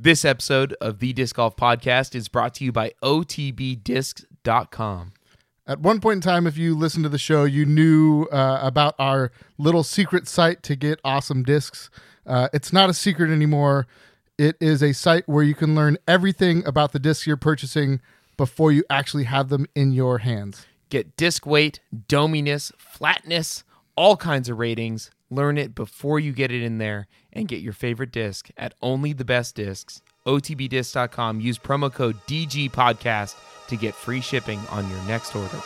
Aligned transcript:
This 0.00 0.24
episode 0.24 0.76
of 0.80 1.00
the 1.00 1.12
Disc 1.12 1.34
Golf 1.34 1.56
Podcast 1.56 2.14
is 2.14 2.28
brought 2.28 2.54
to 2.54 2.64
you 2.64 2.70
by 2.70 2.92
OTBDiscs.com. 3.02 5.12
At 5.66 5.80
one 5.80 6.00
point 6.00 6.18
in 6.18 6.20
time, 6.20 6.46
if 6.46 6.56
you 6.56 6.76
listened 6.76 7.02
to 7.02 7.08
the 7.08 7.18
show, 7.18 7.42
you 7.42 7.66
knew 7.66 8.28
uh, 8.30 8.60
about 8.62 8.94
our 9.00 9.32
little 9.58 9.82
secret 9.82 10.28
site 10.28 10.62
to 10.62 10.76
get 10.76 11.00
awesome 11.02 11.42
discs. 11.42 11.90
Uh, 12.24 12.46
it's 12.52 12.72
not 12.72 12.88
a 12.88 12.94
secret 12.94 13.32
anymore. 13.32 13.88
It 14.38 14.54
is 14.60 14.84
a 14.84 14.92
site 14.92 15.28
where 15.28 15.42
you 15.42 15.56
can 15.56 15.74
learn 15.74 15.98
everything 16.06 16.64
about 16.64 16.92
the 16.92 17.00
discs 17.00 17.26
you're 17.26 17.36
purchasing 17.36 18.00
before 18.36 18.70
you 18.70 18.84
actually 18.88 19.24
have 19.24 19.48
them 19.48 19.66
in 19.74 19.90
your 19.90 20.18
hands. 20.18 20.64
Get 20.90 21.16
disc 21.16 21.44
weight, 21.44 21.80
dominess, 22.06 22.70
flatness, 22.78 23.64
all 23.96 24.16
kinds 24.16 24.48
of 24.48 24.60
ratings. 24.60 25.10
Learn 25.30 25.58
it 25.58 25.74
before 25.74 26.18
you 26.18 26.32
get 26.32 26.50
it 26.50 26.62
in 26.62 26.78
there 26.78 27.06
and 27.32 27.48
get 27.48 27.60
your 27.60 27.72
favorite 27.72 28.12
disc 28.12 28.48
at 28.56 28.74
only 28.80 29.12
the 29.12 29.24
best 29.24 29.54
discs. 29.54 30.02
OTBDiscs.com. 30.26 31.40
Use 31.40 31.58
promo 31.58 31.92
code 31.92 32.16
DGPodcast 32.26 33.36
to 33.68 33.76
get 33.76 33.94
free 33.94 34.20
shipping 34.20 34.60
on 34.70 34.88
your 34.88 35.02
next 35.02 35.34
order. 35.36 35.60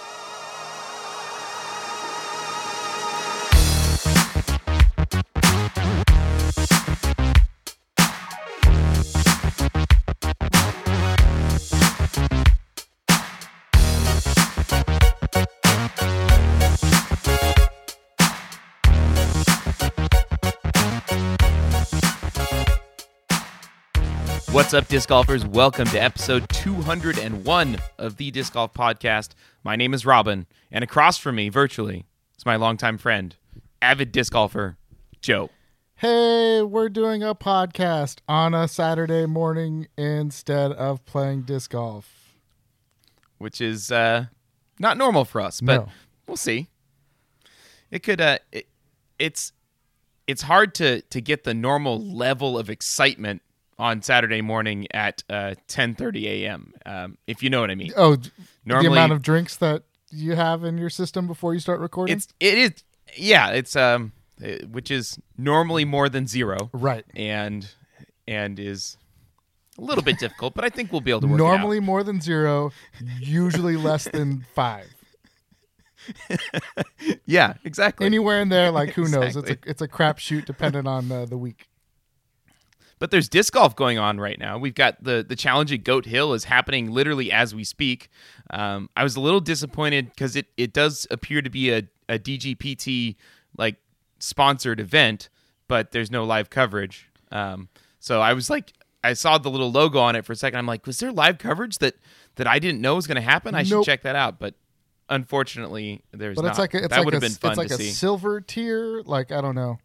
What's 24.53 24.75
up, 24.75 24.87
disc 24.89 25.09
golfers? 25.09 25.47
Welcome 25.47 25.87
to 25.89 25.99
episode 26.03 26.47
201 26.51 27.79
of 27.99 28.17
the 28.19 28.31
Disc 28.31 28.53
Golf 28.53 28.75
Podcast. 28.75 29.31
My 29.65 29.77
name 29.77 29.95
is 29.95 30.05
Robin, 30.05 30.47
and 30.71 30.85
across 30.85 31.17
from 31.17 31.37
me, 31.37 31.49
virtually, 31.49 32.05
is 32.37 32.45
my 32.45 32.57
longtime 32.57 32.99
friend, 32.99 33.35
avid 33.81 34.13
disc 34.13 34.33
golfer, 34.33 34.77
Joe. 35.23 35.49
Hey, 35.97 36.61
we're 36.63 36.91
doing 36.91 37.23
a 37.23 37.35
podcast 37.35 38.19
on 38.29 38.53
a 38.55 38.69
Saturday 38.69 39.25
morning 39.27 39.89
instead 39.97 40.73
of 40.73 41.05
playing 41.07 41.43
disc 41.43 41.71
golf. 41.71 42.35
which 43.39 43.61
is 43.61 43.91
uh, 43.91 44.27
not 44.79 44.99
normal 44.99 45.25
for 45.25 45.41
us, 45.41 45.61
but 45.63 45.87
No. 45.87 45.89
we'll 46.27 46.37
see. 46.37 46.69
It 47.91 48.03
could. 48.03 48.21
Uh, 48.21 48.39
it, 48.53 48.67
it's 49.19 49.53
it's 50.27 50.43
hard 50.43 50.75
to 50.77 51.01
to 51.03 51.21
get 51.21 51.45
the 51.45 51.55
normal 51.55 51.99
level 52.01 52.59
of 52.59 52.69
excitement 52.71 53.43
on 53.79 54.03
Saturday 54.03 54.41
morning 54.41 54.87
at 54.93 55.23
uh, 55.31 55.55
10:30 55.69 56.25
a.m. 56.25 56.73
Um, 56.87 57.19
if 57.27 57.43
you 57.43 57.51
know 57.51 57.61
what 57.61 57.71
I 57.71 57.75
mean. 57.75 57.93
Oh, 57.97 58.17
Normally- 58.65 58.89
the 58.89 58.93
amount 58.93 59.13
of 59.13 59.23
drinks 59.23 59.57
that 59.57 59.83
you 60.11 60.35
have 60.37 60.63
in 60.65 60.77
your 60.79 60.91
system 60.91 61.27
before 61.27 61.55
you 61.55 61.61
start 61.61 61.81
recording? 61.81 62.17
It's 62.17 62.29
it 62.39 62.59
is 62.59 62.73
yeah. 63.17 63.49
It's 63.51 63.75
um 63.77 64.13
uh, 64.45 64.67
which 64.71 64.91
is 64.91 65.19
normally 65.39 65.85
more 65.85 66.09
than 66.09 66.27
zero 66.27 66.71
right. 66.73 67.05
and 67.15 67.69
and 68.29 68.59
is 68.59 68.97
a 69.79 69.83
little 69.83 70.05
bit 70.05 70.19
difficult, 70.19 70.55
but 70.55 70.65
I 70.65 70.69
think 70.69 70.93
we'll 70.93 71.01
be 71.01 71.11
able 71.11 71.23
to 71.23 71.27
work 71.29 71.41
it 71.41 71.45
out. 71.45 71.49
Normally 71.49 71.81
more 71.81 72.03
than 72.05 72.21
zero, 72.21 72.73
usually 73.19 73.77
less 73.77 74.05
than 74.05 74.45
five. 74.55 74.87
Yeah, 77.27 77.55
exactly. 77.65 78.07
Anywhere 78.07 78.41
in 78.41 78.49
there, 78.49 78.71
like 78.71 78.91
who 78.91 79.09
knows? 79.09 79.37
It's 79.37 79.37
a 79.37 79.39
Exactly. 79.41 79.71
it's 79.71 79.83
a 79.83 79.89
crapshoot 79.89 80.45
depending 80.45 80.87
on 80.87 81.11
uh, 81.11 81.25
the 81.27 81.39
week. 81.39 81.69
But 83.03 83.11
there's 83.11 83.29
disc 83.29 83.53
golf 83.53 83.75
going 83.75 83.99
on 83.99 84.21
right 84.21 84.39
now. 84.39 84.59
We've 84.59 84.77
got 84.77 85.03
the 85.03 85.27
the 85.29 85.35
challenge 85.35 85.73
at 85.73 85.83
Goat 85.83 86.05
Hill 86.05 86.35
is 86.35 86.45
happening 86.45 86.93
literally 86.93 87.33
as 87.33 87.53
we 87.53 87.65
speak. 87.65 88.09
Um, 88.51 88.89
I 88.97 89.03
was 89.03 89.17
a 89.17 89.21
little 89.21 89.41
disappointed 89.41 90.11
because 90.11 90.37
it 90.37 90.47
it 90.57 90.73
does 90.73 91.09
appear 91.11 91.43
to 91.43 91.51
be 91.51 91.73
a, 91.73 91.83
a 92.09 92.21
DGPT 92.21 93.17
like 93.59 93.75
sponsored 94.21 94.79
event, 94.79 95.31
but 95.67 95.91
there's 95.91 96.13
no 96.13 96.23
live 96.23 96.49
coverage. 96.49 97.09
Um, 97.33 97.71
so 97.99 98.21
I 98.21 98.35
was 98.35 98.49
like, 98.49 98.73
I 99.03 99.15
saw 99.15 99.37
the 99.37 99.51
little 99.51 99.73
logo 99.73 99.99
on 99.99 100.15
it 100.15 100.25
for 100.25 100.33
a 100.33 100.37
second. 100.37 100.61
I'm 100.61 100.67
like, 100.67 100.87
was 100.87 101.01
there 101.01 101.11
live 101.11 101.39
coverage 101.39 101.79
that 101.79 101.97
that 102.37 102.47
I 102.47 102.61
didn't 102.61 102.81
know 102.81 102.95
was 102.95 103.09
going 103.09 103.17
to 103.17 103.21
happen? 103.21 103.57
I 103.57 103.65
should 103.65 103.83
check 103.83 104.03
that 104.03 104.15
out. 104.15 104.39
But 104.39 104.55
unfortunately, 105.09 106.05
there's 106.13 106.37
But 106.37 106.43
not. 106.43 106.51
it's 106.51 106.59
like 106.61 106.75
a, 106.75 106.77
it's 106.77 106.89
that 106.91 106.99
like 106.99 107.05
would 107.07 107.15
have 107.15 107.21
been 107.21 107.33
fun 107.33 107.51
it's 107.51 107.59
like 107.59 107.71
a 107.73 107.79
see. 107.79 107.91
silver 107.91 108.41
tier. 108.41 109.03
Like 109.05 109.33
I 109.33 109.41
don't 109.41 109.57
know. 109.57 109.79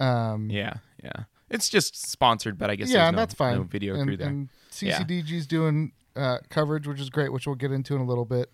Um, 0.00 0.48
yeah, 0.48 0.76
yeah. 1.02 1.24
It's 1.54 1.68
just 1.68 2.10
sponsored, 2.10 2.58
but 2.58 2.68
I 2.68 2.76
guess 2.76 2.90
yeah, 2.90 3.06
and 3.06 3.16
no, 3.16 3.22
that's 3.22 3.34
fine. 3.34 3.56
no 3.56 3.62
video 3.62 3.94
and, 3.94 4.06
crew 4.06 4.16
there. 4.16 4.28
And 4.28 4.48
Yeah. 4.80 5.02
Doing 5.46 5.92
uh, 6.16 6.38
coverage, 6.48 6.86
which 6.86 7.00
is 7.00 7.10
great, 7.10 7.32
which 7.32 7.46
we'll 7.46 7.56
get 7.56 7.72
into 7.72 7.94
in 7.94 8.00
a 8.00 8.04
little 8.04 8.24
bit. 8.24 8.50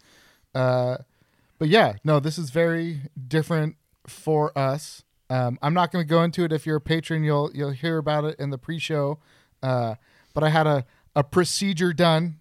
Uh, 0.54 0.98
but 1.58 1.68
yeah, 1.68 1.94
no, 2.04 2.20
this 2.20 2.38
is 2.38 2.50
very 2.50 3.02
different 3.28 3.76
for 4.06 4.56
us. 4.56 5.02
Um, 5.28 5.58
I'm 5.62 5.74
not 5.74 5.92
going 5.92 6.04
to 6.04 6.08
go 6.08 6.22
into 6.22 6.44
it. 6.44 6.52
If 6.52 6.66
you're 6.66 6.76
a 6.76 6.80
patron, 6.80 7.22
you'll 7.24 7.50
you'll 7.54 7.70
hear 7.70 7.98
about 7.98 8.24
it 8.24 8.38
in 8.38 8.50
the 8.50 8.58
pre-show. 8.58 9.18
Uh, 9.62 9.94
but 10.34 10.42
I 10.42 10.48
had 10.48 10.66
a 10.66 10.84
a 11.14 11.24
procedure 11.24 11.92
done, 11.92 12.40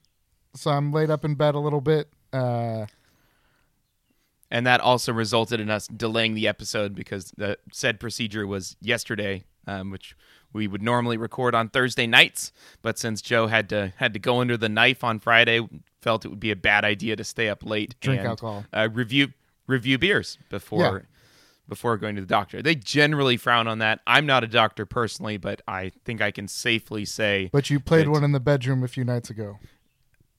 so 0.55 0.71
I'm 0.71 0.91
laid 0.91 1.09
up 1.09 1.23
in 1.25 1.35
bed 1.35 1.55
a 1.55 1.59
little 1.59 1.81
bit. 1.81 2.09
Uh, 2.33 2.85
and 4.51 4.65
that 4.65 4.81
also 4.81 5.13
resulted 5.13 5.59
in 5.59 5.69
us 5.69 5.87
delaying 5.87 6.33
the 6.33 6.47
episode 6.47 6.95
because 6.95 7.31
the 7.37 7.57
said 7.71 7.99
procedure 7.99 8.47
was 8.47 8.75
yesterday, 8.81 9.43
um, 9.67 9.91
which 9.91 10.15
we 10.53 10.67
would 10.67 10.81
normally 10.81 11.17
record 11.17 11.53
on 11.55 11.69
Thursday 11.69 12.07
nights. 12.07 12.51
But 12.81 12.97
since 12.97 13.21
Joe 13.21 13.47
had 13.47 13.69
to 13.69 13.93
had 13.97 14.13
to 14.13 14.19
go 14.19 14.41
under 14.41 14.57
the 14.57 14.69
knife 14.69 15.03
on 15.03 15.19
Friday, 15.19 15.67
felt 16.01 16.25
it 16.25 16.29
would 16.29 16.39
be 16.39 16.51
a 16.51 16.55
bad 16.55 16.85
idea 16.85 17.15
to 17.15 17.23
stay 17.23 17.49
up 17.49 17.65
late 17.65 17.95
Drink 17.99 18.19
and 18.19 18.29
alcohol. 18.29 18.65
uh, 18.73 18.89
review 18.91 19.29
review 19.67 19.97
beers 19.97 20.37
before 20.49 20.79
Yeah. 20.81 20.99
before 21.67 21.97
going 21.97 22.15
to 22.15 22.21
the 22.21 22.27
doctor. 22.27 22.61
They 22.61 22.73
generally 22.75 23.37
frown 23.37 23.67
on 23.67 23.77
that. 23.79 23.99
I'm 24.07 24.25
not 24.25 24.43
a 24.43 24.47
doctor 24.47 24.85
personally, 24.87 25.37
but 25.37 25.61
I 25.67 25.91
think 26.03 26.21
I 26.21 26.31
can 26.31 26.47
safely 26.47 27.05
say, 27.05 27.49
but 27.53 27.69
you 27.69 27.79
played 27.79 28.05
Good. 28.05 28.11
one 28.11 28.23
in 28.23 28.31
the 28.31 28.39
bedroom 28.39 28.83
a 28.83 28.87
few 28.87 29.03
nights 29.03 29.29
ago. 29.29 29.59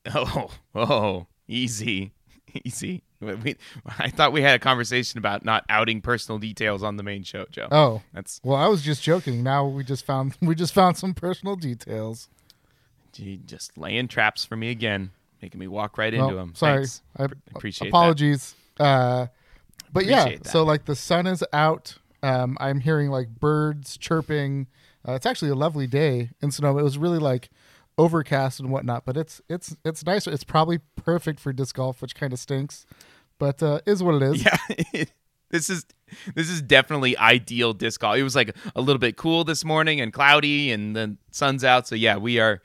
oh, 0.15 0.50
oh, 0.75 1.26
easy, 1.47 2.12
easy. 2.65 3.03
We, 3.44 3.56
I 3.98 4.08
thought 4.08 4.32
we 4.32 4.41
had 4.41 4.54
a 4.54 4.58
conversation 4.58 5.19
about 5.19 5.44
not 5.44 5.64
outing 5.69 6.00
personal 6.00 6.38
details 6.38 6.82
on 6.82 6.97
the 6.97 7.03
main 7.03 7.22
show, 7.22 7.44
Joe. 7.50 7.69
Oh, 7.70 8.03
That's 8.14 8.41
well, 8.42 8.56
I 8.56 8.66
was 8.69 8.81
just 8.82 9.03
joking. 9.03 9.42
Now 9.42 9.66
we 9.66 9.84
just 9.84 10.06
found 10.06 10.36
we 10.42 10.54
just 10.54 10.72
found 10.72 10.97
some 10.97 11.12
personal 11.12 11.54
details. 11.56 12.28
gee, 13.12 13.41
just 13.44 13.76
laying 13.76 14.08
traps 14.08 14.44
for 14.47 14.56
me 14.56 14.70
again, 14.70 15.10
making 15.42 15.60
me 15.60 15.69
walk 15.69 15.98
right 15.98 16.14
Well, 16.14 16.25
into 16.25 16.36
them. 16.36 16.54
Sorry, 16.54 16.76
Thanks. 16.78 17.03
I 17.19 17.25
appreciate 17.54 17.88
that. 17.88 17.97
apologies. 17.97 18.54
Uh, 18.78 19.26
but 19.92 20.06
yeah, 20.06 20.25
that. 20.31 20.47
so 20.47 20.62
like 20.62 20.87
the 20.87 20.97
sun 20.97 21.26
is 21.26 21.44
out. 21.52 21.97
Um, 22.22 22.56
I'm 22.60 22.81
hearing 22.81 23.10
like 23.10 23.28
birds 23.38 23.97
chirping. 23.98 24.66
Uh, 25.06 25.12
it's 25.12 25.26
actually 25.26 25.50
a 25.50 25.54
lovely 25.54 25.87
day 25.87 26.31
in 26.41 26.50
Sonoma. 26.50 26.78
It 26.81 26.84
was 26.84 26.97
really 26.98 27.19
like 27.19 27.50
overcast 28.00 28.61
and 28.61 28.71
whatnot, 28.71 29.05
but 29.05 29.16
it's 29.16 29.41
it's 29.49 29.77
it's 29.84 30.05
nice. 30.05 30.27
It's 30.27 30.44
probably 30.44 30.78
perfect 30.97 31.38
for 31.38 31.53
disc 31.53 31.77
golf, 31.77 32.00
which 32.00 32.15
kind 32.15 32.33
of 32.33 32.38
stinks, 32.38 32.87
but 33.38 33.62
uh, 33.62 33.81
is 33.87 34.03
what 34.03 34.15
it 34.15 34.22
is. 34.22 34.44
Yeah, 34.44 35.05
this 35.50 35.69
is 35.69 35.84
this 36.34 36.49
is 36.49 36.62
definitely 36.62 37.16
ideal 37.19 37.75
disc 37.75 38.00
golf. 38.00 38.16
It 38.16 38.22
was 38.22 38.34
like 38.34 38.56
a 38.75 38.81
little 38.81 38.99
bit 38.99 39.16
cool 39.16 39.44
this 39.44 39.65
morning 39.65 40.00
and 40.00 40.12
cloudy, 40.12 40.72
and 40.72 40.97
the 40.97 41.16
sun's 41.31 41.62
out. 41.62 41.87
So 41.87 41.94
yeah, 41.94 42.16
we 42.16 42.41
are. 42.41 42.62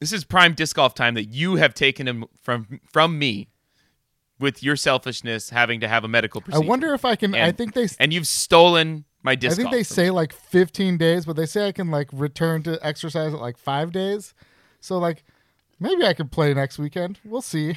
This 0.00 0.12
is 0.12 0.24
prime 0.24 0.54
disc 0.54 0.76
golf 0.76 0.94
time 0.94 1.14
that 1.14 1.26
you 1.26 1.56
have 1.56 1.74
taken 1.74 2.08
him 2.08 2.24
from 2.42 2.80
from 2.90 3.18
me, 3.18 3.48
with 4.40 4.62
your 4.62 4.76
selfishness 4.76 5.50
having 5.50 5.80
to 5.80 5.88
have 5.88 6.04
a 6.04 6.08
medical 6.08 6.42
I 6.52 6.58
wonder 6.58 6.94
if 6.94 7.04
I 7.04 7.16
can. 7.16 7.34
I 7.34 7.52
think 7.52 7.74
they. 7.74 7.88
and 7.98 8.12
you've 8.12 8.26
stolen 8.26 9.04
my 9.22 9.32
I 9.32 9.36
think 9.36 9.70
they 9.70 9.82
say 9.82 10.10
like 10.10 10.32
15 10.32 10.96
days, 10.96 11.26
but 11.26 11.36
they 11.36 11.46
say 11.46 11.68
I 11.68 11.72
can 11.72 11.90
like 11.90 12.08
return 12.12 12.62
to 12.64 12.78
exercise 12.86 13.34
at 13.34 13.40
like 13.40 13.58
five 13.58 13.92
days. 13.92 14.34
So 14.80 14.98
like 14.98 15.24
maybe 15.80 16.04
I 16.06 16.14
could 16.14 16.30
play 16.30 16.54
next 16.54 16.78
weekend. 16.78 17.18
We'll 17.24 17.42
see. 17.42 17.76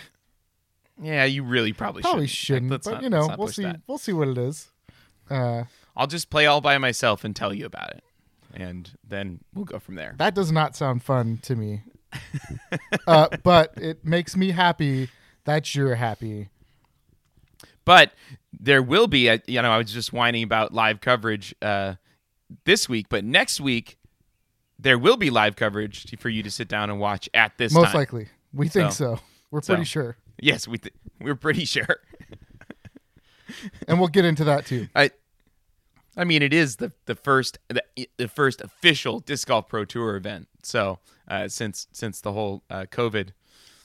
Yeah, 1.02 1.26
you 1.26 1.44
really 1.44 1.74
probably 1.74 2.04
Probably 2.04 2.28
shouldn't. 2.28 2.70
shouldn't, 2.70 2.84
but 2.84 2.92
not- 2.94 3.04
you 3.04 3.10
know, 3.10 3.36
we'll 3.38 3.48
see. 3.48 3.64
that. 3.64 3.82
We'll 3.88 3.98
see 3.98 4.14
what 4.14 4.28
it 4.28 4.38
is. 4.38 4.70
Uh, 5.30 5.64
I'll 5.98 6.08
just 6.08 6.30
play 6.30 6.46
all 6.46 6.62
by 6.62 6.78
myself 6.78 7.24
and 7.24 7.36
tell 7.36 7.54
you 7.54 7.66
about 7.66 7.90
it, 7.92 8.04
and 8.54 8.92
then 9.08 9.40
we'll 9.54 9.66
go 9.66 9.80
from 9.80 9.96
there. 9.96 10.14
that 10.20 10.36
does 10.36 10.52
not 10.52 10.76
sound 10.76 11.04
fun 11.04 11.40
to 11.44 11.56
me. 11.56 11.82
uh, 13.08 13.28
but 13.44 13.74
it 13.78 14.06
makes 14.06 14.36
me 14.36 14.52
happy 14.52 15.10
that 15.46 15.74
you're 15.74 15.96
happy. 15.96 16.50
But 17.84 18.12
there 18.60 18.82
will 18.84 19.08
be, 19.08 19.28
a, 19.28 19.42
you 19.48 19.62
know, 19.62 19.72
I 19.72 19.78
was 19.78 19.92
just 19.92 20.12
whining 20.14 20.44
about 20.44 20.74
live 20.74 21.02
coverage 21.02 21.56
uh, 21.62 21.96
this 22.66 22.88
week, 22.90 23.08
but 23.10 23.24
next 23.24 23.60
week 23.62 23.98
there 24.80 24.98
will 24.98 25.18
be 25.18 25.30
live 25.30 25.56
coverage 25.56 26.18
for 26.20 26.30
you 26.30 26.44
to 26.44 26.52
sit 26.52 26.68
down 26.68 26.90
and 26.90 27.00
watch 27.00 27.30
at 27.34 27.58
this 27.58 27.74
Most 27.74 27.88
time. 27.88 27.96
likely, 27.96 28.28
we 28.54 28.68
think 28.68 28.92
so. 28.92 29.20
We're 29.52 29.62
So. 29.62 29.74
pretty 29.74 29.86
sure, 29.86 30.18
Yes, 30.40 30.68
we 30.68 30.78
th- 30.80 30.94
we're 31.20 31.36
pretty 31.36 31.66
sure. 31.66 31.98
and 33.88 34.00
we'll 34.00 34.08
get 34.08 34.26
into 34.26 34.44
that 34.46 34.66
too. 34.66 34.88
I 34.96 35.12
I 36.18 36.24
mean, 36.24 36.42
it 36.42 36.54
is 36.54 36.78
the 36.78 36.92
the 37.06 37.16
first 37.16 37.60
the, 37.70 37.84
the 38.18 38.28
first 38.28 38.62
official 38.62 39.20
disc 39.20 39.48
golf 39.48 39.68
pro 39.68 39.86
tour 39.86 40.16
event. 40.16 40.48
So 40.64 41.00
uh, 41.28 41.48
since 41.48 41.88
since 41.92 42.22
the 42.22 42.32
whole 42.34 42.64
uh, 42.70 42.86
COVID 42.92 43.30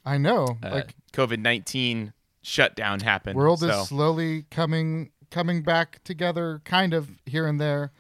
I 0.05 0.19
know. 0.19 0.57
uh, 0.62 0.71
like 0.71 0.95
COVID 1.12 1.39
nineteen 1.41 2.12
shutdown 2.47 3.01
happened. 3.01 3.37
world 3.37 3.61
so, 3.61 3.69
is 3.69 3.89
slowly 3.89 4.45
coming 4.51 5.11
coming 5.31 5.63
back 5.63 6.03
together, 6.05 6.63
kind 6.65 6.95
of 6.95 7.11
here 7.27 7.47
and 7.47 7.61
there. 7.61 7.93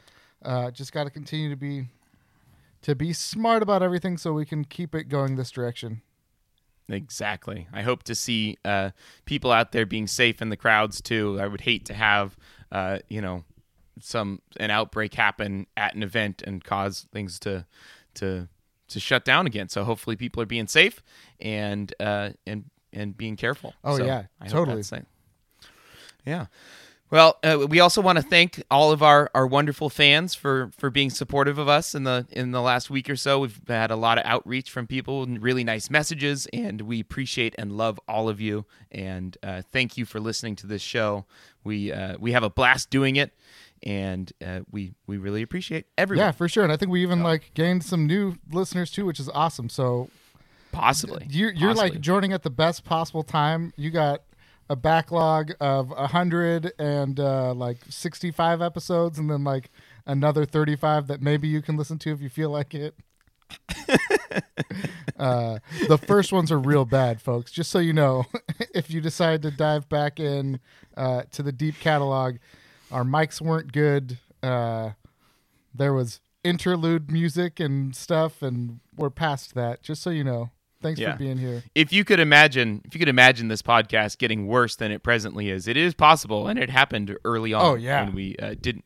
Uh, 0.44 0.70
just 0.70 0.92
got 0.92 1.04
to 1.04 1.10
continue 1.10 1.50
to 1.50 1.56
be 1.56 1.86
to 2.82 2.94
be 2.94 3.12
smart 3.12 3.62
about 3.62 3.82
everything, 3.82 4.16
so 4.16 4.32
we 4.32 4.46
can 4.46 4.64
keep 4.64 4.94
it 4.94 5.04
going 5.08 5.36
this 5.36 5.50
direction. 5.50 6.02
Exactly. 6.88 7.66
I 7.72 7.82
hope 7.82 8.04
to 8.04 8.14
see 8.14 8.58
uh, 8.64 8.90
people 9.24 9.50
out 9.50 9.72
there 9.72 9.84
being 9.84 10.06
safe 10.06 10.40
in 10.40 10.50
the 10.50 10.56
crowds 10.56 11.00
too. 11.00 11.36
I 11.40 11.48
would 11.48 11.62
hate 11.62 11.84
to 11.86 11.94
have, 11.94 12.36
uh, 12.70 13.00
you 13.08 13.20
know, 13.20 13.42
some 14.00 14.40
an 14.58 14.70
outbreak 14.70 15.14
happen 15.14 15.66
at 15.76 15.96
an 15.96 16.04
event 16.04 16.42
and 16.42 16.62
cause 16.62 17.08
things 17.12 17.40
to 17.40 17.66
to 18.14 18.48
to 18.88 19.00
shut 19.00 19.24
down 19.24 19.48
again. 19.48 19.68
So 19.68 19.82
hopefully 19.82 20.14
people 20.14 20.40
are 20.42 20.46
being 20.46 20.68
safe 20.68 21.02
and 21.40 21.92
uh, 21.98 22.30
and 22.46 22.66
and 22.96 23.16
being 23.16 23.36
careful. 23.36 23.74
Oh, 23.84 23.98
So 23.98 24.04
yeah, 24.04 24.24
I 24.40 24.48
totally. 24.48 24.82
Yeah. 26.24 26.46
Well, 27.08 27.38
uh, 27.44 27.66
we 27.68 27.78
also 27.78 28.00
want 28.02 28.16
to 28.16 28.22
thank 28.22 28.64
all 28.68 28.90
of 28.90 29.00
our, 29.00 29.30
our 29.32 29.46
wonderful 29.46 29.88
fans 29.88 30.34
for, 30.34 30.72
for 30.76 30.90
being 30.90 31.08
supportive 31.08 31.56
of 31.56 31.68
us 31.68 31.94
in 31.94 32.02
the 32.02 32.26
in 32.32 32.50
the 32.50 32.60
last 32.60 32.90
week 32.90 33.08
or 33.08 33.14
so. 33.14 33.38
We've 33.38 33.60
had 33.68 33.92
a 33.92 33.96
lot 33.96 34.18
of 34.18 34.24
outreach 34.26 34.70
from 34.72 34.88
people 34.88 35.22
and 35.22 35.40
really 35.40 35.62
nice 35.62 35.88
messages, 35.88 36.48
and 36.52 36.80
we 36.80 36.98
appreciate 36.98 37.54
and 37.58 37.70
love 37.76 38.00
all 38.08 38.28
of 38.28 38.40
you. 38.40 38.64
And 38.90 39.38
uh, 39.44 39.62
thank 39.70 39.96
you 39.96 40.04
for 40.04 40.18
listening 40.18 40.56
to 40.56 40.66
this 40.66 40.82
show. 40.82 41.26
We 41.62 41.92
uh, 41.92 42.16
we 42.18 42.32
have 42.32 42.42
a 42.42 42.50
blast 42.50 42.90
doing 42.90 43.14
it, 43.14 43.32
and 43.84 44.32
uh, 44.44 44.60
we 44.72 44.94
we 45.06 45.16
really 45.16 45.42
appreciate 45.42 45.86
everyone. 45.96 46.26
Yeah, 46.26 46.32
for 46.32 46.48
sure. 46.48 46.64
And 46.64 46.72
I 46.72 46.76
think 46.76 46.90
we 46.90 47.02
even 47.02 47.22
like 47.22 47.52
gained 47.54 47.84
some 47.84 48.08
new 48.08 48.34
listeners 48.50 48.90
too, 48.90 49.06
which 49.06 49.20
is 49.20 49.28
awesome. 49.28 49.68
So 49.68 50.10
possibly. 50.76 51.26
you're 51.30 51.52
you're 51.52 51.74
Possibly. 51.74 51.90
like 51.90 52.00
joining 52.00 52.32
at 52.32 52.42
the 52.42 52.50
best 52.50 52.84
possible 52.84 53.22
time. 53.22 53.72
You 53.76 53.90
got 53.90 54.22
a 54.68 54.76
backlog 54.76 55.52
of 55.60 55.90
a 55.92 56.08
hundred 56.08 56.72
and 56.78 57.18
uh, 57.18 57.54
like 57.54 57.78
sixty 57.88 58.30
five 58.30 58.60
episodes, 58.60 59.18
and 59.18 59.30
then 59.30 59.44
like 59.44 59.70
another 60.06 60.44
thirty 60.44 60.76
five 60.76 61.06
that 61.06 61.22
maybe 61.22 61.48
you 61.48 61.62
can 61.62 61.76
listen 61.76 61.98
to 62.00 62.12
if 62.12 62.20
you 62.20 62.28
feel 62.28 62.50
like 62.50 62.74
it. 62.74 62.94
uh, 65.18 65.58
the 65.88 65.98
first 66.06 66.32
ones 66.32 66.50
are 66.50 66.58
real 66.58 66.84
bad, 66.84 67.20
folks. 67.22 67.52
Just 67.52 67.70
so 67.70 67.78
you 67.78 67.92
know, 67.92 68.26
if 68.74 68.90
you 68.90 69.00
decide 69.00 69.42
to 69.42 69.50
dive 69.50 69.88
back 69.88 70.18
in 70.20 70.60
uh, 70.96 71.22
to 71.32 71.42
the 71.42 71.52
deep 71.52 71.76
catalog, 71.80 72.36
our 72.90 73.04
mics 73.04 73.40
weren't 73.40 73.72
good. 73.72 74.18
Uh, 74.42 74.90
there 75.74 75.92
was 75.92 76.20
interlude 76.42 77.10
music 77.10 77.60
and 77.60 77.94
stuff, 77.94 78.42
and 78.42 78.80
we're 78.96 79.10
past 79.10 79.54
that. 79.54 79.82
Just 79.82 80.02
so 80.02 80.10
you 80.10 80.24
know. 80.24 80.50
Thanks 80.86 81.00
Yeah. 81.00 81.12
for 81.12 81.18
being 81.18 81.38
here. 81.38 81.62
if 81.74 81.92
you 81.92 82.04
could 82.04 82.20
imagine 82.20 82.80
if 82.84 82.94
you 82.94 82.98
could 82.98 83.08
imagine 83.08 83.48
this 83.48 83.62
podcast 83.62 84.18
getting 84.18 84.46
worse 84.46 84.76
than 84.76 84.90
it 84.92 85.02
presently 85.02 85.50
is 85.50 85.66
it 85.68 85.76
is 85.76 85.94
possible 85.94 86.46
and 86.48 86.58
it 86.58 86.70
happened 86.70 87.16
early 87.24 87.52
on 87.52 87.64
Oh, 87.64 87.74
yeah. 87.74 88.04
when 88.04 88.14
we 88.14 88.36
uh, 88.36 88.54
didn't 88.60 88.84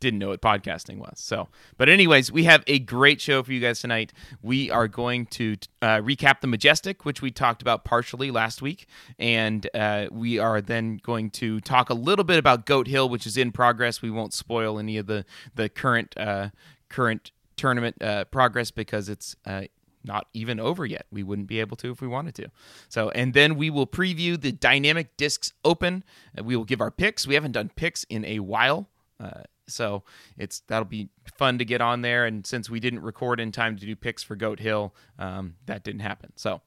didn't 0.00 0.18
know 0.18 0.28
what 0.28 0.40
podcasting 0.40 0.96
was 0.96 1.12
so 1.20 1.48
but 1.76 1.88
anyways 1.90 2.32
we 2.32 2.44
have 2.44 2.64
a 2.66 2.78
great 2.78 3.20
show 3.20 3.42
for 3.42 3.52
you 3.52 3.60
guys 3.60 3.80
tonight 3.80 4.14
we 4.40 4.70
are 4.70 4.88
going 4.88 5.26
to 5.26 5.56
uh, 5.82 5.98
recap 5.98 6.40
the 6.40 6.46
majestic 6.46 7.04
which 7.04 7.20
we 7.20 7.30
talked 7.30 7.60
about 7.60 7.84
partially 7.84 8.30
last 8.30 8.62
week 8.62 8.86
and 9.18 9.68
uh, 9.74 10.06
we 10.10 10.38
are 10.38 10.62
then 10.62 10.98
going 11.02 11.28
to 11.28 11.60
talk 11.60 11.90
a 11.90 11.94
little 11.94 12.24
bit 12.24 12.38
about 12.38 12.64
goat 12.64 12.86
hill 12.86 13.10
which 13.10 13.26
is 13.26 13.36
in 13.36 13.52
progress 13.52 14.00
we 14.00 14.10
won't 14.10 14.32
spoil 14.32 14.78
any 14.78 14.96
of 14.96 15.06
the 15.06 15.22
the 15.54 15.68
current 15.68 16.16
uh, 16.16 16.48
current 16.88 17.30
tournament 17.56 18.00
uh, 18.00 18.24
progress 18.24 18.70
because 18.70 19.10
it's 19.10 19.36
uh, 19.44 19.64
not 20.04 20.26
even 20.32 20.58
over 20.58 20.86
yet. 20.86 21.06
We 21.10 21.22
wouldn't 21.22 21.48
be 21.48 21.60
able 21.60 21.76
to 21.78 21.90
if 21.90 22.00
we 22.00 22.08
wanted 22.08 22.34
to. 22.36 22.50
So, 22.88 23.10
and 23.10 23.34
then 23.34 23.56
we 23.56 23.70
will 23.70 23.86
preview 23.86 24.40
the 24.40 24.52
Dynamic 24.52 25.16
Discs 25.16 25.52
Open. 25.64 26.04
and 26.34 26.46
we 26.46 26.56
will 26.56 26.64
give 26.64 26.80
our 26.80 26.90
picks. 26.90 27.26
We 27.26 27.34
haven't 27.34 27.52
done 27.52 27.70
picks 27.74 28.04
in 28.04 28.24
a 28.24 28.40
while. 28.40 28.88
Uh, 29.18 29.42
so 29.66 30.02
it's 30.36 30.60
that'll 30.66 30.84
be 30.84 31.08
fun 31.36 31.58
to 31.58 31.64
get 31.64 31.80
on 31.80 32.02
there. 32.02 32.26
And 32.26 32.46
since 32.46 32.68
we 32.68 32.80
didn't 32.80 33.00
record 33.00 33.40
in 33.40 33.52
time 33.52 33.76
to 33.76 33.86
do 33.86 33.94
picks 33.94 34.22
for 34.22 34.34
Goat 34.36 34.58
Hill, 34.58 34.94
um, 35.18 35.54
that 35.66 35.84
didn't 35.84 36.00
happen. 36.00 36.32
So 36.36 36.60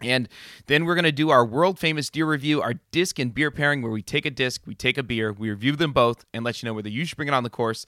and 0.00 0.28
then 0.66 0.84
we're 0.84 0.94
going 0.94 1.04
to 1.04 1.12
do 1.12 1.30
our 1.30 1.44
world 1.44 1.78
famous 1.78 2.10
deer 2.10 2.26
review, 2.26 2.60
our 2.60 2.74
disc 2.90 3.18
and 3.18 3.34
beer 3.34 3.50
pairing, 3.50 3.82
where 3.82 3.92
we 3.92 4.02
take 4.02 4.26
a 4.26 4.30
disc, 4.30 4.62
we 4.66 4.74
take 4.74 4.98
a 4.98 5.02
beer, 5.02 5.32
we 5.32 5.50
review 5.50 5.76
them 5.76 5.92
both, 5.92 6.24
and 6.34 6.44
let 6.44 6.62
you 6.62 6.66
know 6.66 6.74
whether 6.74 6.88
you 6.88 7.04
should 7.04 7.16
bring 7.16 7.28
it 7.28 7.34
on 7.34 7.44
the 7.44 7.50
course. 7.50 7.86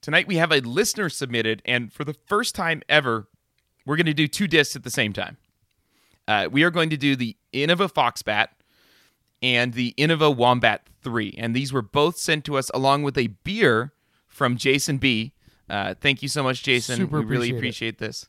Tonight 0.00 0.28
we 0.28 0.36
have 0.36 0.52
a 0.52 0.60
listener 0.60 1.08
submitted, 1.08 1.62
and 1.64 1.92
for 1.92 2.04
the 2.04 2.14
first 2.26 2.54
time 2.54 2.82
ever, 2.88 3.28
we're 3.88 3.96
going 3.96 4.04
to 4.04 4.12
do 4.12 4.28
two 4.28 4.46
discs 4.46 4.76
at 4.76 4.82
the 4.82 4.90
same 4.90 5.14
time. 5.14 5.38
Uh, 6.28 6.46
we 6.52 6.62
are 6.62 6.70
going 6.70 6.90
to 6.90 6.96
do 6.98 7.16
the 7.16 7.34
Innova 7.54 7.90
Foxbat 7.90 8.48
and 9.42 9.72
the 9.72 9.94
Innova 9.96 10.36
Wombat 10.36 10.82
3. 11.02 11.34
And 11.38 11.56
these 11.56 11.72
were 11.72 11.80
both 11.80 12.18
sent 12.18 12.44
to 12.44 12.58
us 12.58 12.70
along 12.74 13.04
with 13.04 13.16
a 13.16 13.28
beer 13.44 13.94
from 14.26 14.58
Jason 14.58 14.98
B. 14.98 15.32
Uh, 15.70 15.94
thank 15.98 16.22
you 16.22 16.28
so 16.28 16.42
much, 16.42 16.62
Jason. 16.62 16.96
Super 16.96 17.20
we 17.20 17.24
really 17.24 17.48
appreciate 17.48 17.94
appreciate 17.94 17.98
this. 17.98 18.28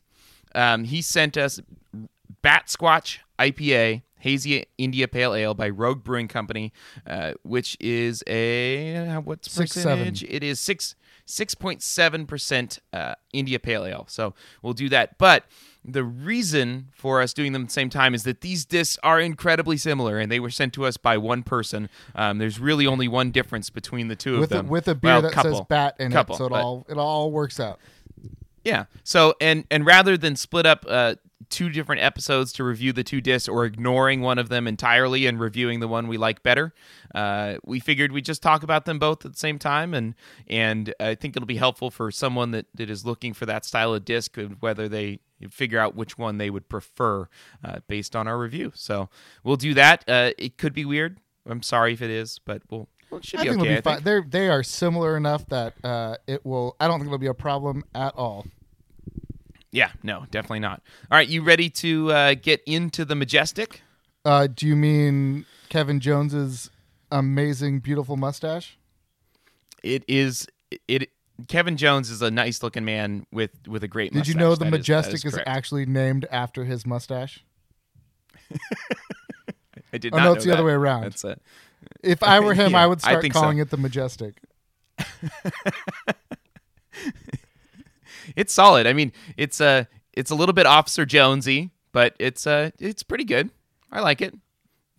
Um, 0.54 0.84
he 0.84 1.02
sent 1.02 1.36
us 1.36 1.60
Batsquatch 2.42 3.18
IPA 3.38 4.00
Hazy 4.20 4.64
India 4.78 5.08
Pale 5.08 5.34
Ale 5.34 5.54
by 5.54 5.68
Rogue 5.68 6.04
Brewing 6.04 6.28
Company, 6.28 6.72
uh, 7.06 7.32
which 7.42 7.76
is 7.80 8.22
a 8.26 9.18
what's 9.24 9.50
Six, 9.50 9.72
seven. 9.72 10.14
It 10.26 10.42
is 10.42 10.60
six 10.60 10.94
six 11.30 11.54
point 11.54 11.82
seven 11.82 12.26
percent 12.26 12.78
uh, 12.92 13.14
India 13.32 13.58
Pale 13.58 13.86
Ale. 13.86 14.04
So 14.08 14.34
we'll 14.62 14.72
do 14.72 14.88
that. 14.90 15.16
But 15.18 15.44
the 15.82 16.04
reason 16.04 16.88
for 16.92 17.22
us 17.22 17.32
doing 17.32 17.52
them 17.52 17.62
at 17.62 17.68
the 17.68 17.72
same 17.72 17.88
time 17.88 18.14
is 18.14 18.24
that 18.24 18.42
these 18.42 18.66
discs 18.66 18.98
are 19.02 19.18
incredibly 19.18 19.78
similar, 19.78 20.18
and 20.18 20.30
they 20.30 20.38
were 20.40 20.50
sent 20.50 20.74
to 20.74 20.84
us 20.84 20.96
by 20.98 21.16
one 21.16 21.42
person. 21.42 21.88
Um, 22.14 22.38
there's 22.38 22.58
really 22.58 22.86
only 22.86 23.08
one 23.08 23.30
difference 23.30 23.70
between 23.70 24.08
the 24.08 24.16
two 24.16 24.38
with 24.40 24.50
of 24.50 24.58
a, 24.58 24.62
them. 24.62 24.68
with 24.68 24.88
a 24.88 24.94
beer 24.94 25.12
Well, 25.12 25.22
that 25.22 25.32
couple. 25.32 25.52
says 25.54 25.66
bat 25.68 25.96
in 25.98 26.12
Couple, 26.12 26.34
it, 26.34 26.38
so 26.38 26.46
it 26.46 26.52
all 26.52 26.86
it 26.88 26.98
all 26.98 27.30
works 27.30 27.58
out. 27.58 27.78
Yeah. 28.64 28.84
So 29.04 29.34
and 29.40 29.64
and 29.70 29.86
rather 29.86 30.18
than 30.18 30.36
split 30.36 30.66
up 30.66 30.84
uh, 30.86 31.14
two 31.48 31.70
different 31.70 32.02
episodes 32.02 32.52
to 32.52 32.64
review 32.64 32.92
the 32.92 33.02
two 33.02 33.20
discs 33.20 33.48
or 33.48 33.64
ignoring 33.64 34.20
one 34.20 34.38
of 34.38 34.48
them 34.48 34.66
entirely 34.66 35.26
and 35.26 35.40
reviewing 35.40 35.80
the 35.80 35.88
one 35.88 36.06
we 36.06 36.18
like 36.18 36.42
better, 36.42 36.74
uh, 37.14 37.54
we 37.64 37.80
figured 37.80 38.12
we'd 38.12 38.24
just 38.24 38.42
talk 38.42 38.62
about 38.62 38.84
them 38.84 38.98
both 38.98 39.24
at 39.24 39.32
the 39.32 39.38
same 39.38 39.58
time 39.58 39.94
and 39.94 40.14
and 40.48 40.94
I 41.00 41.14
think 41.14 41.36
it'll 41.36 41.46
be 41.46 41.56
helpful 41.56 41.90
for 41.90 42.10
someone 42.10 42.50
that, 42.50 42.66
that 42.74 42.90
is 42.90 43.06
looking 43.06 43.32
for 43.32 43.46
that 43.46 43.64
style 43.64 43.94
of 43.94 44.04
disc 44.04 44.36
and 44.36 44.56
whether 44.60 44.88
they 44.88 45.20
figure 45.48 45.78
out 45.78 45.94
which 45.94 46.18
one 46.18 46.38
they 46.38 46.50
would 46.50 46.68
prefer 46.68 47.28
uh, 47.64 47.78
based 47.88 48.14
on 48.14 48.28
our 48.28 48.38
review. 48.38 48.72
So 48.74 49.08
we'll 49.42 49.56
do 49.56 49.72
that. 49.74 50.04
Uh, 50.06 50.32
it 50.36 50.58
could 50.58 50.74
be 50.74 50.84
weird. 50.84 51.18
I'm 51.46 51.62
sorry 51.62 51.94
if 51.94 52.02
it 52.02 52.10
is, 52.10 52.38
but 52.44 52.62
we'll. 52.68 52.88
well, 53.10 53.18
it 53.18 53.24
should 53.24 53.40
I 53.40 53.44
be 53.44 53.48
think 53.50 53.62
okay. 53.62 53.70
it'll 53.70 53.78
be 53.78 53.82
fine. 53.82 54.02
They're 54.02 54.24
they 54.28 54.48
are 54.48 54.62
similar 54.62 55.16
enough 55.16 55.46
that 55.48 55.74
uh, 55.82 56.16
it 56.26 56.44
will. 56.44 56.76
I 56.78 56.86
don't 56.86 56.98
think 56.98 57.08
it'll 57.08 57.18
be 57.18 57.26
a 57.26 57.34
problem 57.34 57.84
at 57.94 58.14
all. 58.14 58.46
Yeah, 59.72 59.90
no, 60.02 60.24
definitely 60.30 60.60
not. 60.60 60.82
All 61.10 61.16
right, 61.18 61.28
you 61.28 61.42
ready 61.42 61.70
to 61.70 62.10
uh, 62.12 62.34
get 62.34 62.60
into 62.66 63.04
the 63.04 63.14
majestic? 63.14 63.82
Uh, 64.24 64.46
do 64.52 64.66
you 64.66 64.74
mean 64.76 65.46
Kevin 65.68 66.00
Jones's 66.00 66.70
amazing, 67.10 67.80
beautiful 67.80 68.16
mustache? 68.16 68.76
it 69.82 70.04
is 70.08 70.46
it 70.88 71.08
Kevin 71.48 71.76
Jones 71.78 72.10
is 72.10 72.20
a 72.20 72.30
nice 72.30 72.62
looking 72.62 72.84
man 72.84 73.24
with 73.32 73.50
with 73.66 73.82
a 73.82 73.88
great 73.88 74.12
Did 74.12 74.28
you 74.28 74.34
know 74.34 74.54
the 74.54 74.64
that 74.66 74.70
majestic 74.70 75.24
is, 75.24 75.32
correct. 75.32 75.48
actually 75.48 75.86
named 75.86 76.26
after 76.30 76.64
his 76.64 76.84
mustache? 76.86 77.42
I 79.92 79.98
did 79.98 80.12
Oh 80.12 80.18
not 80.18 80.22
no, 80.24 80.28
know 80.30 80.32
it's 80.34 80.44
the 80.44 80.52
other 80.52 80.64
way 80.64 80.72
around. 80.72 81.04
That's 81.04 81.24
a, 81.24 81.38
If 82.02 82.22
I 82.22 82.40
were 82.40 82.52
him, 82.62 82.72
Yeah, 82.72 82.82
I 82.82 82.86
would 82.86 83.00
start 83.00 83.22
think 83.22 83.32
so. 83.34 83.40
calling 83.40 83.58
it 83.58 83.70
the 83.70 83.76
majestic. 83.78 84.34
it's 88.40 88.52
solid. 88.52 88.86
I 88.86 88.92
mean, 88.92 89.12
it's 89.36 89.60
a 89.60 89.86
it's 90.12 90.30
a 90.30 90.34
little 90.34 90.52
bit 90.52 90.66
Officer 90.66 91.04
Jonesy, 91.06 91.70
but 91.92 92.14
it's 92.18 92.46
uh 92.46 92.70
it's 92.78 93.02
pretty 93.02 93.24
good. 93.24 93.50
I 93.92 94.00
like 94.00 94.20
it. 94.20 94.34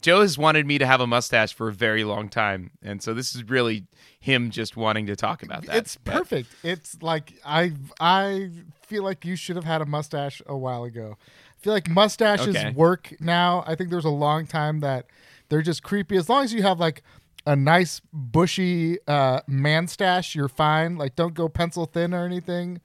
Joe 0.01 0.21
has 0.21 0.35
wanted 0.35 0.65
me 0.65 0.79
to 0.79 0.85
have 0.87 0.99
a 0.99 1.05
mustache 1.05 1.53
for 1.53 1.69
a 1.69 1.73
very 1.73 2.03
long 2.03 2.27
time, 2.27 2.71
and 2.81 3.03
so 3.03 3.13
this 3.13 3.35
is 3.35 3.43
really 3.47 3.85
him 4.19 4.49
just 4.49 4.75
wanting 4.75 5.05
to 5.05 5.15
talk 5.15 5.43
about 5.43 5.63
that. 5.67 5.75
It's 5.75 5.95
But- 6.03 6.13
perfect. 6.15 6.49
It's 6.63 6.97
like 7.01 7.33
I 7.45 7.73
I 7.99 8.49
feel 8.87 9.03
like 9.03 9.25
you 9.25 9.35
should 9.35 9.55
have 9.55 9.65
had 9.65 9.81
a 9.81 9.85
mustache 9.85 10.41
a 10.47 10.57
while 10.57 10.83
ago. 10.85 11.17
I 11.21 11.63
feel 11.63 11.73
like 11.73 11.87
mustaches 11.89 12.55
Okay. 12.55 12.71
work 12.71 13.13
now. 13.19 13.63
I 13.67 13.75
think 13.75 13.91
there's 13.91 14.05
a 14.05 14.09
long 14.09 14.47
time 14.47 14.79
that 14.79 15.05
they're 15.49 15.61
just 15.61 15.83
creepy. 15.83 16.17
As 16.17 16.27
long 16.29 16.43
as 16.43 16.51
you 16.53 16.63
have 16.63 16.79
like 16.79 17.03
a 17.45 17.55
nice 17.55 18.01
bushy 18.11 18.97
uh, 19.07 19.41
man 19.47 19.87
stash, 19.87 20.33
you're 20.35 20.47
fine. 20.49 20.97
Like 20.97 21.15
don't 21.15 21.33
go 21.35 21.47
pencil 21.47 21.85
thin 21.85 22.13
or 22.13 22.25
anything, 22.25 22.81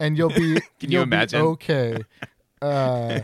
and 0.00 0.16
you'll 0.16 0.28
be 0.30 0.54
Can 0.80 0.90
you 0.90 0.98
you'll 0.98 1.04
be 1.06 1.08
imagine? 1.16 1.40
okay. 1.42 2.02
Uh, 2.60 3.20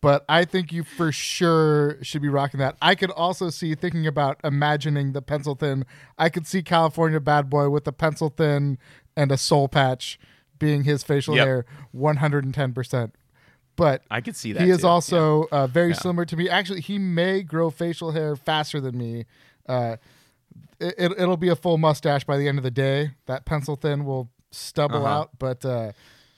but 0.00 0.24
I 0.28 0.44
think 0.44 0.72
you 0.72 0.84
for 0.84 1.10
sure 1.10 1.98
should 2.02 2.22
be 2.22 2.28
rocking 2.28 2.58
that. 2.60 2.76
I 2.80 2.94
could 2.94 3.10
also 3.10 3.50
see 3.50 3.74
thinking 3.74 4.06
about 4.06 4.38
imagining 4.44 5.12
the 5.12 5.20
pencil 5.20 5.56
thin. 5.56 5.84
I 6.16 6.28
could 6.28 6.46
see 6.46 6.62
California 6.62 7.18
bad 7.18 7.50
boy 7.50 7.70
with 7.70 7.82
the 7.84 7.92
pencil 7.92 8.28
thin 8.28 8.78
and 9.16 9.32
a 9.32 9.36
soul 9.36 9.66
patch 9.68 10.18
being 10.60 10.84
his 10.84 11.02
facial 11.02 11.34
Yep. 11.34 11.44
hair 11.46 11.64
110%. 11.92 13.10
but 13.74 14.02
I 14.10 14.20
could 14.20 14.36
see 14.36 14.52
that. 14.52 14.62
he 14.62 14.70
is 14.70 14.82
too. 14.82 14.86
also 14.86 15.42
uh, 15.50 15.66
very 15.66 15.88
Yeah. 15.88 15.94
similar 15.94 16.24
to 16.26 16.36
me. 16.36 16.48
Actually, 16.48 16.82
he 16.82 16.98
may 16.98 17.42
grow 17.42 17.70
facial 17.70 18.12
hair 18.12 18.36
faster 18.36 18.80
than 18.80 18.96
me. 18.96 19.24
Uh, 19.68 19.96
it, 20.78 20.94
it, 20.98 21.12
it'll 21.18 21.36
be 21.36 21.48
a 21.48 21.56
full 21.56 21.78
mustache 21.78 22.24
by 22.24 22.36
the 22.36 22.46
end 22.48 22.58
of 22.58 22.64
the 22.64 22.70
day. 22.70 23.12
That 23.26 23.44
pencil 23.44 23.76
thin 23.76 24.04
will 24.04 24.30
stubble 24.52 25.04
Uh-huh. 25.06 25.20
out, 25.22 25.30
but 25.38 25.64
uh, 25.64 25.92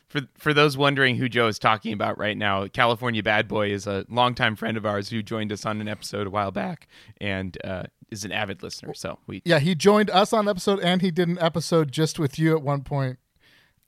For 0.09 0.23
for 0.39 0.55
those 0.55 0.77
wondering 0.79 1.17
who 1.17 1.29
Joe 1.29 1.49
is 1.49 1.59
talking 1.59 1.93
about 1.93 2.17
right 2.19 2.37
now, 2.37 2.67
California 2.69 3.23
Bad 3.23 3.49
Boy 3.49 3.71
is 3.71 3.87
a 3.87 4.05
longtime 4.09 4.57
friend 4.57 4.77
of 4.77 4.87
ours 4.87 5.09
who 5.11 5.23
joined 5.23 5.53
us 5.53 5.67
on 5.67 5.81
an 5.81 5.89
episode 5.89 6.27
a 6.27 6.31
while 6.31 6.51
back 6.53 6.87
and 7.21 7.59
uh, 7.65 7.85
is 8.11 8.25
an 8.25 8.31
avid 8.33 8.63
listener. 8.63 8.95
So 8.95 9.19
we 9.27 9.43
yeah, 9.45 9.59
he 9.59 9.75
joined 9.75 10.11
us 10.11 10.33
on 10.33 10.49
episode, 10.49 10.81
and 10.81 11.03
he 11.03 11.11
did 11.11 11.29
an 11.29 11.39
episode 11.41 11.91
just 11.93 12.19
with 12.19 12.39
you 12.39 12.55
at 12.57 12.63
one 12.63 12.83
point. 12.83 13.19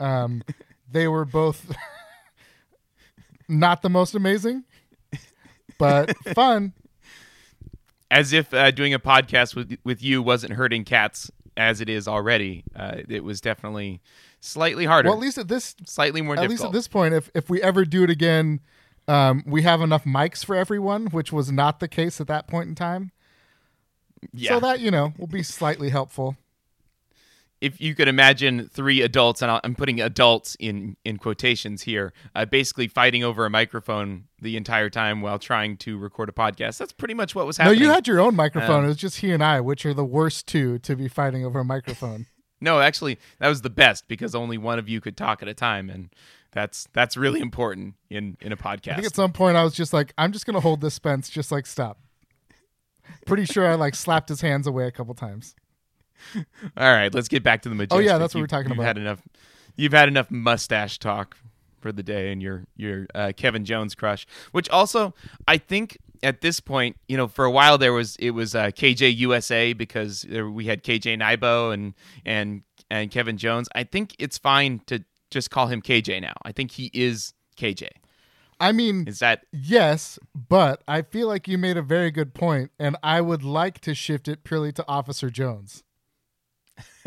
Um, 0.01 0.43
they 0.91 1.07
were 1.09 1.25
both 1.25 1.73
not 3.49 3.83
the 3.83 3.89
most 3.91 4.15
amazing, 4.15 4.65
but 5.79 6.17
fun. 6.35 6.73
as 8.11 8.33
if 8.33 8.53
uh, 8.53 8.71
doing 8.71 8.93
a 8.95 8.99
podcast 8.99 9.55
with 9.55 9.77
with 9.85 10.03
you 10.03 10.23
wasn't 10.23 10.53
hurting 10.55 10.85
cats 10.85 11.31
as 11.57 11.81
it 11.81 11.89
is 11.89 12.07
already. 12.09 12.65
Uh, 12.75 12.99
it 13.09 13.25
was 13.25 13.41
definitely 13.41 14.01
slightly 14.41 14.85
harder, 14.85 15.09
Well, 15.09 15.19
at 15.19 15.23
least 15.23 15.39
at 15.39 15.49
this 15.49 15.75
slightly 15.87 16.23
more 16.23 16.35
at 16.35 16.43
difficult. 16.43 16.51
least 16.51 16.65
at 16.65 16.73
this 16.73 16.89
point, 16.89 17.15
if 17.15 17.31
if 17.35 17.49
we 17.51 17.63
ever 17.63 17.85
do 17.85 18.05
it 18.05 18.11
again, 18.11 18.61
um, 19.09 19.43
we 19.47 19.63
have 19.63 19.81
enough 19.81 20.05
mics 20.05 20.45
for 20.45 20.55
everyone, 20.57 21.07
which 21.07 21.33
was 21.33 21.51
not 21.51 21.81
the 21.81 21.89
case 21.89 22.21
at 22.21 22.27
that 22.29 22.47
point 22.47 22.69
in 22.69 22.75
time. 22.75 23.13
yeah. 24.33 24.51
So 24.55 24.61
that 24.61 24.81
you 24.81 24.91
know 24.91 25.13
will 25.19 25.27
be 25.27 25.43
slightly 25.43 25.91
helpful. 25.91 26.37
If 27.61 27.81
you 27.81 27.95
could 27.95 28.09
imagine 28.09 28.69
three 28.69 29.01
adults, 29.03 29.43
and 29.43 29.51
I'm 29.65 29.75
putting 29.75 30.01
adults 30.01 30.57
in 30.61 30.97
in 31.05 31.17
quotations 31.17 31.83
here, 31.83 32.13
uh, 32.35 32.45
basically 32.45 32.89
fighting 32.89 33.25
over 33.25 33.47
a 33.47 33.51
microphone 33.51 34.25
the 34.41 34.57
entire 34.57 34.91
time 34.91 35.23
while 35.23 35.39
trying 35.39 35.77
to 35.79 35.99
record 35.99 36.29
a 36.29 36.33
podcast. 36.33 36.79
That's 36.79 36.93
pretty 36.93 37.15
much 37.15 37.35
what 37.35 37.47
was 37.47 37.57
happening. 37.57 37.79
No, 37.81 37.87
you 37.87 37.91
had 37.93 38.07
your 38.07 38.21
own 38.21 38.37
microphone. 38.37 38.81
Um, 38.81 38.85
it 38.85 38.89
was 38.89 38.97
just 38.97 39.19
he 39.19 39.33
and 39.33 39.43
I, 39.43 39.61
which 39.61 39.87
are 39.87 39.95
the 39.95 40.05
worst 40.05 40.47
two 40.47 40.79
to 40.81 40.95
be 40.95 41.09
fighting 41.09 41.45
over 41.45 41.61
a 41.61 41.65
microphone. 41.65 42.27
No, 42.59 42.81
actually, 42.81 43.19
that 43.39 43.49
was 43.49 43.61
the 43.61 43.69
best 43.69 44.09
because 44.09 44.35
only 44.35 44.57
one 44.57 44.79
of 44.79 44.89
you 44.89 45.03
could 45.03 45.15
talk 45.15 45.43
at 45.43 45.49
a 45.49 45.53
time, 45.53 45.91
and 45.91 46.09
that's 46.53 46.89
that's 46.95 47.15
really 47.15 47.41
important 47.41 47.97
in 48.09 48.39
in 48.41 48.51
a 48.51 48.57
podcast. 48.57 48.93
I 48.93 48.95
think 48.95 49.07
at 49.09 49.15
some 49.15 49.33
point 49.33 49.59
I 49.59 49.63
was 49.63 49.75
just 49.75 49.93
like, 49.93 50.15
I'm 50.17 50.33
just 50.33 50.47
gonna 50.47 50.61
hold 50.61 50.81
this 50.81 50.95
Spence, 50.95 51.29
just 51.29 51.53
like 51.53 51.67
stop. 51.67 52.01
Pretty 53.27 53.45
sure 53.45 53.67
I 53.67 53.75
like 53.75 53.95
slapped 53.95 54.31
his 54.31 54.41
hands 54.41 54.67
away 54.67 54.87
a 54.87 54.91
couple 54.91 55.13
times. 55.13 55.55
All 56.77 56.93
right, 56.93 57.13
let's 57.15 57.29
get 57.29 57.43
back 57.43 57.63
to 57.63 57.69
the 57.69 57.75
majestic. 57.75 57.97
Oh, 57.97 58.01
yeah, 58.01 58.19
that's 58.19 58.35
what 58.35 58.39
You- 58.39 58.43
we're 58.45 58.47
talking 58.49 58.71
you've 58.71 58.79
about. 58.79 58.87
Had 58.87 58.99
enough. 58.99 59.23
You've 59.77 59.93
had 59.93 60.09
enough 60.09 60.31
mustache 60.31 60.99
talk 60.99 61.37
for 61.81 61.93
the 61.93 62.03
day, 62.03 62.33
and 62.33 62.43
your 62.43 62.65
your 62.77 63.07
uh, 63.15 63.33
Kevin 63.37 63.65
Jones 63.65 63.95
crush. 63.95 64.27
Which 64.53 64.69
also, 64.71 65.15
I 65.47 65.59
think 65.59 65.99
at 66.23 66.41
this 66.41 66.61
point, 66.61 66.97
you 67.09 67.17
know, 67.17 67.29
for 67.29 67.45
a 67.45 67.51
while 67.51 67.77
there 67.79 67.93
was 67.93 68.17
it 68.17 68.31
was 68.31 68.55
uh, 68.55 68.67
KJ 68.69 69.17
USA 69.19 69.73
because 69.75 70.23
there, 70.23 70.49
we 70.49 70.65
had 70.65 70.83
KJ 70.83 71.19
Nybo 71.21 71.73
and 71.75 71.95
and 72.25 72.63
and 72.91 73.11
Kevin 73.11 73.37
Jones. 73.37 73.69
I 73.75 73.85
think 73.85 74.15
it's 74.19 74.39
fine 74.39 74.81
to 74.87 75.05
just 75.31 75.51
call 75.51 75.67
him 75.67 75.83
KJ 75.83 76.23
now. 76.23 76.35
I 76.43 76.53
think 76.53 76.71
he 76.73 76.91
is 76.95 77.35
KJ. 77.59 77.89
I 78.59 78.73
mean, 78.73 79.07
Is 79.07 79.19
that 79.19 79.45
yes, 79.53 80.19
but 80.35 80.83
I 80.89 81.03
feel 81.03 81.29
like 81.29 81.47
you 81.47 81.59
made 81.59 81.77
a 81.77 81.83
very 81.83 82.11
good 82.11 82.33
point, 82.33 82.71
and 82.79 82.97
I 83.03 83.21
would 83.21 83.45
like 83.45 83.81
to 83.81 83.95
shift 83.95 84.29
it 84.29 84.45
purely 84.45 84.73
to 84.73 84.85
Officer 84.89 85.29
Jones. 85.29 85.83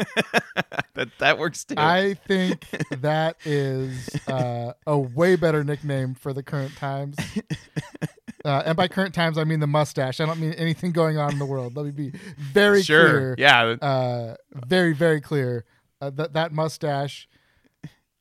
that 0.96 1.10
that 1.20 1.38
works 1.38 1.64
too? 1.64 1.76
I 1.78 2.16
think 2.28 2.66
that 2.90 3.38
is 3.46 4.10
uh, 4.28 4.74
a 4.88 4.98
way 4.98 5.36
better 5.36 5.64
nickname 5.64 6.16
for 6.16 6.34
the 6.34 6.44
current 6.44 6.76
times. 6.76 7.18
Uh, 8.46 8.64
and 8.66 8.78
by 8.78 8.88
current 8.88 9.14
times, 9.14 9.38
I 9.38 9.44
mean 9.44 9.60
the 9.60 9.68
mustache. 9.68 10.22
I 10.22 10.26
don't 10.26 10.40
mean 10.40 10.54
anything 10.54 10.94
going 10.94 11.18
on 11.18 11.34
in 11.34 11.40
the 11.40 11.46
world. 11.46 11.76
Let 11.76 11.86
me 11.86 11.92
be 11.92 12.14
very 12.38 12.82
sure. 12.82 13.10
clear. 13.10 13.36
Yeah. 13.38 13.76
Uh, 13.82 14.36
very, 14.66 14.94
very 14.94 15.20
clear. 15.20 15.66
Uh, 16.00 16.10
that 16.12 16.34
that 16.34 16.54
mustache, 16.54 17.28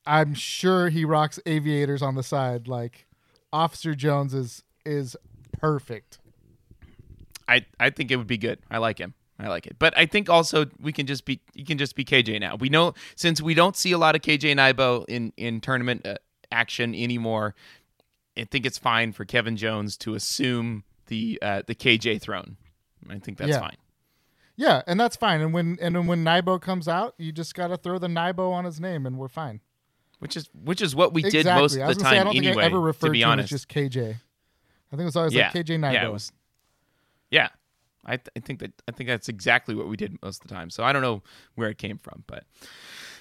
I'm 0.05 0.35
sure 0.35 0.88
he 0.88 1.05
rocks 1.05 1.38
aviators 1.47 2.02
on 2.02 2.17
the 2.17 2.25
side. 2.25 2.67
Like 2.67 3.07
Officer 3.52 3.95
Jones 3.95 4.35
is 4.35 4.64
is 4.85 5.17
perfect. 5.52 6.19
I 7.47 7.64
I 7.78 7.90
think 7.90 8.11
it 8.11 8.17
would 8.17 8.26
be 8.26 8.38
good. 8.38 8.59
I 8.71 8.78
like 8.78 8.99
him. 8.99 9.14
I 9.38 9.49
like 9.49 9.66
it. 9.66 9.76
But 9.78 9.97
I 9.97 10.07
think 10.07 10.28
also 10.28 10.66
we 10.80 10.92
can 10.92 11.07
just 11.07 11.25
be 11.25 11.40
you 11.54 11.64
can 11.64 11.78
just 11.78 11.95
be 11.95 12.04
KJ 12.04 12.40
now. 12.40 12.57
We 12.57 12.68
know 12.68 12.95
since 13.14 13.40
we 13.40 13.54
don't 13.54 13.76
see 13.76 13.92
a 13.92 13.99
lot 13.99 14.16
of 14.16 14.23
KJ 14.23 14.50
and 14.50 14.61
Nybo 14.61 15.04
in 15.09 15.33
in 15.37 15.61
tournament 15.61 16.07
uh, 16.07 16.16
action 16.50 16.95
anymore. 16.95 17.54
I 18.37 18.45
think 18.45 18.66
it's 18.66 18.78
fine 18.78 19.12
for 19.12 19.25
Kevin 19.25 19.57
Jones 19.57 19.97
to 19.99 20.14
assume 20.14 20.85
the 21.07 21.38
uh, 21.42 21.62
the 21.66 21.75
KJ 21.75 22.21
throne. 22.21 22.57
I 23.09 23.18
think 23.18 23.38
that's 23.38 23.50
Yeah. 23.50 23.61
fine. 23.61 23.76
Yeah, 24.57 24.83
and 24.88 24.99
that's 24.99 25.14
fine. 25.14 25.40
And 25.40 25.52
when 25.54 25.78
and 25.80 26.09
when 26.09 26.25
Nybo 26.25 26.61
comes 26.61 26.88
out, 26.88 27.14
you 27.16 27.30
just 27.30 27.54
got 27.54 27.68
to 27.68 27.76
throw 27.76 27.99
the 27.99 28.09
Nybo 28.09 28.50
on 28.50 28.64
his 28.64 28.80
name, 28.80 29.07
and 29.07 29.16
we're 29.16 29.28
fine. 29.28 29.61
Which 30.18 30.37
is 30.37 30.50
which 30.52 30.83
is 30.83 30.97
what 30.97 31.14
we 31.14 31.23
did 31.23 31.47
most 31.47 31.76
of 31.76 31.78
the 31.78 31.95
gonna 31.95 31.95
say, 31.95 32.07
I 32.07 32.14
time 32.16 32.25
don't 32.26 32.37
anyway. 32.37 32.52
think 32.54 32.62
I 32.62 32.66
ever 32.66 32.80
referred 32.80 33.07
to 33.09 33.12
be 33.12 33.23
him 33.23 33.38
as 33.38 33.49
just 33.49 33.68
KJ. 33.68 34.00
I 34.90 34.90
think 34.90 35.02
it 35.02 35.04
was 35.04 35.14
always 35.16 35.33
yeah, 35.33 35.50
like 35.54 35.64
KJ 35.64 35.78
Nybo. 35.78 35.92
yeah, 35.92 36.09
was, 36.09 36.33
yeah. 37.30 37.49
I, 38.05 38.17
th- 38.17 38.28
I 38.37 38.40
think 38.40 38.61
that 38.61 38.73
I 38.87 38.93
think 38.93 39.09
that's 39.09 39.28
exactly 39.28 39.75
what 39.75 39.88
we 39.88 39.97
did 39.97 40.21
most 40.23 40.43
of 40.43 40.49
the 40.49 40.55
time. 40.55 40.71
So 40.71 40.85
I 40.85 40.93
don't 40.93 41.02
know 41.02 41.23
where 41.55 41.69
it 41.69 41.78
came 41.78 41.99
from, 41.99 42.25
but 42.26 42.45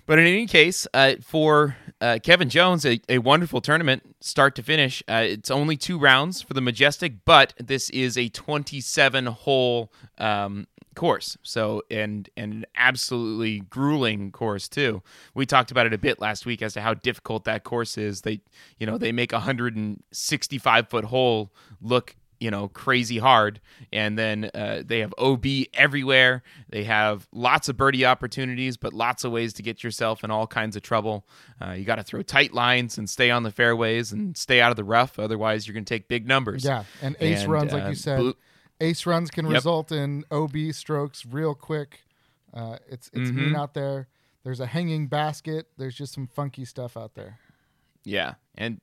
but 0.05 0.19
in 0.19 0.25
any 0.25 0.48
case, 0.48 0.88
uh, 0.93 1.15
for 1.22 1.75
uh, 2.00 2.19
Kevin 2.24 2.50
Jones, 2.50 2.86
a, 2.86 3.01
a 3.10 3.17
wonderful 3.17 3.60
tournament, 3.60 4.15
start 4.22 4.55
to 4.55 4.63
finish. 4.63 5.03
Uh, 5.07 5.24
it's 5.25 5.51
only 5.51 5.75
two 5.75 6.00
rounds 6.00 6.41
for 6.41 6.53
the 6.53 6.62
Majestic, 6.62 7.25
but 7.25 7.53
this 7.57 7.89
is 7.89 8.17
a 8.17 8.29
27 8.29 9.25
hole 9.25 9.91
um, 10.17 10.65
course. 10.98 11.38
So 11.43 11.84
and 11.91 12.29
and 12.36 12.53
an 12.53 12.65
absolutely 12.75 13.60
grueling 13.60 14.31
course 14.31 14.67
too. 14.67 15.03
We 15.34 15.46
talked 15.46 15.72
about 15.72 15.86
it 15.86 15.93
a 15.93 15.98
bit 15.98 16.19
last 16.19 16.46
week 16.46 16.62
as 16.62 16.74
to 16.74 16.81
how 16.81 16.93
difficult 16.93 17.46
that 17.46 17.63
course 17.63 17.98
is. 17.98 18.22
They 18.22 18.41
you 18.79 18.88
know 18.88 18.98
they 18.98 19.12
make 19.13 19.31
a 19.31 19.38
165 19.38 20.89
foot 20.89 21.05
hole 21.05 21.53
look 21.81 22.15
you 22.39 22.51
know 22.51 22.67
crazy 22.67 23.17
hard 23.17 23.60
and 23.91 24.17
then 24.17 24.50
uh, 24.53 24.84
they 24.86 25.00
have 25.00 25.13
ob 25.17 25.46
everywhere 25.74 26.44
they 26.70 26.84
have 26.84 27.27
lots 27.32 27.67
of 27.70 27.75
birdie 27.77 28.06
opportunities 28.06 28.77
but 28.77 28.94
lots 28.94 29.24
of 29.24 29.32
ways 29.32 29.53
to 29.53 29.63
get 29.63 29.84
yourself 29.84 30.24
in 30.24 30.29
all 30.32 30.46
kinds 30.48 30.75
of 30.75 30.82
trouble 30.82 31.25
uh, 31.62 31.72
you 31.72 31.84
got 31.84 31.96
to 31.96 32.03
throw 32.03 32.22
tight 32.22 32.53
lines 32.53 32.98
and 32.98 33.10
stay 33.10 33.32
on 33.32 33.44
the 33.44 33.51
fairways 33.51 34.12
and 34.12 34.38
stay 34.38 34.62
out 34.62 34.70
of 34.72 34.75
the 34.77 34.84
rough 34.84 35.17
otherwise 35.17 35.67
you're 35.67 35.74
going 35.74 35.86
to 35.86 35.94
take 35.94 36.08
big 36.08 36.27
numbers 36.27 36.63
Yeah, 36.63 36.84
and 37.01 37.15
ace 37.20 37.44
And, 37.44 37.51
runs, 37.51 37.74
like 37.74 37.86
uh, 37.86 37.89
you 37.89 37.96
said, 37.96 38.17
blue- 38.20 38.36
ace 38.79 39.06
runs 39.08 39.32
can 39.32 39.46
Yep. 39.46 39.53
result 39.56 39.91
in 39.91 40.24
OB 40.32 40.72
strokes 40.72 41.25
real 41.25 41.56
quick. 41.56 42.03
Uh, 42.53 42.77
it's 42.88 43.10
it's 43.13 43.32
mean 43.32 43.53
Mhm. 43.53 43.58
out 43.58 43.74
there. 43.74 44.08
There's 44.44 44.60
a 44.60 44.67
hanging 44.67 45.08
basket. 45.08 45.67
There's 45.77 45.96
just 45.96 46.13
some 46.13 46.27
funky 46.27 46.63
stuff 46.65 46.96
out 46.96 47.15
there. 47.15 47.39
Yeah, 48.07 48.35
and 48.55 48.79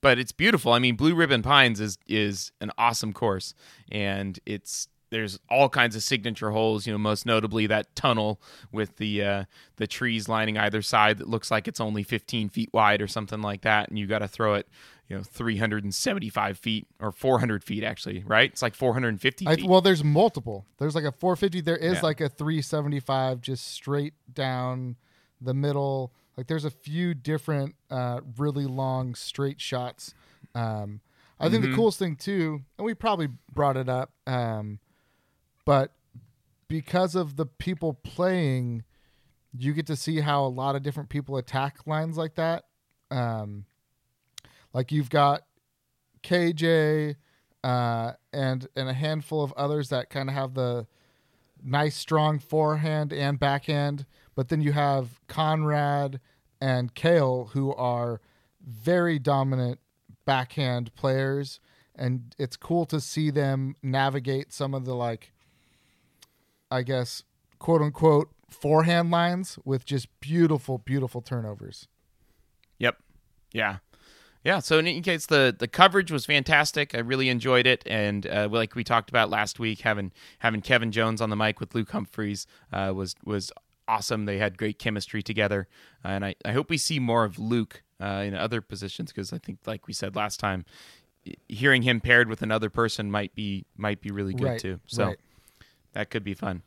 but 0.00 0.18
it's 0.18 0.32
beautiful. 0.32 0.72
I 0.72 0.78
mean, 0.78 0.96
Blue 0.96 1.14
Ribbon 1.14 1.42
Pines 1.42 1.80
is 1.80 1.96
is 2.06 2.52
an 2.60 2.70
awesome 2.76 3.12
course, 3.12 3.54
and 3.90 4.38
it's 4.44 4.88
there's 5.10 5.38
all 5.48 5.68
kinds 5.68 5.96
of 5.96 6.02
signature 6.02 6.50
holes. 6.50 6.86
You 6.86 6.92
know, 6.92 6.98
most 6.98 7.24
notably 7.24 7.66
that 7.68 7.94
tunnel 7.96 8.40
with 8.72 8.96
the 8.96 9.22
uh, 9.24 9.44
the 9.76 9.86
trees 9.86 10.28
lining 10.28 10.58
either 10.58 10.82
side 10.82 11.18
that 11.18 11.28
looks 11.28 11.50
like 11.50 11.66
it's 11.66 11.80
only 11.80 12.02
15 12.02 12.48
feet 12.50 12.68
wide 12.72 13.00
or 13.00 13.08
something 13.08 13.40
like 13.40 13.62
that, 13.62 13.88
and 13.88 13.98
you 13.98 14.06
got 14.06 14.18
to 14.18 14.28
throw 14.28 14.54
it. 14.54 14.68
You 15.08 15.16
know, 15.16 15.22
375 15.22 16.58
feet 16.58 16.86
or 17.00 17.12
400 17.12 17.62
feet 17.62 17.84
actually, 17.84 18.24
right? 18.26 18.50
It's 18.50 18.60
like 18.62 18.74
450 18.74 19.46
I, 19.46 19.56
well, 19.64 19.80
there's 19.80 20.02
multiple. 20.02 20.66
There's 20.78 20.96
like 20.96 21.04
a 21.04 21.12
450. 21.12 21.60
There 21.60 21.76
is 21.76 21.94
Yeah. 21.94 22.00
like 22.02 22.20
a 22.20 22.28
375, 22.28 23.40
just 23.40 23.68
straight 23.68 24.14
down 24.32 24.96
the 25.40 25.54
middle. 25.54 26.12
Like 26.36 26.46
there's 26.48 26.64
a 26.64 26.70
few 26.70 27.14
different, 27.14 27.76
uh, 27.90 28.20
really 28.36 28.66
long 28.66 29.14
straight 29.14 29.60
shots. 29.60 30.14
Um, 30.54 31.00
I 31.40 31.48
think 31.48 31.62
the 31.62 31.68
Mhm. 31.68 31.74
coolest 31.74 31.98
thing 31.98 32.16
too, 32.16 32.62
and 32.78 32.84
we 32.84 32.94
probably 32.94 33.28
brought 33.52 33.76
it 33.76 33.88
up, 33.88 34.12
um, 34.26 34.78
but 35.64 35.92
because 36.68 37.14
of 37.14 37.36
the 37.36 37.46
people 37.46 37.94
playing, 37.94 38.84
you 39.52 39.72
get 39.72 39.86
to 39.86 39.96
see 39.96 40.20
how 40.20 40.44
a 40.44 40.48
lot 40.48 40.76
of 40.76 40.82
different 40.82 41.08
people 41.08 41.36
attack 41.36 41.86
lines 41.86 42.16
like 42.16 42.34
that. 42.34 42.64
Um, 43.10 43.66
like 44.72 44.92
you've 44.92 45.10
got 45.10 45.42
KJ 46.22 47.16
uh, 47.64 48.12
and 48.32 48.66
and 48.76 48.88
a 48.88 48.92
handful 48.92 49.42
of 49.42 49.52
others 49.54 49.88
that 49.88 50.10
kind 50.10 50.28
of 50.28 50.34
have 50.34 50.54
the 50.54 50.86
nice 51.62 51.96
strong 51.96 52.38
forehand 52.38 53.12
and 53.12 53.38
backhand, 53.38 54.06
but 54.36 54.48
then 54.48 54.60
you 54.60 54.72
have 54.72 55.20
Conrad 55.26 56.20
and 56.60 56.94
Kale 56.94 57.50
who 57.52 57.74
are 57.74 58.20
very 58.64 59.18
dominant 59.18 59.80
backhand 60.24 60.94
players 60.94 61.58
and 61.96 62.34
it's 62.38 62.56
cool 62.56 62.84
to 62.86 63.00
see 63.00 63.30
them 63.30 63.74
navigate 63.82 64.52
some 64.52 64.74
of 64.74 64.84
the 64.84 64.94
like 64.94 65.32
I 66.70 66.82
guess 66.82 67.24
quote 67.58 67.82
unquote 67.82 68.28
forehand 68.48 69.10
lines 69.10 69.58
with 69.64 69.84
just 69.84 70.08
beautiful 70.20 70.78
beautiful 70.78 71.20
turnovers. 71.20 71.88
Yep. 72.78 72.98
Yeah. 73.52 73.78
yeah. 74.44 74.58
So 74.58 74.78
in 74.78 74.86
any 74.86 75.00
case, 75.00 75.26
the 75.26 75.54
the 75.56 75.68
coverage 75.68 76.10
was 76.10 76.26
fantastic. 76.26 76.94
I 76.94 76.98
really 76.98 77.28
enjoyed 77.28 77.66
it, 77.66 77.82
and 77.86 78.26
uh, 78.26 78.48
like 78.50 78.74
we 78.74 78.84
talked 78.84 79.08
about 79.08 79.30
last 79.30 79.58
week, 79.58 79.80
having 79.80 80.12
having 80.40 80.60
Kevin 80.60 80.92
Jones 80.92 81.20
on 81.20 81.30
the 81.30 81.36
mic 81.36 81.60
with 81.60 81.74
Luke 81.74 81.90
Humphries 81.90 82.46
uh, 82.72 82.92
was 82.94 83.14
was 83.24 83.50
awesome. 83.88 84.24
They 84.24 84.38
had 84.38 84.58
great 84.58 84.78
chemistry 84.78 85.22
together, 85.22 85.68
and 86.04 86.24
I, 86.24 86.34
I 86.44 86.52
hope 86.52 86.70
we 86.70 86.78
see 86.78 86.98
more 86.98 87.24
of 87.24 87.38
Luke 87.38 87.82
uh, 88.00 88.22
in 88.26 88.34
other 88.34 88.60
positions 88.60 89.12
because 89.12 89.32
I 89.32 89.38
think, 89.38 89.58
like 89.66 89.86
we 89.86 89.92
said 89.92 90.16
last 90.16 90.40
time, 90.40 90.64
hearing 91.48 91.82
him 91.82 92.00
paired 92.00 92.28
with 92.28 92.42
another 92.42 92.70
person 92.70 93.10
might 93.10 93.34
be 93.34 93.64
might 93.76 94.00
be 94.00 94.10
really 94.10 94.34
good 94.34 94.44
Right, 94.44 94.60
too. 94.60 94.80
So 94.86 95.04
right. 95.06 95.18
that 95.92 96.10
could 96.10 96.24
be 96.24 96.34
fun. 96.34 96.62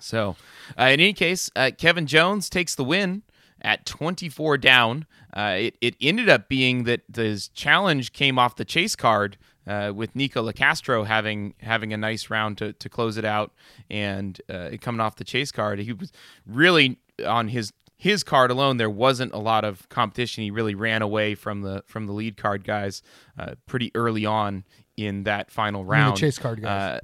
So, 0.00 0.36
uh, 0.78 0.84
in 0.84 1.00
any 1.00 1.12
case, 1.12 1.50
uh, 1.54 1.70
Kevin 1.76 2.06
Jones 2.06 2.48
takes 2.48 2.74
the 2.74 2.84
win 2.84 3.22
at 3.60 3.84
24 3.84 4.58
down. 4.58 5.06
Uh, 5.34 5.56
it, 5.58 5.76
it 5.80 5.96
ended 6.00 6.28
up 6.28 6.48
being 6.48 6.84
that 6.84 7.02
his 7.14 7.48
challenge 7.48 8.12
came 8.12 8.38
off 8.38 8.56
the 8.56 8.64
chase 8.64 8.96
card 8.96 9.36
uh, 9.66 9.92
with 9.94 10.14
Nikko 10.16 10.50
Locastro 10.50 11.06
having 11.06 11.54
having 11.58 11.92
a 11.92 11.96
nice 11.96 12.30
round 12.30 12.58
to, 12.58 12.72
to 12.72 12.88
close 12.88 13.16
it 13.16 13.24
out 13.24 13.52
and 13.90 14.40
uh, 14.48 14.70
coming 14.80 15.00
off 15.00 15.16
the 15.16 15.24
chase 15.24 15.52
card. 15.52 15.78
He 15.78 15.92
was 15.92 16.12
really 16.46 16.98
on 17.24 17.48
his 17.48 17.72
his 17.96 18.24
card 18.24 18.50
alone. 18.50 18.78
There 18.78 18.90
wasn't 18.90 19.32
a 19.32 19.38
lot 19.38 19.64
of 19.64 19.88
competition. 19.88 20.42
He 20.42 20.50
really 20.50 20.74
ran 20.74 21.02
away 21.02 21.34
from 21.34 21.62
the 21.62 21.84
from 21.86 22.06
the 22.06 22.12
lead 22.12 22.36
card 22.36 22.64
guys 22.64 23.02
uh, 23.38 23.54
pretty 23.66 23.92
early 23.94 24.26
on 24.26 24.64
in 24.96 25.22
that 25.24 25.50
final 25.50 25.84
round. 25.84 26.16
the 26.16 26.20
chase 26.20 26.38
card 26.38 26.62
guys. 26.62 26.96
Uh, 26.96 27.00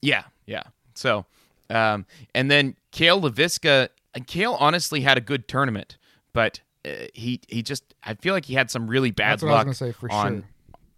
yeah, 0.00 0.22
yeah. 0.46 0.62
So, 0.94 1.26
um, 1.68 2.06
and 2.34 2.50
then 2.50 2.76
Kale 2.92 3.20
Leviska. 3.20 3.88
Kale 4.26 4.56
honestly 4.58 5.02
had 5.02 5.16
a 5.18 5.20
good 5.20 5.46
tournament, 5.46 5.98
but 6.32 6.60
uh, 6.84 7.06
he 7.14 7.40
he 7.48 7.62
just 7.62 7.94
I 8.02 8.14
feel 8.14 8.32
like 8.32 8.46
he 8.46 8.54
had 8.54 8.70
some 8.70 8.88
really 8.88 9.10
bad 9.10 9.32
That's 9.32 9.42
what 9.42 9.48
I 9.50 9.52
was 9.52 9.58
luck 9.58 9.66
gonna 9.66 9.74
say, 9.74 9.92
for 9.92 10.10
on 10.10 10.32
sure. 10.32 10.44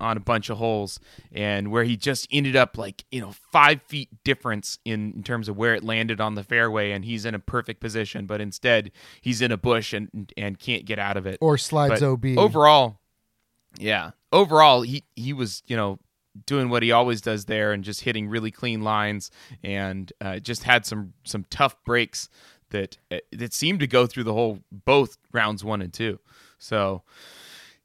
On 0.02 0.16
a 0.16 0.20
bunch 0.20 0.50
of 0.50 0.58
holes, 0.58 1.00
and 1.32 1.70
where 1.70 1.84
he 1.84 1.96
just 1.96 2.26
ended 2.30 2.56
up 2.56 2.76
like 2.76 3.04
you 3.10 3.20
know 3.20 3.32
five 3.52 3.80
feet 3.82 4.08
difference 4.24 4.78
in, 4.84 5.12
in 5.12 5.22
terms 5.22 5.48
of 5.48 5.56
where 5.56 5.74
it 5.74 5.84
landed 5.84 6.20
on 6.20 6.34
the 6.34 6.44
fairway, 6.44 6.90
and 6.90 7.04
he's 7.04 7.24
in 7.24 7.34
a 7.34 7.38
perfect 7.38 7.80
position, 7.80 8.26
but 8.26 8.40
instead 8.40 8.92
he's 9.20 9.40
in 9.40 9.52
a 9.52 9.56
bush 9.56 9.92
and 9.92 10.32
and 10.36 10.58
can't 10.58 10.84
get 10.84 10.98
out 10.98 11.16
of 11.16 11.26
it 11.26 11.38
or 11.40 11.56
slides 11.56 12.00
but 12.00 12.02
OB. 12.02 12.26
Overall, 12.36 12.98
yeah. 13.78 14.10
Overall, 14.32 14.82
he 14.82 15.04
he 15.16 15.32
was 15.32 15.62
you 15.66 15.76
know 15.76 15.98
doing 16.46 16.68
what 16.68 16.82
he 16.82 16.92
always 16.92 17.20
does 17.20 17.44
there 17.44 17.72
and 17.72 17.84
just 17.84 18.00
hitting 18.02 18.28
really 18.28 18.50
clean 18.50 18.82
lines 18.82 19.30
and 19.62 20.12
uh, 20.20 20.38
just 20.38 20.64
had 20.64 20.86
some 20.86 21.12
some 21.24 21.44
tough 21.50 21.76
breaks 21.84 22.28
that 22.70 22.98
uh, 23.10 23.18
that 23.32 23.52
seemed 23.52 23.80
to 23.80 23.86
go 23.86 24.06
through 24.06 24.24
the 24.24 24.32
whole 24.32 24.60
both 24.70 25.18
rounds 25.32 25.62
one 25.62 25.82
and 25.82 25.92
two. 25.92 26.18
So 26.58 27.02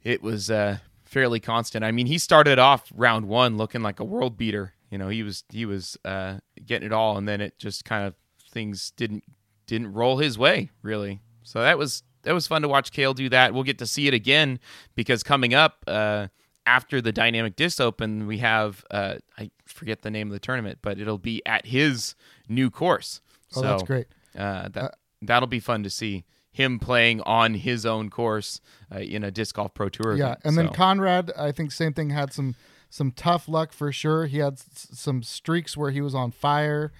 it 0.03 0.21
was 0.21 0.49
uh, 0.49 0.77
fairly 1.07 1.39
constant. 1.39 1.83
I 1.83 1.91
mean, 1.91 2.07
he 2.07 2.17
started 2.17 2.59
off 2.59 2.91
round 2.95 3.27
one 3.27 3.57
looking 3.57 3.81
like 3.81 3.99
a 3.99 4.03
world 4.03 4.37
beater. 4.37 4.73
You 4.91 4.97
know, 4.97 5.09
he 5.09 5.23
was 5.23 5.43
he 5.49 5.65
was 5.65 5.97
uh, 6.05 6.37
getting 6.65 6.85
it 6.85 6.93
all, 6.93 7.17
and 7.17 7.27
then 7.27 7.41
it 7.41 7.57
just 7.57 7.85
kind 7.85 8.05
of 8.05 8.15
things 8.51 8.91
didn't 8.91 9.23
didn't 9.65 9.93
roll 9.93 10.17
his 10.17 10.37
way 10.37 10.71
really. 10.81 11.21
So 11.43 11.61
that 11.61 11.77
was 11.77 12.03
that 12.23 12.33
was 12.33 12.47
fun 12.47 12.61
to 12.61 12.67
watch 12.67 12.91
Kale 12.91 13.13
do 13.13 13.29
that. 13.29 13.53
We'll 13.53 13.63
get 13.63 13.79
to 13.79 13.87
see 13.87 14.07
it 14.07 14.13
again 14.13 14.59
because 14.95 15.23
coming 15.23 15.53
up 15.53 15.83
uh, 15.87 16.27
after 16.65 17.01
the 17.01 17.11
Dynamic 17.11 17.55
Disc 17.55 17.79
Open, 17.79 18.27
we 18.27 18.39
have 18.39 18.83
uh, 18.91 19.15
I 19.37 19.51
forget 19.65 20.01
the 20.01 20.11
name 20.11 20.27
of 20.27 20.33
the 20.33 20.39
tournament, 20.39 20.79
but 20.81 20.99
it'll 20.99 21.17
be 21.17 21.41
at 21.45 21.65
his 21.65 22.15
new 22.47 22.69
course. 22.69 23.21
oh, 23.55 23.61
so 23.61 23.67
that's 23.67 23.83
great. 23.83 24.07
uh, 24.37 24.69
that 24.69 24.95
that'll 25.21 25.47
be 25.47 25.59
fun 25.59 25.83
to 25.83 25.89
see 25.89 26.25
him 26.57 26.79
playing 26.79 27.21
on 27.21 27.53
his 27.53 27.85
own 27.85 28.09
course 28.09 28.59
uh, 28.93 28.99
in 28.99 29.23
a 29.23 29.31
disc 29.31 29.55
golf 29.55 29.73
pro 29.73 29.89
tour. 29.89 30.15
Yeah, 30.15 30.25
event. 30.25 30.39
and 30.43 30.57
then 30.57 30.69
Conrad, 30.69 31.31
I 31.37 31.51
think 31.51 31.71
same 31.71 31.93
thing 31.93 32.09
had 32.09 32.33
some 32.33 32.55
some 32.89 33.11
tough 33.11 33.47
luck 33.47 33.71
for 33.71 33.91
sure. 33.91 34.25
He 34.25 34.39
had 34.39 34.53
s- 34.53 34.87
some 34.93 35.21
streaks 35.23 35.77
where 35.77 35.91
he 35.91 36.01
was 36.01 36.15
on 36.15 36.31
fire, 36.31 36.91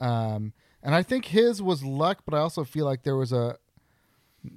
um, 0.00 0.52
and 0.82 0.94
I 0.94 1.02
think 1.02 1.26
his 1.26 1.62
was 1.62 1.82
luck, 1.82 2.22
but 2.24 2.34
I 2.34 2.38
also 2.40 2.62
feel 2.62 2.84
like 2.84 3.02
there 3.02 3.16
was 3.16 3.32
a 3.32 3.56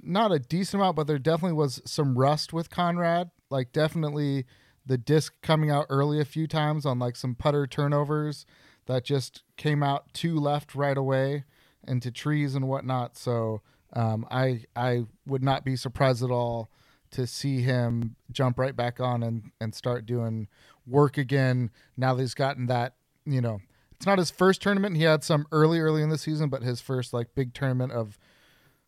not 0.02 0.30
a 0.30 0.38
decent 0.38 0.80
amount, 0.80 0.96
but 0.96 1.06
there 1.06 1.18
definitely 1.18 1.56
was 1.56 1.80
some 1.84 2.16
rust 2.16 2.52
with 2.52 2.70
Conrad. 2.70 3.30
Like 3.48 3.72
definitely 3.72 4.44
the 4.86 4.98
disc 4.98 5.34
coming 5.42 5.70
out 5.70 5.86
early 5.88 6.20
a 6.20 6.24
few 6.24 6.46
times 6.46 6.84
on 6.86 6.98
like 6.98 7.16
some 7.16 7.34
putter 7.34 7.66
turnovers 7.66 8.46
that 8.86 9.04
just 9.04 9.42
came 9.56 9.82
out 9.82 10.12
too 10.12 10.38
left 10.38 10.74
right 10.74 10.96
away 10.96 11.44
into 11.86 12.10
trees 12.10 12.54
and 12.54 12.68
whatnot. 12.68 13.16
So 13.16 13.62
um, 13.94 14.26
I 14.30 14.64
I 14.76 15.04
would 15.26 15.42
not 15.42 15.64
be 15.64 15.76
surprised 15.76 16.22
at 16.22 16.30
all 16.30 16.70
to 17.12 17.26
see 17.26 17.60
him 17.62 18.14
jump 18.30 18.58
right 18.58 18.76
back 18.76 19.00
on 19.00 19.22
and, 19.22 19.50
and 19.60 19.74
start 19.74 20.06
doing 20.06 20.46
work 20.86 21.18
again 21.18 21.70
now 21.96 22.14
that 22.14 22.22
he's 22.22 22.34
gotten 22.34 22.66
that, 22.66 22.94
you 23.26 23.40
know, 23.40 23.60
it's 23.92 24.06
not 24.06 24.18
his 24.18 24.30
first 24.30 24.62
tournament. 24.62 24.96
He 24.96 25.02
had 25.02 25.24
some 25.24 25.46
early, 25.50 25.80
early 25.80 26.02
in 26.02 26.08
the 26.08 26.18
season, 26.18 26.48
but 26.48 26.62
his 26.62 26.80
first 26.80 27.12
like 27.12 27.34
big 27.34 27.52
tournament 27.52 27.90
of 27.90 28.16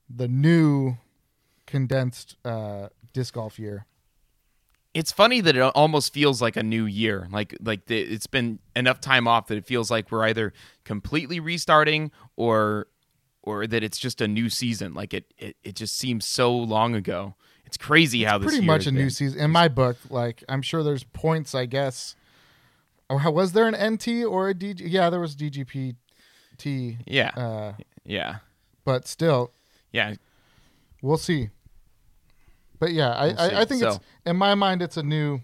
the 0.08 0.28
new 0.28 0.98
condensed 1.66 2.36
uh, 2.44 2.90
disc 3.12 3.34
golf 3.34 3.58
year. 3.58 3.86
it's 4.94 5.10
funny 5.10 5.40
that 5.40 5.56
it 5.56 5.60
almost 5.60 6.12
feels 6.12 6.42
like 6.42 6.56
a 6.56 6.62
new 6.62 6.84
year. 6.84 7.26
Like 7.30 7.56
like 7.62 7.86
the, 7.86 7.98
it's 8.00 8.26
been 8.26 8.58
enough 8.76 9.00
time 9.00 9.26
off 9.26 9.46
that 9.48 9.56
it 9.56 9.66
feels 9.66 9.90
like 9.90 10.10
we're 10.10 10.24
either 10.24 10.52
completely 10.84 11.40
restarting 11.40 12.10
or 12.36 12.88
or 13.42 13.66
that 13.66 13.82
it's 13.82 13.98
just 13.98 14.20
a 14.20 14.28
new 14.28 14.48
season. 14.48 14.94
Like 14.94 15.12
it 15.14 15.32
it, 15.38 15.56
it 15.62 15.74
just 15.76 15.96
seems 15.96 16.24
so 16.24 16.54
long 16.54 16.94
ago. 16.94 17.34
It's 17.66 17.76
crazy 17.76 18.24
how 18.24 18.38
this 18.38 18.50
Pretty 18.50 18.66
much 18.66 18.86
a 18.86 18.92
new 18.92 19.08
season 19.08 19.40
in 19.40 19.50
my 19.50 19.68
book. 19.68 19.96
Like 20.10 20.44
I'm 20.48 20.62
sure 20.62 20.82
there's 20.82 21.04
points, 21.04 21.54
I 21.54 21.66
guess. 21.66 22.14
How- 23.10 23.30
was 23.30 23.52
there 23.52 23.66
an 23.68 23.94
NT 23.94 24.24
or 24.24 24.48
a 24.50 24.54
DG? 24.54 24.80
Yeah, 24.84 25.10
there 25.10 25.20
was 25.20 25.34
DGPT. 25.36 26.98
Yeah, 27.06 27.30
Uh, 27.36 27.72
yeah, 28.04 28.36
but 28.84 29.06
still, 29.08 29.52
yeah. 29.90 30.14
We'll 31.02 31.16
see. 31.18 31.50
But 32.78 32.92
yeah, 32.92 33.10
I, 33.10 33.26
We'll. 33.28 33.40
I, 33.40 33.60
I 33.60 33.64
think 33.64 33.80
So- 33.82 33.88
it's 33.90 33.98
in 34.26 34.36
my 34.36 34.54
mind 34.54 34.82
it's 34.82 34.96
a 34.96 35.02
new 35.02 35.40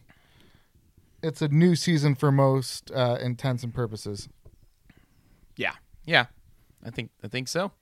it's 1.23 1.43
a 1.43 1.49
new 1.49 1.75
season 1.75 2.15
for 2.15 2.31
most 2.31 2.91
uh, 2.93 3.19
intents 3.21 3.63
and 3.65 3.75
purposes. 3.75 4.29
Yeah, 5.57 5.73
yeah, 6.05 6.27
I 6.85 6.91
think 6.91 7.11
I 7.23 7.29
think 7.29 7.49
so. 7.49 7.73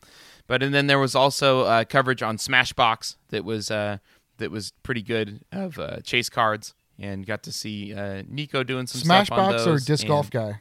But 0.46 0.62
and 0.62 0.74
then 0.74 0.86
there 0.86 0.98
was 0.98 1.14
also 1.14 1.62
uh, 1.62 1.84
coverage 1.84 2.22
on 2.22 2.36
SmashBoxx 2.38 3.16
that 3.28 3.44
was 3.44 3.70
uh, 3.70 3.98
that 4.38 4.50
was 4.50 4.72
pretty 4.82 5.02
good 5.02 5.44
of 5.52 5.78
uh, 5.78 6.00
chase 6.00 6.28
cards, 6.28 6.74
and 6.98 7.26
got 7.26 7.42
to 7.44 7.52
see 7.52 7.94
uh, 7.94 8.22
Nikko 8.28 8.62
doing 8.62 8.86
some 8.86 9.00
SmashBoxx 9.02 9.66
or 9.66 9.78
disc 9.78 10.06
golf 10.06 10.30
guy. 10.30 10.60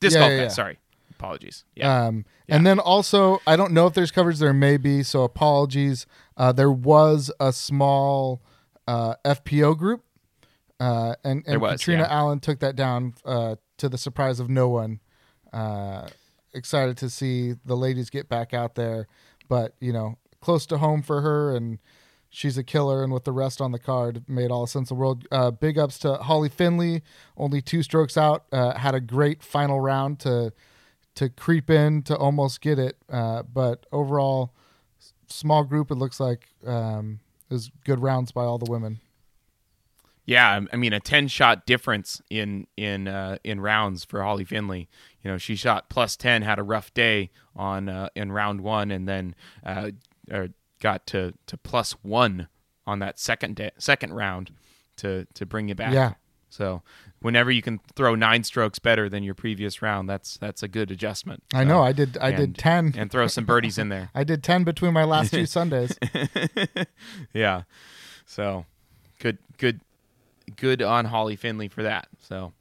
Disc 0.00 0.14
Yeah, 0.14 0.20
golf 0.20 0.30
yeah, 0.30 0.36
guy. 0.36 0.42
yeah. 0.44 0.48
Sorry, 0.48 0.78
apologies. 1.10 1.64
Yeah, 1.74 2.06
Um, 2.06 2.24
And 2.48 2.66
then 2.66 2.78
also, 2.78 3.40
I 3.46 3.56
don't 3.56 3.72
know 3.72 3.86
if 3.86 3.94
there's 3.94 4.10
coverage. 4.10 4.38
There 4.38 4.52
may 4.52 4.76
be, 4.76 5.02
so 5.02 5.22
apologies. 5.24 6.06
Uh, 6.36 6.52
there 6.52 6.70
was 6.70 7.32
a 7.40 7.52
small 7.52 8.40
uh, 8.86 9.14
FPO 9.24 9.76
group, 9.76 10.04
uh, 10.78 11.16
and, 11.24 11.42
and 11.46 11.60
was, 11.60 11.80
Catrina. 11.80 12.06
Allen 12.08 12.38
took 12.38 12.60
that 12.60 12.76
down 12.76 13.14
uh, 13.24 13.56
to 13.78 13.88
the 13.88 13.98
surprise 13.98 14.38
of 14.38 14.48
no 14.48 14.68
one. 14.68 15.00
Uh, 15.52 16.06
excited 16.52 16.96
to 16.98 17.10
see 17.10 17.54
the 17.64 17.76
ladies 17.76 18.10
get 18.10 18.28
back 18.28 18.54
out 18.54 18.74
there, 18.74 19.06
but 19.48 19.74
you 19.80 19.92
know, 19.92 20.18
close 20.40 20.66
to 20.66 20.78
home 20.78 21.02
for 21.02 21.20
her, 21.20 21.54
and 21.54 21.78
she's 22.30 22.58
a 22.58 22.64
killer. 22.64 23.02
And 23.02 23.12
with 23.12 23.24
the 23.24 23.32
rest 23.32 23.60
on 23.60 23.72
the 23.72 23.78
card, 23.78 24.24
made 24.28 24.50
all 24.50 24.62
the 24.62 24.68
sense 24.68 24.90
in 24.90 24.96
the 24.96 25.00
world. 25.00 25.26
Uh, 25.30 25.50
big 25.50 25.78
ups 25.78 25.98
to 26.00 26.14
Holly 26.14 26.48
Finley, 26.48 27.02
only 27.36 27.60
two 27.60 27.82
strokes 27.82 28.16
out, 28.16 28.44
uh, 28.52 28.78
had 28.78 28.94
a 28.94 29.00
great 29.00 29.42
final 29.42 29.80
round 29.80 30.18
to 30.20 30.52
to 31.14 31.28
creep 31.28 31.68
in 31.68 32.02
to 32.02 32.16
almost 32.16 32.60
get 32.60 32.78
it. 32.78 32.96
Uh, 33.10 33.42
but 33.42 33.86
overall, 33.90 34.52
small 35.26 35.64
group. 35.64 35.90
It 35.90 35.96
looks 35.96 36.20
like 36.20 36.48
um, 36.66 37.20
is 37.50 37.70
good 37.84 38.00
rounds 38.00 38.32
by 38.32 38.44
all 38.44 38.58
the 38.58 38.70
women. 38.70 39.00
Yeah. 40.28 40.60
I 40.70 40.76
mean, 40.76 40.92
a 40.92 41.00
ten 41.00 41.26
shot 41.26 41.64
difference 41.64 42.20
in 42.28 42.66
in 42.76 43.08
uh, 43.08 43.38
in 43.42 43.60
rounds 43.60 44.04
for 44.04 44.22
Holly 44.22 44.44
Finley. 44.44 44.88
You 45.22 45.30
know, 45.30 45.38
she 45.38 45.56
shot 45.56 45.88
plus 45.88 46.16
ten, 46.16 46.42
had 46.42 46.58
a 46.58 46.62
rough 46.62 46.92
day 46.92 47.30
on 47.56 47.88
uh, 47.88 48.10
in 48.14 48.30
round 48.30 48.60
one, 48.60 48.90
and 48.90 49.08
then 49.08 49.34
uh, 49.64 49.90
got 50.80 51.06
to 51.08 51.32
to 51.46 51.56
plus 51.56 51.92
one 52.02 52.48
on 52.86 52.98
that 52.98 53.18
second 53.18 53.56
day, 53.56 53.70
second 53.78 54.12
round 54.12 54.50
to 54.98 55.26
to 55.32 55.46
bring 55.46 55.68
you 55.68 55.74
back. 55.74 55.94
Yeah. 55.94 56.14
So 56.50 56.82
whenever 57.20 57.50
you 57.50 57.62
can 57.62 57.80
throw 57.94 58.14
nine 58.14 58.44
strokes 58.44 58.78
better 58.78 59.08
than 59.08 59.22
your 59.22 59.34
previous 59.34 59.80
round, 59.80 60.08
that's 60.10 60.36
that's 60.36 60.62
a 60.62 60.68
good 60.68 60.90
adjustment. 60.90 61.42
I 61.54 61.64
know. 61.64 61.82
I 61.82 61.92
did. 61.92 62.18
I 62.20 62.28
and- 62.28 62.36
did 62.36 62.58
ten. 62.58 62.94
and 62.98 63.10
throw 63.10 63.28
some 63.28 63.46
birdies 63.46 63.78
in 63.78 63.88
there. 63.88 64.10
I 64.14 64.24
did 64.24 64.42
ten 64.44 64.64
between 64.64 64.92
my 64.92 65.04
last 65.04 65.30
two 65.32 65.46
Sundays. 65.58 65.98
yeah. 67.32 67.62
So 68.26 68.66
good, 69.20 69.38
good, 69.56 69.80
good 70.56 70.82
on 70.82 71.04
Holly 71.04 71.36
Finley 71.36 71.68
for 71.68 71.82
that. 71.82 72.08
So. 72.20 72.52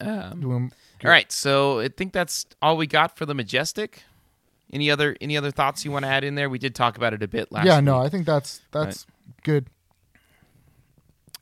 Um, 0.00 0.70
all 1.04 1.10
right, 1.10 1.30
so 1.30 1.80
I 1.80 1.88
think 1.88 2.12
that's 2.12 2.46
all 2.62 2.76
we 2.76 2.86
got 2.86 3.18
for 3.18 3.26
the 3.26 3.34
majestic. 3.34 4.02
Any 4.72 4.90
other 4.90 5.16
any 5.20 5.36
other 5.36 5.50
thoughts 5.50 5.84
you 5.84 5.90
want 5.90 6.04
to 6.04 6.10
add 6.10 6.24
in 6.24 6.36
there? 6.36 6.48
We 6.48 6.58
did 6.58 6.74
talk 6.74 6.96
about 6.96 7.12
it 7.12 7.22
a 7.22 7.28
bit 7.28 7.50
last. 7.52 7.66
yeah. 7.66 7.80
No. 7.80 7.98
I 7.98 8.08
think 8.08 8.24
that's 8.24 8.60
that's 8.70 9.04
good. 9.42 9.66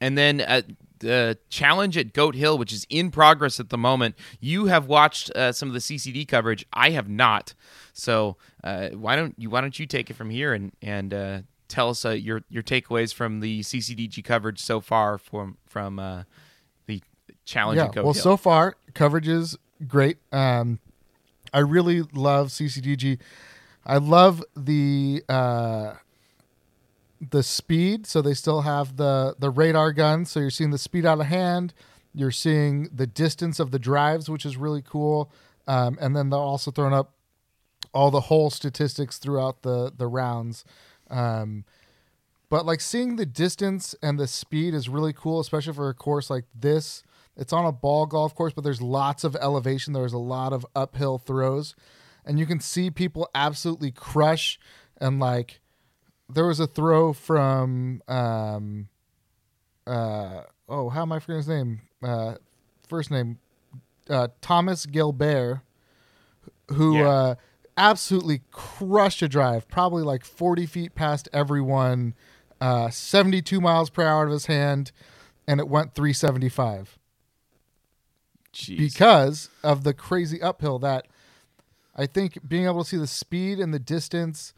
and 0.01 0.17
then 0.17 0.41
uh, 0.41 0.63
the 1.01 1.39
challenge 1.51 1.97
at 1.97 2.13
Goat 2.13 2.35
Hill, 2.35 2.59
which 2.59 2.73
is 2.73 2.87
in 2.91 3.11
progress 3.11 3.61
at 3.61 3.69
the 3.71 3.79
moment. 3.79 4.17
You 4.41 4.67
have 4.67 4.87
watched 4.87 5.31
uh, 5.33 5.53
some 5.53 5.69
of 5.69 5.75
the 5.75 5.81
CCD 5.81 6.27
coverage. 6.27 6.65
I 6.73 6.91
have 6.91 7.09
not. 7.09 7.55
So 7.93 8.37
uh, 8.65 8.89
why 8.91 9.15
don't 9.17 9.35
you 9.39 9.51
why 9.51 9.61
don't 9.61 9.79
you 9.79 9.87
take 9.87 10.11
it 10.11 10.15
from 10.15 10.31
here 10.31 10.55
and 10.55 10.73
and 10.83 11.15
uh, 11.15 11.41
tell 11.69 11.91
us 11.91 12.05
uh, 12.05 12.11
your 12.11 12.43
your 12.49 12.63
takeaways 12.63 13.13
from 13.15 13.41
the 13.41 13.61
CCDG 13.61 14.25
coverage 14.25 14.61
so 14.61 14.81
far 14.81 15.19
from 15.19 15.59
from 15.67 15.99
uh, 15.99 16.25
the 16.87 17.03
challenge 17.45 17.79
yeah, 17.79 17.91
well, 17.95 18.13
Hill. 18.13 18.15
so 18.15 18.37
far 18.37 18.77
coverage 18.95 19.29
is 19.29 19.57
great. 19.87 20.19
Um, 20.33 20.81
I 21.53 21.61
really 21.61 22.03
love 22.03 22.49
CCDG. 22.49 23.19
I 23.87 23.99
love 23.99 24.45
the 24.57 25.23
uh, 25.29 25.95
the 27.21 27.43
speed. 27.43 28.07
So 28.07 28.23
they 28.23 28.35
still 28.35 28.63
have 28.63 28.97
the 28.97 29.37
the 29.39 29.51
radar 29.51 29.93
gun. 29.93 30.25
So 30.25 30.41
you're 30.41 30.51
seeing 30.51 30.71
the 30.71 30.79
speed 30.79 31.07
out 31.07 31.21
of 31.21 31.27
hand. 31.27 31.75
You're 32.15 32.31
seeing 32.31 32.89
the 32.93 33.07
distance 33.07 33.61
of 33.61 33.71
the 33.71 33.79
drives, 33.79 34.29
which 34.29 34.45
is 34.45 34.57
really 34.57 34.83
cool. 34.83 35.31
Um, 35.67 35.99
and 36.01 36.17
then 36.17 36.31
they're 36.31 36.39
also 36.39 36.71
throwing 36.71 36.95
up 36.95 37.13
all 37.93 38.11
the 38.11 38.23
whole 38.23 38.51
statistics 38.51 39.19
throughout 39.19 39.63
the 39.63 39.93
the 39.97 40.07
rounds. 40.07 40.65
Um, 41.11 41.65
but 42.51 42.65
like 42.65 42.81
seeing 42.81 43.17
the 43.17 43.27
distance 43.27 43.95
and 44.03 44.19
the 44.19 44.27
speed 44.27 44.75
is 44.75 44.89
really 44.89 45.13
cool, 45.13 45.41
especially 45.41 45.75
for 45.75 45.89
a 45.89 45.95
course 45.95 46.31
like 46.31 46.45
this. 46.59 47.03
It's 47.37 47.53
on 47.53 47.65
a 47.65 47.73
ball 47.73 48.07
golf 48.07 48.35
course, 48.35 48.53
but 48.53 48.65
there's 48.65 48.83
lots 48.83 49.23
of 49.23 49.37
elevation. 49.37 49.93
There's 49.93 50.13
a 50.13 50.19
lot 50.19 50.53
of 50.53 50.67
uphill 50.75 51.19
throws, 51.19 51.77
and 52.25 52.39
you 52.39 52.47
can 52.47 52.59
see 52.59 52.91
people 52.91 53.29
absolutely 53.35 53.93
crush. 53.93 54.59
And 55.01 55.21
like, 55.21 55.61
there 56.29 56.47
was 56.47 56.59
a 56.59 56.67
throw 56.67 57.13
from, 57.13 58.03
um, 58.09 58.89
uh, 59.87 60.43
oh, 60.69 60.89
how 60.89 61.03
am 61.03 61.13
I 61.13 61.21
forgetting 61.21 61.37
his 61.37 61.49
name? 61.49 61.81
Uh, 62.03 62.35
first 62.89 63.11
name, 63.11 63.39
uh, 64.11 64.29
Thomas 64.41 64.85
Gilbert, 64.85 65.61
who 66.73 66.97
Yeah. 66.97 67.35
Absolutely 67.79 68.43
crushed 68.51 69.23
a 69.23 69.29
drive, 69.29 69.69
probably 69.69 70.03
like 70.03 70.25
40 70.25 70.67
feet 70.67 70.95
past 70.97 71.29
everyone, 71.33 72.15
uh, 72.61 72.91
72 72.91 73.61
miles 73.61 73.89
per 73.89 74.03
hour 74.03 74.23
out 74.23 74.27
of 74.27 74.33
his 74.33 74.47
hand, 74.47 74.91
and 75.47 75.61
it 75.61 75.69
went 75.69 75.95
375 75.95 76.99
Jeez. 78.53 78.77
because 78.77 79.49
of 79.63 79.85
the 79.85 79.95
crazy 79.95 80.43
uphill 80.43 80.81
that 80.81 81.07
I 81.95 82.07
think 82.07 82.49
being 82.49 82.67
able 82.67 82.83
to 82.83 82.89
see 82.89 82.97
the 82.97 83.07
speed 83.07 83.61
and 83.61 83.73
the 83.73 83.79
distance 83.79 84.55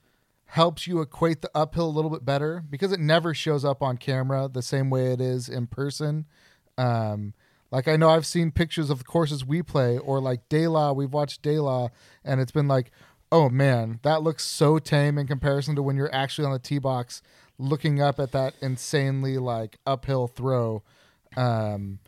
helps 0.46 0.86
you 0.86 1.00
equate 1.00 1.42
the 1.42 1.50
uphill 1.54 1.86
a 1.86 1.90
little 1.90 2.10
bit 2.10 2.24
better 2.24 2.64
because 2.68 2.90
it 2.90 3.00
never 3.00 3.34
shows 3.34 3.64
up 3.64 3.82
on 3.82 3.98
camera 3.98 4.48
the 4.52 4.62
same 4.62 4.90
way 4.90 5.12
it 5.12 5.20
is 5.20 5.48
in 5.48 5.66
person. 5.66 6.26
Um, 6.76 7.34
like 7.70 7.86
I 7.86 7.96
know 7.96 8.10
I've 8.10 8.26
seen 8.26 8.50
pictures 8.50 8.90
of 8.90 8.98
the 8.98 9.04
courses 9.04 9.44
we 9.44 9.62
play 9.62 9.96
or 9.96 10.20
like 10.20 10.48
De 10.48 10.66
La, 10.66 10.92
we've 10.92 11.12
watched 11.12 11.42
De 11.42 11.60
La 11.60 11.88
and 12.24 12.40
it's 12.40 12.52
been 12.52 12.66
like, 12.68 12.90
oh 13.32 13.48
man, 13.48 14.00
that 14.02 14.22
looks 14.22 14.44
so 14.44 14.78
tame 14.78 15.18
in 15.18 15.26
comparison 15.26 15.76
to 15.76 15.82
when 15.82 15.96
you're 15.96 16.14
actually 16.14 16.44
on 16.46 16.52
the 16.52 16.58
tee 16.58 16.78
box 16.78 17.22
looking 17.58 18.00
up 18.00 18.18
at 18.18 18.32
that 18.32 18.54
insanely 18.60 19.38
like 19.38 19.78
uphill 19.86 20.26
throw. 20.26 20.82
Um, 21.36 21.98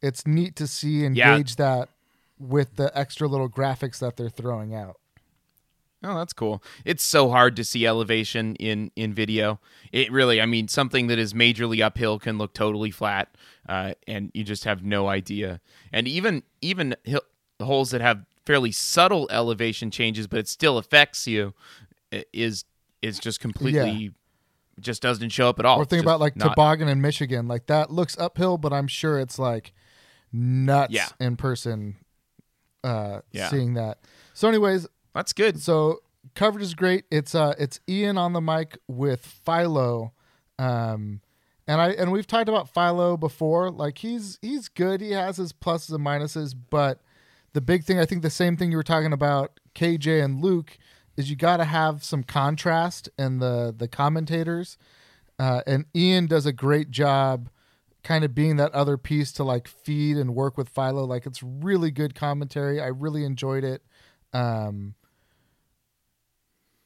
it's 0.00 0.26
neat 0.26 0.56
to 0.56 0.66
see 0.66 1.04
and 1.04 1.16
Yeah. 1.16 1.36
gauge 1.36 1.56
that 1.56 1.88
with 2.38 2.76
the 2.76 2.90
extra 2.98 3.28
little 3.28 3.48
graphics 3.48 3.98
that 4.00 4.16
they're 4.16 4.28
throwing 4.28 4.74
out. 4.74 4.98
Oh, 6.04 6.16
that's 6.16 6.32
cool. 6.32 6.60
It's 6.84 7.04
so 7.04 7.30
hard 7.30 7.54
to 7.54 7.62
see 7.64 7.86
elevation 7.86 8.56
in 8.56 8.90
in 8.96 9.14
video. 9.14 9.60
It 9.92 10.10
really, 10.10 10.40
I 10.40 10.46
mean, 10.46 10.66
something 10.66 11.06
that 11.06 11.18
is 11.20 11.32
majorly 11.32 11.80
uphill 11.80 12.18
can 12.18 12.38
look 12.38 12.54
totally 12.54 12.90
flat, 12.90 13.28
uh, 13.68 13.94
and 14.08 14.32
you 14.34 14.42
just 14.42 14.64
have 14.64 14.82
no 14.82 15.06
idea. 15.06 15.60
And 15.92 16.08
even 16.08 16.42
even 16.60 16.96
hill, 17.04 17.20
holes 17.60 17.92
that 17.92 18.00
have 18.00 18.24
fairly 18.46 18.72
subtle 18.72 19.28
elevation 19.30 19.90
changes, 19.90 20.26
but 20.26 20.38
it 20.38 20.48
still 20.48 20.78
affects 20.78 21.26
you, 21.26 21.54
is 22.32 22.64
is 23.02 23.18
just 23.18 23.40
completely 23.40 24.12
just 24.80 25.02
doesn't 25.02 25.28
show 25.30 25.48
up 25.48 25.58
at 25.58 25.64
all. 25.66 25.78
or 25.78 25.84
think 25.84 25.98
Just 25.98 26.04
about 26.04 26.20
like 26.20 26.34
not- 26.36 26.48
toboggan 26.50 26.88
in 26.88 27.00
Michigan. 27.00 27.46
Like 27.48 27.66
that 27.66 27.90
looks 27.90 28.16
uphill, 28.18 28.58
but 28.58 28.72
I'm 28.72 28.88
sure 28.88 29.18
it's 29.20 29.38
like 29.38 29.72
nuts 30.32 30.92
Yeah. 30.92 31.08
in 31.20 31.36
person. 31.36 31.96
Uh, 32.84 33.20
Yeah. 33.30 33.48
seeing 33.48 33.74
that. 33.74 33.98
So, 34.34 34.48
anyways, 34.48 34.88
That's 35.14 35.32
good. 35.32 35.60
so 35.60 36.00
coverage 36.34 36.64
is 36.64 36.74
great. 36.74 37.04
It's 37.10 37.34
uh, 37.34 37.54
it's 37.58 37.80
Ian 37.88 38.16
on 38.18 38.32
the 38.32 38.40
mic 38.40 38.78
with 38.88 39.24
Philo, 39.24 40.12
um, 40.58 41.20
and 41.68 41.80
I 41.80 41.90
and 41.90 42.10
we've 42.10 42.26
talked 42.26 42.48
about 42.48 42.72
Philo 42.72 43.16
before. 43.16 43.70
Like 43.70 43.98
he's 43.98 44.38
he's 44.42 44.68
good. 44.68 45.00
He 45.00 45.12
has 45.12 45.36
his 45.36 45.52
pluses 45.52 45.94
and 45.94 46.04
minuses, 46.04 46.54
but 46.70 47.00
the 47.52 47.60
big 47.60 47.84
thing 47.84 47.98
I 47.98 48.06
think 48.06 48.22
the 48.22 48.30
same 48.30 48.56
thing 48.56 48.70
you 48.70 48.76
were 48.76 48.82
talking 48.82 49.12
about 49.12 49.60
KJ 49.74 50.24
and 50.24 50.42
Luke 50.42 50.78
is 51.16 51.30
you 51.30 51.36
got 51.36 51.58
to 51.58 51.64
have 51.64 52.02
some 52.02 52.22
contrast 52.22 53.08
in 53.18 53.38
the 53.38 53.74
the 53.76 53.88
commentators, 53.88 54.78
uh, 55.38 55.62
and 55.66 55.84
Ian 55.94 56.26
does 56.26 56.46
a 56.46 56.52
great 56.52 56.90
job. 56.90 57.48
Kind 58.02 58.24
of 58.24 58.34
being 58.34 58.56
that 58.56 58.72
other 58.72 58.96
piece 58.96 59.30
to 59.32 59.44
like 59.44 59.68
feed 59.68 60.16
and 60.16 60.34
work 60.34 60.58
with 60.58 60.68
Philo, 60.68 61.04
like 61.04 61.24
it's 61.24 61.40
really 61.40 61.92
good 61.92 62.16
commentary. 62.16 62.80
I 62.80 62.88
really 62.88 63.24
enjoyed 63.24 63.62
it. 63.62 63.82
Um, 64.32 64.96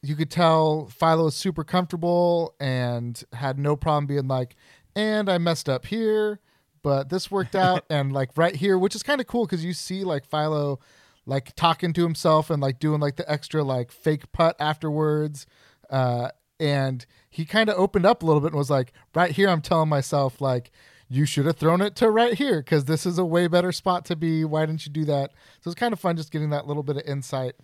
you 0.02 0.14
could 0.14 0.30
tell 0.30 0.86
Philo 0.86 1.24
was 1.24 1.34
super 1.34 1.64
comfortable 1.64 2.54
and 2.60 3.22
had 3.32 3.58
no 3.58 3.76
problem 3.76 4.06
being 4.06 4.28
like, 4.28 4.56
and 4.94 5.28
I 5.28 5.38
messed 5.38 5.68
up 5.68 5.86
here, 5.86 6.40
but 6.86 7.08
this 7.08 7.32
worked 7.32 7.56
out. 7.66 7.84
and 7.90 8.12
like 8.12 8.30
right 8.36 8.54
here, 8.54 8.78
which 8.78 8.94
is 8.94 9.02
kind 9.02 9.20
of 9.20 9.26
cool 9.26 9.44
because 9.44 9.64
you 9.64 9.72
see 9.72 10.04
like 10.04 10.24
Philo 10.24 10.78
like 11.26 11.52
talking 11.56 11.92
to 11.92 12.04
himself 12.04 12.48
and 12.48 12.62
like 12.62 12.78
doing 12.78 13.00
like 13.00 13.16
the 13.16 13.28
extra 13.28 13.64
like 13.64 13.90
fake 13.90 14.30
putt 14.30 14.54
afterwards. 14.60 15.46
Uh, 15.90 16.28
and 16.60 17.04
he 17.28 17.44
kind 17.44 17.68
of 17.68 17.76
opened 17.76 18.06
up 18.06 18.22
a 18.22 18.26
little 18.26 18.40
bit 18.40 18.52
and 18.52 18.56
was 18.56 18.70
like, 18.70 18.92
right 19.16 19.32
here, 19.32 19.48
I'm 19.48 19.62
telling 19.62 19.88
myself, 19.88 20.40
like, 20.40 20.70
you 21.08 21.26
should 21.26 21.44
have 21.46 21.56
thrown 21.56 21.80
it 21.80 21.96
to 21.96 22.08
right 22.08 22.34
here 22.34 22.60
because 22.60 22.84
this 22.84 23.04
is 23.04 23.18
a 23.18 23.24
way 23.24 23.48
better 23.48 23.72
spot 23.72 24.04
to 24.04 24.14
be. 24.14 24.44
Why 24.44 24.64
didn't 24.64 24.86
you 24.86 24.92
do 24.92 25.04
that? 25.06 25.32
So 25.62 25.68
it's 25.70 25.78
kind 25.80 25.92
of 25.92 25.98
fun 25.98 26.16
just 26.16 26.30
getting 26.30 26.50
that 26.50 26.68
little 26.68 26.84
bit 26.84 26.98
of 26.98 27.02
insight. 27.04 27.54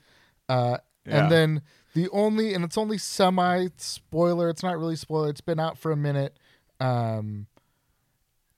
Uh, 0.48 0.78
Yeah. 1.06 1.22
And 1.22 1.30
then 1.30 1.62
the 1.94 2.08
only, 2.10 2.54
and 2.54 2.64
it's 2.64 2.76
only 2.76 2.98
semi 2.98 3.68
spoiler. 3.76 4.48
It's 4.48 4.64
not 4.64 4.76
really 4.78 4.96
spoiler. 4.96 5.30
It's 5.30 5.40
been 5.40 5.60
out 5.60 5.78
for 5.78 5.92
a 5.92 5.96
minute. 5.96 6.36
Um, 6.80 7.46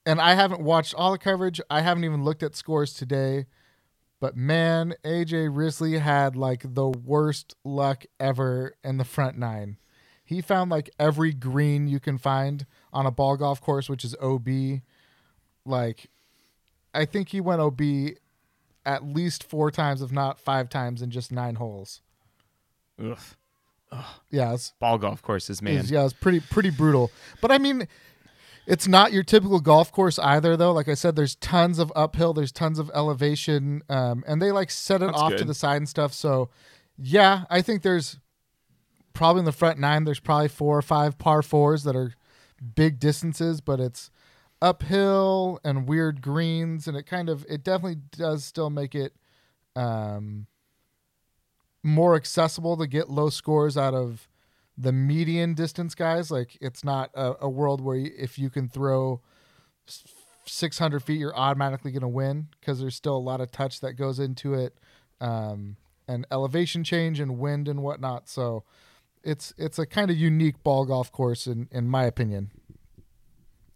and 0.07 0.21
I 0.21 0.35
haven't 0.35 0.61
watched 0.61 0.95
all 0.95 1.13
the 1.13 1.19
coverage. 1.19 1.61
I 1.71 1.81
haven't 1.81 2.05
even 2.05 2.25
looked 2.25 2.43
at 2.43 2.55
scores 2.57 2.95
today. 2.95 3.47
But 4.21 4.37
man, 4.37 4.95
AJ 5.05 5.51
Risley 5.55 5.99
had 5.99 6.35
like 6.37 6.75
the 6.75 6.89
worst 6.89 7.57
luck 7.65 8.05
ever 8.19 8.75
in 8.83 8.97
the 8.97 9.05
front 9.05 9.37
nine. 9.37 9.77
He 10.25 10.41
found 10.41 10.71
like 10.71 10.89
every 10.99 11.33
green 11.35 11.87
you 11.89 12.01
can 12.01 12.17
find 12.17 12.65
on 12.93 13.05
a 13.05 13.11
ball 13.11 13.37
golf 13.37 13.61
course, 13.61 13.89
which 13.91 14.05
is 14.05 14.17
OB. 14.23 14.49
Like, 15.67 16.07
I 16.95 17.05
think 17.05 17.31
he 17.31 17.41
went 17.41 17.61
OB 17.61 17.81
at 18.87 19.05
least 19.05 19.45
four 19.45 19.71
times, 19.71 20.01
if 20.01 20.11
not 20.13 20.39
five 20.39 20.69
times, 20.71 21.03
in 21.03 21.11
just 21.11 21.31
nine 21.31 21.57
holes. 21.57 22.01
Ugh. 23.03 23.19
Yeah, 24.31 24.55
it's, 24.55 24.73
Ball 24.81 24.99
golf 24.99 25.23
courses, 25.23 25.63
man. 25.63 25.75
It's- 25.75 25.91
yeah, 25.91 26.05
it's 26.05 26.15
pretty 26.15 26.41
pretty 26.41 26.71
brutal. 26.71 27.11
But 27.41 27.51
I 27.53 27.59
mean, 27.59 27.87
it's 28.67 28.89
not 28.89 29.13
your 29.13 29.23
typical 29.23 29.61
golf 29.61 29.93
course 29.93 30.19
either, 30.19 30.57
though. 30.57 30.73
Like 30.73 30.89
I 30.89 30.95
said, 30.95 31.17
there's 31.17 31.35
tons 31.37 31.79
of 31.79 31.93
uphill, 31.95 32.33
there's 32.33 32.53
tons 32.53 32.79
of 32.79 32.91
elevation, 32.95 33.83
um, 33.89 34.25
and 34.27 34.41
they 34.41 34.53
like 34.53 34.71
set 34.71 35.03
it 35.03 35.07
That's 35.07 35.19
off 35.19 35.37
to 35.37 35.45
the 35.45 35.55
side 35.55 35.77
and 35.77 35.89
stuff. 35.89 36.13
So, 36.13 36.51
yeah, 36.97 37.45
I 37.51 37.63
think 37.63 37.83
there's 37.83 38.19
probably 39.13 39.41
in 39.41 39.45
the 39.45 39.53
front 39.53 39.79
nine. 39.79 40.05
There's 40.05 40.21
probably 40.21 40.49
four 40.49 40.79
or 40.79 40.83
five 40.83 41.19
par 41.19 41.43
fours 41.43 41.85
that 41.85 41.97
are 41.97 42.15
big 42.75 42.99
distances, 42.99 43.61
but 43.61 43.81
it's 43.81 44.11
uphill 44.63 45.61
and 45.65 45.87
weird 45.89 46.23
greens, 46.23 46.89
and 46.89 46.97
it 46.97 47.05
kind 47.05 47.29
of 47.29 47.45
it 47.49 47.63
definitely 47.63 48.01
does 48.17 48.45
still 48.45 48.71
make 48.71 48.95
it. 48.95 49.15
Um, 49.77 50.47
more 51.85 52.17
accessible 52.17 52.77
to 52.79 52.87
get 52.87 53.11
low 53.11 53.29
scores 53.29 53.77
out 53.77 53.95
of 53.95 54.27
the 54.77 54.93
median 54.93 55.55
distance 55.55 55.95
guys. 55.95 56.31
Like 56.31 56.57
it's 56.61 56.85
not 56.85 57.11
a, 57.15 57.35
a 57.43 57.49
world 57.49 57.81
where 57.81 57.97
you, 57.97 58.11
if 58.17 58.39
you 58.39 58.51
can 58.51 58.69
throw 58.69 59.21
600 60.47 61.01
feet, 61.03 61.19
you're 61.19 61.37
automatically 61.37 61.93
going 61.93 62.03
to 62.03 62.09
win 62.09 62.49
because 62.61 62.81
there's 62.81 62.97
still 62.97 63.17
a 63.17 63.19
lot 63.19 63.41
of 63.41 63.51
touch 63.51 63.81
that 63.81 63.95
goes 63.95 64.19
into 64.19 64.55
it, 64.55 64.75
um, 65.21 65.77
and 66.07 66.27
elevation 66.31 66.85
change 66.85 67.21
and 67.21 67.39
wind 67.39 67.69
and 67.69 67.83
whatnot. 67.83 68.29
So 68.29 68.65
it's 69.23 69.55
it's 69.57 69.79
a 69.79 69.87
kind 69.87 70.11
of 70.11 70.17
unique 70.17 70.63
ball 70.63 70.85
golf 70.85 71.11
course 71.11 71.47
in 71.47 71.69
in 71.71 71.89
my 71.89 72.05
opinion. 72.05 72.51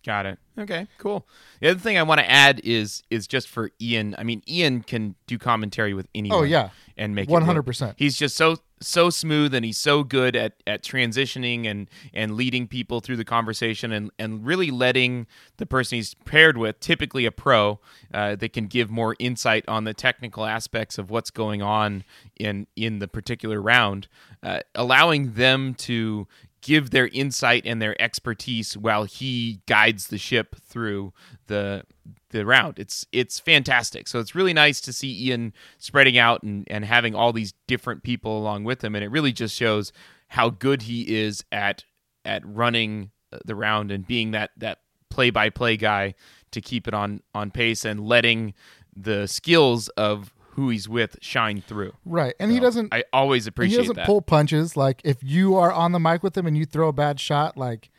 Got 0.04 0.26
it. 0.26 0.38
Okay, 0.58 0.86
cool. 0.98 1.26
The 1.60 1.70
other 1.70 1.80
thing 1.80 1.98
I 1.98 2.02
want 2.02 2.20
to 2.20 2.30
add 2.30 2.60
is 2.64 3.02
is 3.10 3.26
just 3.26 3.48
for 3.48 3.70
Ian. 3.80 4.14
I 4.16 4.22
mean, 4.22 4.42
Ian 4.48 4.82
can 4.82 5.16
do 5.26 5.38
commentary 5.38 5.92
with 5.92 6.06
anyone. 6.14 6.38
Oh 6.38 6.42
yeah, 6.44 6.70
and 6.96 7.14
make 7.14 7.28
it 7.28 7.32
one 7.32 7.42
work. 7.42 7.46
hundred 7.46 7.64
percent. 7.64 7.94
He's 7.98 8.16
just 8.16 8.36
so 8.36 8.56
so 8.80 9.10
smooth 9.10 9.54
and 9.54 9.64
he's 9.64 9.78
so 9.78 10.02
good 10.04 10.36
at, 10.36 10.54
at 10.66 10.82
transitioning 10.82 11.66
and, 11.66 11.88
and 12.12 12.34
leading 12.34 12.66
people 12.66 13.00
through 13.00 13.16
the 13.16 13.24
conversation 13.24 13.92
and, 13.92 14.10
and 14.18 14.46
really 14.46 14.70
letting 14.70 15.26
the 15.56 15.66
person 15.66 15.96
he's 15.96 16.14
paired 16.14 16.56
with, 16.56 16.80
typically 16.80 17.26
a 17.26 17.32
pro, 17.32 17.80
uh, 18.12 18.36
that 18.36 18.52
can 18.52 18.66
give 18.66 18.90
more 18.90 19.16
insight 19.18 19.64
on 19.68 19.84
the 19.84 19.94
technical 19.94 20.44
aspects 20.44 20.98
of 20.98 21.10
what's 21.10 21.30
going 21.30 21.62
on 21.62 22.04
in 22.36 22.66
in 22.76 22.98
the 22.98 23.08
particular 23.08 23.60
round, 23.60 24.08
uh, 24.42 24.60
allowing 24.74 25.32
them 25.34 25.74
to 25.74 26.26
give 26.60 26.90
their 26.90 27.08
insight 27.08 27.62
and 27.64 27.80
their 27.80 28.00
expertise 28.00 28.76
while 28.76 29.04
he 29.04 29.60
guides 29.66 30.08
the 30.08 30.18
ship 30.18 30.56
through 30.62 31.12
the 31.46 31.84
the 32.30 32.44
round. 32.44 32.78
It's 32.78 33.06
it's 33.12 33.40
fantastic. 33.40 34.08
So 34.08 34.18
it's 34.18 34.34
really 34.34 34.52
nice 34.52 34.80
to 34.82 34.92
see 34.92 35.28
Ian 35.28 35.52
spreading 35.78 36.18
out 36.18 36.42
and, 36.42 36.66
and 36.70 36.84
having 36.84 37.14
all 37.14 37.32
these 37.32 37.54
different 37.66 38.02
people 38.02 38.38
along 38.38 38.64
with 38.64 38.82
him, 38.82 38.94
and 38.94 39.04
it 39.04 39.10
really 39.10 39.32
just 39.32 39.54
shows 39.54 39.92
how 40.28 40.50
good 40.50 40.82
he 40.82 41.16
is 41.16 41.44
at 41.50 41.84
at 42.24 42.42
running 42.44 43.10
the 43.44 43.54
round 43.54 43.90
and 43.90 44.06
being 44.06 44.32
that 44.32 44.50
that 44.56 44.78
play 45.10 45.30
by 45.30 45.50
play 45.50 45.76
guy 45.76 46.14
to 46.50 46.60
keep 46.60 46.88
it 46.88 46.94
on 46.94 47.22
on 47.34 47.50
pace 47.50 47.84
and 47.84 48.06
letting 48.06 48.54
the 48.94 49.26
skills 49.26 49.88
of 49.90 50.32
who 50.58 50.68
he's 50.70 50.88
with 50.88 51.16
shine 51.22 51.60
through. 51.60 51.92
Right. 52.04 52.34
And 52.40 52.50
so 52.50 52.54
he 52.54 52.60
doesn't 52.60 52.92
I 52.92 53.04
always 53.12 53.46
appreciate 53.46 53.76
he 53.76 53.82
doesn't 53.82 53.96
that. 53.96 54.06
pull 54.06 54.20
punches. 54.22 54.76
Like 54.76 55.00
if 55.04 55.18
you 55.22 55.54
are 55.54 55.72
on 55.72 55.92
the 55.92 56.00
mic 56.00 56.22
with 56.24 56.36
him 56.36 56.46
and 56.46 56.56
you 56.58 56.64
throw 56.66 56.88
a 56.88 56.92
bad 56.92 57.20
shot, 57.20 57.56
like 57.56 57.90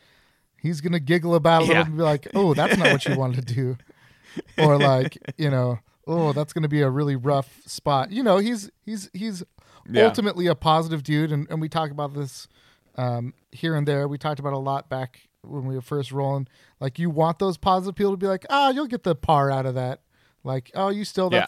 he's 0.62 0.82
gonna 0.82 1.00
giggle 1.00 1.36
about 1.36 1.64
it 1.64 1.70
Yeah. 1.70 1.86
and 1.86 1.96
be 1.96 2.04
like, 2.04 2.28
Oh, 2.36 2.54
that's 2.54 2.78
not 2.78 2.92
what 2.92 3.06
you 3.06 3.16
wanted 3.16 3.48
to 3.48 3.54
do. 3.54 3.78
Or 4.60 4.78
like, 4.78 5.18
you 5.38 5.50
know, 5.50 5.80
oh, 6.06 6.34
that's 6.34 6.54
gonna 6.54 6.68
be 6.68 6.82
a 6.82 6.90
really 6.90 7.16
rough 7.16 7.62
spot. 7.66 8.12
You 8.12 8.24
know, 8.24 8.38
he's 8.38 8.70
he's 8.86 9.10
he's 9.14 9.42
Yeah. 9.90 10.04
ultimately 10.04 10.48
a 10.48 10.54
positive 10.56 11.02
dude 11.02 11.32
and, 11.32 11.48
and 11.50 11.60
we 11.62 11.70
talk 11.70 11.90
about 11.92 12.14
this 12.14 12.48
um, 12.96 13.34
here 13.52 13.76
and 13.76 13.88
there. 13.88 14.08
We 14.08 14.18
talked 14.18 14.40
about 14.40 14.54
a 14.54 14.58
lot 14.60 14.90
back 14.90 15.22
when 15.42 15.66
we 15.66 15.76
were 15.76 15.82
first 15.82 16.12
rolling. 16.12 16.48
Like 16.82 17.00
you 17.00 17.10
want 17.10 17.40
those 17.40 17.58
positive 17.58 17.96
people 17.96 18.12
to 18.12 18.18
be 18.18 18.28
like, 18.28 18.46
ah, 18.50 18.70
you'll 18.70 18.88
get 18.88 19.04
the 19.04 19.16
par 19.16 19.50
out 19.50 19.66
of 19.66 19.76
that. 19.76 20.02
Like, 20.44 20.72
oh, 20.76 20.90
you 20.90 21.06
still 21.06 21.30
Yeah. 21.32 21.46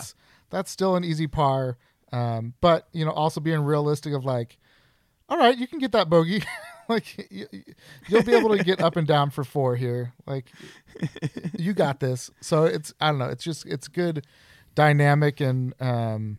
That's 0.51 0.69
still 0.69 0.95
an 0.95 1.03
easy 1.03 1.27
par. 1.27 1.77
Um, 2.11 2.53
but 2.61 2.87
you 2.91 3.05
know, 3.05 3.11
also 3.11 3.39
being 3.39 3.61
realistic 3.61 4.13
of 4.13 4.25
like, 4.25 4.57
all 5.29 5.37
right, 5.37 5.57
you 5.57 5.67
can 5.67 5.79
get 5.79 5.93
that 5.93 6.09
bogey. 6.09 6.43
like 6.89 7.31
you, 7.31 7.47
you'll 8.07 8.23
be 8.23 8.35
able 8.35 8.55
to 8.55 8.63
get 8.63 8.81
up 8.81 8.97
and 8.97 9.07
down 9.07 9.29
for 9.29 9.43
four 9.43 9.75
here. 9.75 10.13
Like 10.27 10.51
you 11.57 11.73
got 11.73 11.99
this. 11.99 12.29
So 12.41 12.65
it's 12.65 12.93
I 12.99 13.09
don't 13.09 13.19
know. 13.19 13.29
It's 13.29 13.43
just 13.43 13.65
it's 13.65 13.87
good 13.87 14.25
dynamic 14.75 15.39
and 15.39 15.73
um, 15.79 16.37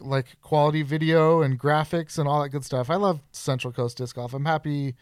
like 0.00 0.40
quality 0.40 0.82
video 0.82 1.42
and 1.42 1.58
graphics 1.58 2.18
and 2.18 2.28
all 2.28 2.42
that 2.42 2.50
good 2.50 2.64
stuff. 2.64 2.90
I 2.90 2.96
love 2.96 3.20
Central 3.32 3.72
Coast 3.72 3.98
Disc 3.98 4.16
Golf. 4.16 4.34
I'm 4.34 4.44
happy 4.44 4.94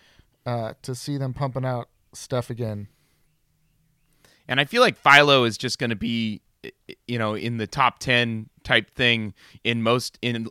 uh, 0.47 0.75
to 0.83 0.95
see 0.95 1.19
them 1.19 1.35
pumping 1.35 1.65
out 1.65 1.89
stuff 2.13 2.51
again. 2.51 2.89
And 4.49 4.61
I 4.61 4.65
feel 4.65 4.81
like 4.81 4.97
Philo 4.97 5.45
is 5.45 5.59
just 5.59 5.79
going 5.79 5.91
to 5.91 5.97
be, 5.97 6.41
you 7.07 7.19
know, 7.19 7.35
in 7.35 7.57
the 7.59 7.67
top 7.67 7.99
10 7.99 8.49
type 8.65 8.91
thing 8.91 9.35
in 9.65 9.83
most, 9.83 10.19
in 10.23 10.49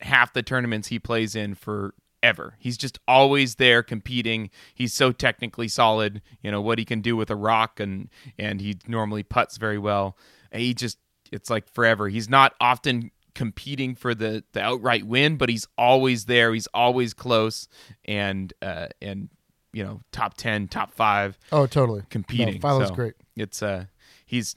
half 0.00 0.32
the 0.32 0.42
tournaments 0.42 0.88
he 0.88 0.98
plays 0.98 1.34
in 1.34 1.54
forever. 1.54 2.56
He's 2.58 2.76
just 2.76 2.98
always 3.06 3.56
there 3.56 3.82
competing. 3.82 4.50
He's 4.74 4.92
so 4.94 5.12
technically 5.12 5.68
solid, 5.68 6.22
you 6.42 6.50
know, 6.50 6.60
what 6.60 6.78
he 6.78 6.84
can 6.84 7.00
do 7.00 7.16
with 7.16 7.30
a 7.30 7.36
rock 7.36 7.80
and, 7.80 8.08
and 8.38 8.60
he 8.60 8.78
normally 8.86 9.22
puts 9.22 9.56
very 9.56 9.78
well. 9.78 10.16
He 10.52 10.74
just, 10.74 10.98
it's 11.32 11.50
like 11.50 11.68
forever. 11.68 12.08
He's 12.08 12.28
not 12.28 12.54
often 12.60 13.10
competing 13.34 13.94
for 13.94 14.14
the, 14.14 14.42
the 14.52 14.60
outright 14.60 15.04
win, 15.06 15.36
but 15.36 15.48
he's 15.48 15.66
always 15.78 16.24
there. 16.24 16.52
He's 16.52 16.66
always 16.74 17.14
close 17.14 17.68
and, 18.04 18.52
uh, 18.60 18.88
and, 19.00 19.28
you 19.72 19.84
know, 19.84 20.00
top 20.12 20.34
10, 20.36 20.66
top 20.68 20.92
five 20.92 21.38
Oh, 21.52 21.66
totally. 21.66 22.02
competing. 22.10 22.54
No, 22.54 22.60
Philo's 22.60 22.88
So 22.88 22.94
great. 22.94 23.14
It's 23.36 23.62
uh, 23.62 23.84
he's 24.26 24.56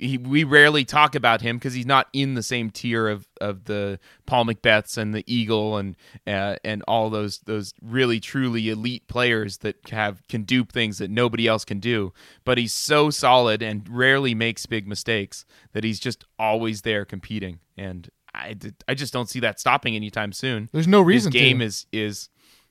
he. 0.00 0.18
We 0.18 0.44
rarely 0.44 0.84
talk 0.84 1.14
about 1.14 1.40
him 1.40 1.56
because 1.56 1.74
he's 1.74 1.86
not 1.86 2.08
in 2.12 2.34
the 2.34 2.42
same 2.42 2.70
tier 2.70 3.08
of, 3.08 3.28
of 3.40 3.64
the 3.64 3.98
Paul 4.26 4.46
McBeths 4.46 4.96
and 4.96 5.14
the 5.14 5.24
Eagle 5.32 5.76
and 5.76 5.96
uh, 6.26 6.56
and 6.64 6.82
all 6.88 7.10
those 7.10 7.38
those 7.40 7.74
really 7.82 8.18
truly 8.20 8.68
elite 8.70 9.06
players 9.08 9.58
that 9.58 9.76
have 9.90 10.26
can 10.28 10.42
do 10.42 10.64
things 10.64 10.98
that 10.98 11.10
nobody 11.10 11.46
else 11.46 11.64
can 11.64 11.80
do. 11.80 12.12
But 12.44 12.58
he's 12.58 12.72
so 12.72 13.10
solid 13.10 13.62
and 13.62 13.88
rarely 13.88 14.34
makes 14.34 14.66
big 14.66 14.88
mistakes 14.88 15.44
that 15.72 15.84
he's 15.84 16.00
just 16.00 16.24
always 16.38 16.82
there 16.82 17.04
competing. 17.04 17.60
And 17.76 18.08
I 18.34 18.56
I 18.88 18.94
just 18.94 19.12
don't 19.12 19.28
see 19.28 19.40
that 19.40 19.60
stopping 19.60 19.96
anytime 19.96 20.32
soon 20.32 20.68
There's 20.72 20.88
no 20.88 21.00
reason 21.00 21.32
his 21.32 21.40
game 21.40 21.58
to. 21.58 21.64
is 21.64 21.86
is 21.92 22.28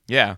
yeah 0.08 0.36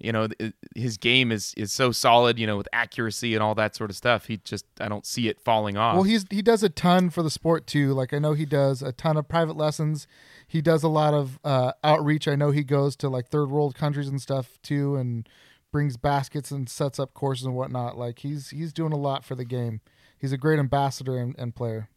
you 0.00 0.12
know 0.12 0.26
his 0.74 0.96
game 0.96 1.30
is 1.30 1.52
is 1.56 1.72
so 1.72 1.92
solid 1.92 2.38
you 2.38 2.46
know 2.46 2.56
with 2.56 2.68
accuracy 2.72 3.34
and 3.34 3.42
all 3.42 3.54
that 3.54 3.76
sort 3.76 3.90
of 3.90 3.96
stuff 3.96 4.26
he 4.26 4.38
just 4.38 4.64
i 4.80 4.88
don't 4.88 5.04
see 5.04 5.28
it 5.28 5.38
falling 5.40 5.76
off 5.76 5.94
Well, 5.94 6.04
he's 6.04 6.24
he 6.30 6.40
does 6.42 6.62
a 6.62 6.68
ton 6.70 7.10
for 7.10 7.22
the 7.22 7.30
sport 7.30 7.66
too. 7.66 7.92
Like 7.92 8.12
I 8.14 8.18
know 8.18 8.32
he 8.32 8.46
does 8.46 8.82
a 8.82 8.92
ton 8.92 9.16
of 9.16 9.28
private 9.28 9.56
lessons. 9.56 10.06
He 10.48 10.60
does 10.62 10.82
a 10.82 10.88
lot 10.88 11.14
of 11.14 11.38
uh, 11.44 11.72
outreach. 11.84 12.26
I 12.26 12.34
know 12.34 12.50
he 12.50 12.64
goes 12.64 12.96
to 12.96 13.08
like 13.08 13.28
third 13.28 13.50
world 13.50 13.74
countries 13.74 14.08
and 14.08 14.20
stuff 14.20 14.58
too, 14.62 14.96
and 14.96 15.28
brings 15.70 15.96
baskets 15.96 16.50
and 16.50 16.68
sets 16.68 16.98
up 16.98 17.14
courses 17.14 17.46
and 17.46 17.54
whatnot. 17.54 17.96
Like 17.96 18.20
he's 18.20 18.50
he's 18.50 18.72
doing 18.72 18.92
a 18.92 18.96
lot 18.98 19.24
for 19.24 19.34
the 19.34 19.44
game. 19.44 19.80
He's 20.18 20.32
a 20.32 20.38
great 20.38 20.58
ambassador 20.58 21.18
and, 21.18 21.34
and 21.38 21.54
player. 21.54 21.88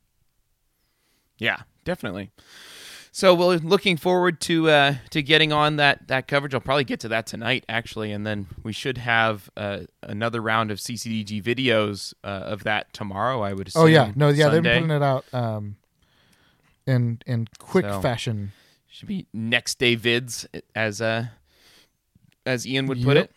yeah 1.40 1.62
definitely 1.84 2.32
so 3.16 3.36
we're 3.36 3.58
looking 3.58 3.96
forward 3.96 4.42
to 4.42 4.70
uh, 4.70 4.96
to 5.12 5.22
getting 5.22 5.54
on 5.54 5.76
that 5.78 6.08
that 6.08 6.28
coverage. 6.28 6.54
I'll 6.56 6.60
probably 6.62 6.84
get 6.84 7.00
to 7.02 7.08
that 7.10 7.28
tonight, 7.28 7.64
actually, 7.70 8.12
and 8.12 8.26
then 8.26 8.48
we 8.64 8.74
should 8.74 8.98
have 8.98 9.50
uh, 9.56 9.82
another 10.02 10.42
round 10.42 10.72
of 10.72 10.80
CCDG 10.80 11.42
videos 11.44 12.14
uh, 12.24 12.28
of 12.28 12.64
that 12.64 12.92
tomorrow. 12.92 13.42
I 13.42 13.54
would 13.54 13.68
assume. 13.68 13.84
Oh 13.84 13.86
yeah, 13.86 14.12
no, 14.16 14.30
yeah, 14.30 14.50
they've 14.50 14.64
been 14.64 14.82
putting 14.84 14.96
it 14.96 15.04
out 15.04 15.26
um, 15.32 15.76
in 16.88 17.20
in 17.28 17.48
quick 17.60 17.86
So- 17.86 18.02
fashion. 18.02 18.52
should 18.90 19.08
be 19.08 19.28
next 19.32 19.78
day 19.80 19.96
vids 19.96 20.46
as 20.76 21.00
uh 21.02 21.26
as 22.46 22.66
Ian 22.68 22.88
would 22.88 23.02
put 23.04 23.16
Yep. 23.18 23.26
it. 23.26 23.32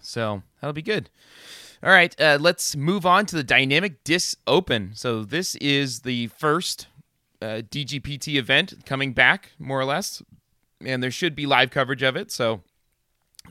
So 0.00 0.42
that'll 0.60 0.72
be 0.74 0.82
good. 0.82 1.08
All 1.82 1.90
right, 1.90 2.18
uh, 2.20 2.38
let's 2.40 2.74
move 2.76 3.04
on 3.04 3.26
to 3.26 3.36
the 3.36 3.42
Dynamic 3.44 4.02
Disc 4.04 4.38
Open. 4.46 4.92
So 4.94 5.24
this 5.24 5.54
is 5.56 6.00
the 6.00 6.28
first 6.28 6.86
uh, 7.42 7.62
DGPT 7.70 8.36
event 8.36 8.74
coming 8.86 9.12
back, 9.12 9.52
more 9.58 9.80
or 9.80 9.84
less, 9.84 10.22
and 10.84 11.02
there 11.02 11.10
should 11.10 11.34
be 11.34 11.46
live 11.46 11.70
coverage 11.70 12.02
of 12.02 12.16
it. 12.16 12.30
So 12.30 12.62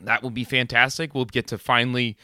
that 0.02 0.22
will 0.22 0.30
be 0.30 0.44
fantastic. 0.44 1.14
We'll 1.14 1.24
get 1.24 1.46
to 1.48 1.58
finally 1.58 2.16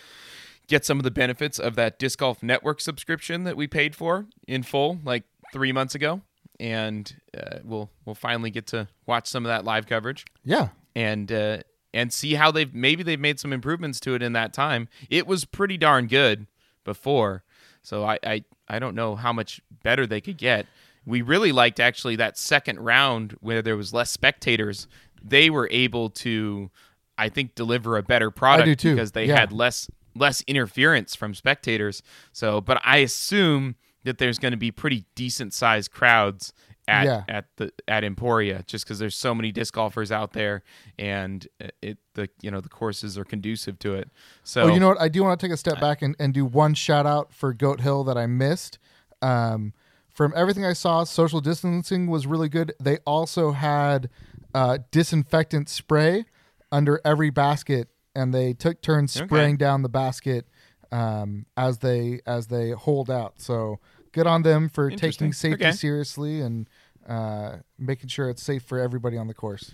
get 0.68 0.84
some 0.84 0.98
of 0.98 1.04
the 1.04 1.10
benefits 1.10 1.58
of 1.58 1.74
that 1.76 1.98
Disc 1.98 2.18
Golf 2.18 2.42
Network 2.42 2.80
subscription 2.80 3.44
that 3.44 3.56
we 3.56 3.66
paid 3.66 3.94
for 3.94 4.26
in 4.46 4.62
full, 4.62 4.98
like 5.04 5.24
three 5.52 5.72
months 5.72 5.94
ago, 5.94 6.22
and 6.58 7.14
uh, 7.36 7.58
we'll 7.64 7.90
we'll 8.04 8.14
finally 8.14 8.50
get 8.50 8.66
to 8.68 8.88
watch 9.06 9.26
some 9.26 9.44
of 9.44 9.48
that 9.50 9.64
live 9.64 9.86
coverage 9.86 10.24
Yeah, 10.44 10.68
and 10.94 11.30
uh, 11.30 11.58
and 11.92 12.12
see 12.12 12.34
how 12.34 12.50
they've 12.50 12.72
maybe 12.72 13.02
they've 13.02 13.20
made 13.20 13.38
some 13.40 13.52
improvements 13.52 14.00
to 14.00 14.14
it 14.14 14.22
in 14.22 14.32
that 14.32 14.52
time. 14.52 14.88
It 15.10 15.26
was 15.26 15.44
pretty 15.44 15.76
darn 15.76 16.06
good 16.06 16.46
before, 16.84 17.44
so 17.82 18.04
I 18.04 18.18
I, 18.24 18.44
I 18.68 18.78
don't 18.78 18.94
know 18.94 19.16
how 19.16 19.32
much 19.32 19.60
better 19.82 20.06
they 20.06 20.20
could 20.20 20.38
get. 20.38 20.66
We 21.04 21.22
really 21.22 21.52
liked 21.52 21.80
actually 21.80 22.16
that 22.16 22.38
second 22.38 22.78
round 22.80 23.32
where 23.40 23.62
there 23.62 23.76
was 23.76 23.92
less 23.92 24.10
spectators. 24.10 24.86
They 25.22 25.50
were 25.50 25.68
able 25.70 26.10
to, 26.10 26.70
I 27.18 27.28
think, 27.28 27.54
deliver 27.54 27.96
a 27.96 28.02
better 28.02 28.30
product 28.30 28.82
because 28.82 29.12
they 29.12 29.26
Yeah. 29.26 29.38
had 29.40 29.52
less 29.52 29.90
less 30.14 30.42
interference 30.46 31.14
from 31.14 31.34
spectators. 31.34 32.02
So, 32.32 32.60
but 32.60 32.80
I 32.84 32.98
assume 32.98 33.76
that 34.04 34.18
there's 34.18 34.38
going 34.38 34.50
to 34.52 34.58
be 34.58 34.70
pretty 34.70 35.06
decent 35.14 35.54
sized 35.54 35.90
crowds 35.90 36.52
at 36.86 37.06
Yeah. 37.06 37.22
at 37.28 37.46
the 37.56 37.72
at 37.88 38.04
Emporia 38.04 38.62
just 38.66 38.84
because 38.84 38.98
there's 38.98 39.16
so 39.16 39.34
many 39.34 39.52
disc 39.52 39.72
golfers 39.72 40.12
out 40.12 40.32
there 40.34 40.64
and 40.98 41.46
it 41.80 41.96
the 42.14 42.28
you 42.42 42.50
know 42.50 42.60
the 42.60 42.68
courses 42.68 43.16
are 43.16 43.24
conducive 43.24 43.78
to 43.78 43.94
it. 43.94 44.10
So 44.44 44.64
Oh, 44.64 44.68
you 44.74 44.80
know 44.80 44.88
what? 44.88 45.00
I 45.00 45.08
do 45.08 45.22
want 45.22 45.38
to 45.40 45.46
take 45.46 45.54
a 45.54 45.56
step 45.56 45.80
back 45.80 46.02
and, 46.02 46.14
and 46.18 46.34
do 46.34 46.44
one 46.44 46.74
shout 46.74 47.06
out 47.06 47.32
for 47.32 47.54
Goat 47.54 47.80
Hill 47.80 48.04
that 48.04 48.18
I 48.18 48.26
missed. 48.26 48.78
Um, 49.22 49.72
from 50.12 50.32
everything 50.36 50.64
I 50.64 50.72
saw, 50.74 51.04
social 51.04 51.40
distancing 51.40 52.06
was 52.06 52.26
really 52.26 52.48
good. 52.48 52.74
They 52.80 52.98
also 53.06 53.52
had 53.52 54.10
uh, 54.54 54.78
disinfectant 54.90 55.68
spray 55.68 56.24
under 56.70 57.00
every 57.04 57.30
basket, 57.30 57.88
and 58.14 58.32
they 58.34 58.52
took 58.52 58.82
turns 58.82 59.16
Okay. 59.16 59.24
spraying 59.26 59.56
down 59.56 59.82
the 59.82 59.88
basket 59.88 60.46
um, 60.90 61.46
as 61.56 61.78
they 61.78 62.20
as 62.26 62.48
they 62.48 62.70
hold 62.70 63.10
out. 63.10 63.40
So 63.40 63.78
good 64.12 64.26
on 64.26 64.42
them 64.42 64.68
for 64.68 64.90
taking 64.90 65.32
safety 65.32 65.64
Okay. 65.66 65.72
seriously 65.72 66.40
and 66.40 66.68
uh, 67.08 67.56
making 67.78 68.08
sure 68.08 68.28
it's 68.28 68.42
safe 68.42 68.62
for 68.62 68.78
everybody 68.78 69.16
on 69.16 69.26
the 69.26 69.34
course. 69.34 69.72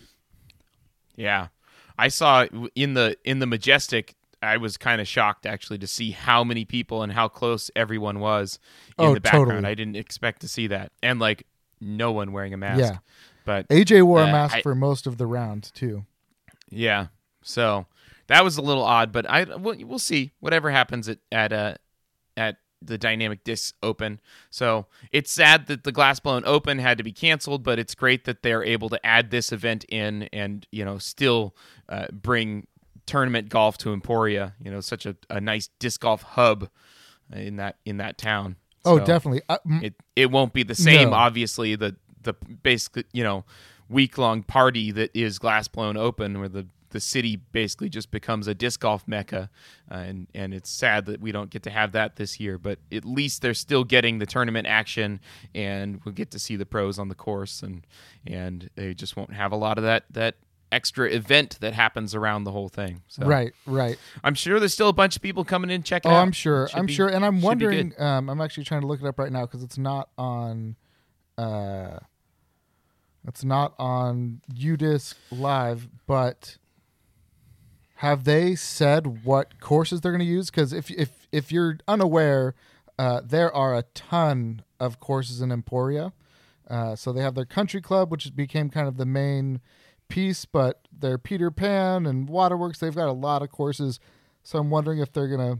Yeah, 1.16 1.48
I 1.98 2.08
saw 2.08 2.46
in 2.76 2.94
the 2.94 3.16
in 3.24 3.40
the 3.40 3.46
majestic. 3.46 4.14
I 4.42 4.56
was 4.58 4.76
kind 4.76 5.00
of 5.00 5.08
shocked 5.08 5.46
actually 5.46 5.78
to 5.78 5.86
see 5.86 6.12
how 6.12 6.44
many 6.44 6.64
people 6.64 7.02
and 7.02 7.12
how 7.12 7.28
close 7.28 7.70
everyone 7.74 8.20
was 8.20 8.58
in 8.98 9.04
Oh, 9.06 9.14
the 9.14 9.20
background. 9.20 9.48
totally. 9.50 9.66
I 9.68 9.74
didn't 9.74 9.96
expect 9.96 10.40
to 10.42 10.48
see 10.48 10.66
that, 10.68 10.92
and 11.02 11.18
like 11.18 11.46
no 11.80 12.12
one 12.12 12.32
wearing 12.32 12.54
a 12.54 12.56
mask. 12.56 12.80
Yeah. 12.80 12.98
But 13.44 13.68
AJ 13.68 14.02
wore 14.02 14.20
a 14.20 14.26
Uh, 14.28 14.32
mask 14.32 14.56
I- 14.56 14.62
for 14.62 14.74
most 14.74 15.06
of 15.06 15.16
the 15.18 15.26
round 15.26 15.70
too. 15.74 16.04
Yeah. 16.70 17.06
So 17.42 17.86
that 18.26 18.44
was 18.44 18.56
a 18.58 18.62
little 18.62 18.84
odd, 18.84 19.10
but 19.12 19.28
I 19.28 19.44
we'll, 19.44 19.76
we'll 19.86 19.98
see 19.98 20.32
whatever 20.40 20.70
happens 20.70 21.08
at 21.08 21.18
at 21.32 21.52
uh, 21.52 21.74
at 22.36 22.56
the 22.80 22.98
Dynamic 22.98 23.42
Disc 23.42 23.74
Open. 23.82 24.20
So 24.50 24.86
it's 25.10 25.32
sad 25.32 25.66
that 25.66 25.82
the 25.82 25.92
Glassblown 25.92 26.42
Open 26.44 26.78
had 26.78 26.96
to 26.98 27.04
be 27.04 27.10
canceled, 27.10 27.64
but 27.64 27.78
it's 27.78 27.94
great 27.96 28.24
that 28.26 28.42
they're 28.42 28.62
able 28.62 28.88
to 28.90 29.04
add 29.04 29.30
this 29.30 29.50
event 29.50 29.84
in 29.88 30.24
and 30.32 30.66
you 30.70 30.84
know 30.84 30.98
still 30.98 31.56
uh, 31.88 32.06
bring 32.12 32.66
tournament 33.08 33.48
golf 33.48 33.76
to 33.78 33.92
Emporia. 33.92 34.54
You 34.62 34.70
know, 34.70 34.80
such 34.80 35.06
a, 35.06 35.16
a 35.28 35.40
nice 35.40 35.68
disc 35.80 36.00
golf 36.00 36.22
hub 36.22 36.68
in 37.32 37.56
that 37.56 37.76
in 37.84 37.96
that 37.96 38.18
town. 38.18 38.56
Oh, 38.84 38.98
So 38.98 39.04
definitely. 39.04 39.42
Uh, 39.48 39.58
m- 39.68 39.80
It 39.82 39.94
it 40.14 40.30
won't 40.30 40.52
be 40.52 40.62
the 40.62 40.74
same. 40.74 41.10
No. 41.10 41.16
Obviously, 41.16 41.74
the 41.76 41.96
the 42.22 42.34
basically 42.62 43.04
you 43.12 43.24
know 43.24 43.44
week 43.88 44.18
long 44.18 44.42
party 44.42 44.90
that 44.92 45.10
is 45.14 45.38
glass 45.38 45.66
blown 45.68 45.96
Open, 45.96 46.38
where 46.38 46.48
the 46.48 46.66
the 46.90 47.00
city 47.00 47.36
basically 47.36 47.90
just 47.90 48.10
becomes 48.10 48.46
a 48.46 48.54
disc 48.54 48.80
golf 48.80 49.06
mecca, 49.06 49.50
uh, 49.90 49.94
and 49.96 50.26
and 50.34 50.54
it's 50.54 50.70
sad 50.70 51.04
that 51.04 51.20
we 51.20 51.32
don't 51.32 51.50
get 51.50 51.62
to 51.64 51.70
have 51.70 51.92
that 51.92 52.16
this 52.16 52.40
year. 52.40 52.56
But 52.56 52.78
at 52.90 53.04
least 53.04 53.42
they're 53.42 53.52
still 53.52 53.84
getting 53.84 54.18
the 54.20 54.26
tournament 54.26 54.66
action, 54.66 55.20
and 55.54 56.00
we'll 56.04 56.14
get 56.14 56.30
to 56.30 56.38
see 56.38 56.56
the 56.56 56.64
pros 56.64 56.98
on 56.98 57.08
the 57.08 57.14
course, 57.14 57.62
and 57.62 57.86
and 58.26 58.70
they 58.74 58.94
just 58.94 59.16
won't 59.16 59.34
have 59.34 59.52
a 59.52 59.56
lot 59.56 59.76
of 59.76 59.84
that 59.84 60.04
that 60.12 60.36
extra 60.70 61.08
event 61.08 61.58
that 61.60 61.72
happens 61.72 62.14
around 62.14 62.44
the 62.44 62.52
whole 62.52 62.68
thing. 62.68 63.02
So 63.08 63.24
Right, 63.26 63.52
right. 63.66 63.98
I'm 64.22 64.34
sure 64.34 64.58
there's 64.60 64.74
still 64.74 64.88
a 64.88 64.92
bunch 64.92 65.16
of 65.16 65.22
people 65.22 65.44
coming 65.44 65.70
in 65.70 65.82
checking 65.82 66.10
Oh, 66.10 66.14
out. 66.14 66.22
I'm 66.22 66.32
sure. 66.32 66.68
Should 66.68 66.78
I'm 66.78 66.86
be- 66.86 66.92
sure, 66.92 67.08
and 67.08 67.24
I'm 67.24 67.40
wondering. 67.40 67.94
Um, 67.98 68.28
I'm 68.28 68.40
actually 68.40 68.64
trying 68.64 68.82
to 68.82 68.86
look 68.86 69.00
it 69.00 69.06
up 69.06 69.18
right 69.18 69.32
now 69.32 69.42
because 69.46 69.62
it's 69.62 69.78
not 69.78 70.08
on. 70.18 70.76
Uh, 71.36 71.98
it's 73.26 73.44
not 73.44 73.74
on 73.78 74.40
UDisc 74.52 75.14
live, 75.30 75.88
but 76.06 76.56
have 77.96 78.24
they 78.24 78.54
said 78.54 79.24
what 79.24 79.60
courses 79.60 80.00
they're 80.00 80.12
going 80.12 80.20
to 80.20 80.24
use? 80.24 80.50
Because 80.50 80.72
if 80.72 80.90
if 80.90 81.26
if 81.32 81.50
you're 81.52 81.78
unaware, 81.86 82.54
uh, 82.98 83.20
there 83.24 83.52
are 83.54 83.76
a 83.76 83.82
ton 83.94 84.62
of 84.80 85.00
courses 85.00 85.40
in 85.40 85.50
Emporia. 85.52 86.12
Uh, 86.68 86.94
so 86.94 87.12
they 87.12 87.22
have 87.22 87.34
their 87.34 87.46
country 87.46 87.80
club, 87.80 88.10
which 88.10 88.34
became 88.36 88.68
kind 88.70 88.86
of 88.88 88.96
the 88.98 89.06
main 89.06 89.60
piece, 90.08 90.44
but 90.44 90.86
they're 90.96 91.18
Peter 91.18 91.50
Pan 91.50 92.06
and 92.06 92.28
Waterworks, 92.28 92.78
they've 92.78 92.94
got 92.94 93.08
a 93.08 93.12
lot 93.12 93.42
of 93.42 93.50
courses. 93.50 94.00
So 94.42 94.58
I'm 94.58 94.70
wondering 94.70 94.98
if 94.98 95.12
they're 95.12 95.28
gonna 95.28 95.58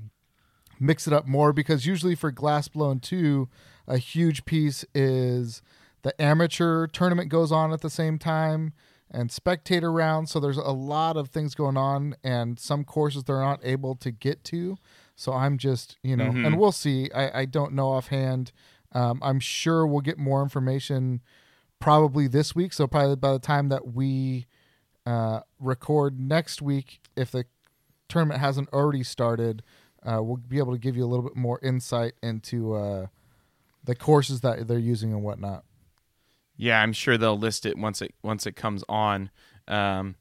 mix 0.81 1.07
it 1.07 1.13
up 1.13 1.27
more 1.27 1.53
because 1.53 1.87
usually 1.87 2.15
for 2.15 2.31
Glass 2.31 2.69
Blown 2.69 3.01
2, 3.01 3.49
a 3.87 3.99
huge 3.99 4.45
piece 4.45 4.85
is 4.95 5.61
the 6.03 6.21
amateur 6.23 6.87
tournament 6.87 7.29
goes 7.31 7.51
on 7.53 7.73
at 7.73 7.81
the 7.81 7.91
same 7.91 8.19
time 8.19 8.73
and 9.11 9.33
spectator 9.33 9.91
rounds. 9.91 10.31
So 10.31 10.39
there's 10.39 10.57
a 10.59 10.71
lot 10.71 11.17
of 11.17 11.31
things 11.31 11.55
going 11.55 11.77
on 11.77 12.15
and 12.23 12.59
some 12.59 12.85
courses 12.85 13.25
they're 13.25 13.41
not 13.41 13.61
able 13.63 13.95
to 13.97 14.11
get 14.11 14.45
to. 14.45 14.77
So 15.17 15.33
I'm 15.33 15.59
just, 15.59 15.97
you 16.03 16.17
know, 16.17 16.31
Mhm. 16.31 16.47
and 16.47 16.59
we'll 16.59 16.73
see. 16.73 17.11
I, 17.13 17.41
I 17.41 17.45
don't 17.47 17.73
know 17.73 17.89
offhand. 17.89 18.53
Um, 18.93 19.19
I'm 19.23 19.41
sure 19.41 19.87
we'll 19.87 20.01
get 20.03 20.19
more 20.19 20.43
information 20.43 21.21
probably 21.79 22.29
this 22.29 22.55
week. 22.55 22.73
So 22.73 22.87
probably 22.87 23.17
by 23.17 23.33
the 23.33 23.39
time 23.39 23.69
that 23.69 23.95
we 23.95 24.47
uh, 25.07 25.41
record 25.59 26.21
next 26.21 26.61
week, 26.61 27.01
if 27.17 27.31
the 27.31 27.45
tournament 28.09 28.41
hasn't 28.41 28.69
already 28.73 29.03
started, 29.03 29.63
uh, 30.03 30.23
we'll 30.23 30.37
be 30.37 30.59
able 30.59 30.73
to 30.73 30.79
give 30.79 30.97
you 30.97 31.05
a 31.05 31.09
little 31.09 31.25
bit 31.25 31.37
more 31.37 31.59
insight 31.63 32.15
into 32.23 32.75
uh, 32.75 33.07
the 33.85 33.95
courses 33.95 34.41
that 34.43 34.69
they're 34.69 34.79
using 34.79 35.13
and 35.13 35.23
whatnot. 35.23 35.65
Yeah, 36.57 36.83
I'm 36.83 36.93
sure 36.93 37.17
they'll 37.17 37.39
list 37.39 37.65
it 37.65 37.79
once 37.79 38.03
it 38.03 38.15
once 38.23 38.47
it 38.47 38.57
comes 38.57 38.83
on. 38.89 39.31
Um, 39.69 40.17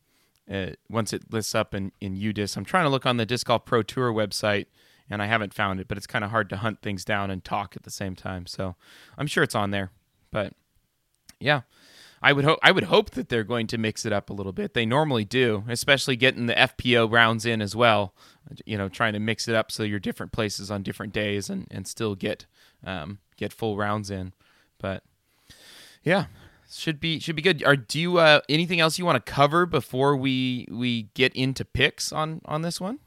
once 0.90 1.12
it 1.12 1.34
lists 1.34 1.56
up 1.56 1.74
in 1.74 1.92
in 2.00 2.16
UDisc, 2.16 2.56
I'm 2.56 2.66
trying 2.66 2.86
to 2.86 2.90
look 2.90 3.06
on 3.06 3.18
the 3.18 3.26
Disc 3.26 3.48
Golf 3.48 3.66
Pro 3.66 3.82
Tour 3.82 4.14
website, 4.14 4.68
and 5.10 5.22
I 5.22 5.26
haven't 5.26 5.54
found 5.54 5.80
it. 5.80 5.88
But 5.88 5.98
it's 5.98 6.08
kind 6.08 6.24
of 6.24 6.32
hard 6.32 6.50
to 6.52 6.58
hunt 6.58 6.82
things 6.82 7.04
down 7.04 7.32
and 7.32 7.44
talk 7.44 7.76
at 7.76 7.84
the 7.84 7.92
same 7.92 8.16
time. 8.16 8.46
So 8.46 8.76
I'm 9.18 9.28
sure 9.28 9.44
it's 9.44 9.56
on 9.56 9.72
there. 9.72 9.92
But 10.32 10.54
yeah, 11.40 11.62
I 12.22 12.34
would 12.34 12.46
hope 12.46 12.60
I 12.64 12.72
would 12.72 12.86
hope 12.86 13.12
that 13.12 13.30
they're 13.30 13.44
going 13.44 13.68
to 13.68 13.78
mix 13.78 14.06
it 14.06 14.14
up 14.14 14.30
a 14.30 14.34
little 14.34 14.52
bit. 14.52 14.74
They 14.74 14.86
normally 14.86 15.26
do, 15.26 15.64
especially 15.68 16.16
getting 16.16 16.48
the 16.48 16.56
FPO 16.56 17.12
rounds 17.12 17.46
in 17.46 17.62
as 17.62 17.76
well. 17.76 18.14
You 18.66 18.78
know, 18.78 18.90
trying 18.90 19.14
to 19.14 19.20
mix 19.20 19.48
it 19.48 19.56
up 19.56 19.72
so 19.72 19.84
you're 19.84 20.00
different 20.00 20.32
places 20.32 20.72
on 20.72 20.84
different 20.84 21.14
days 21.14 21.50
and 21.50 21.68
and 21.70 21.88
still 21.88 22.16
get 22.16 22.46
um, 22.84 23.20
get 23.36 23.54
full 23.54 23.78
rounds 23.78 24.10
in. 24.10 24.34
But 24.80 25.04
yeah, 26.04 26.26
should 26.72 27.00
be 27.00 27.20
should 27.20 27.36
be 27.36 27.42
good. 27.42 27.64
Are 27.64 27.76
do 27.76 28.00
you 28.00 28.18
uh, 28.18 28.42
anything 28.50 28.80
else 28.80 28.98
you 28.98 29.06
want 29.06 29.24
to 29.24 29.32
cover 29.32 29.66
before 29.66 30.16
we 30.16 30.68
we 30.72 31.04
get 31.14 31.34
into 31.36 31.66
picks 31.66 32.12
on 32.12 32.42
on 32.46 32.62
this 32.62 32.82
one? 32.82 33.00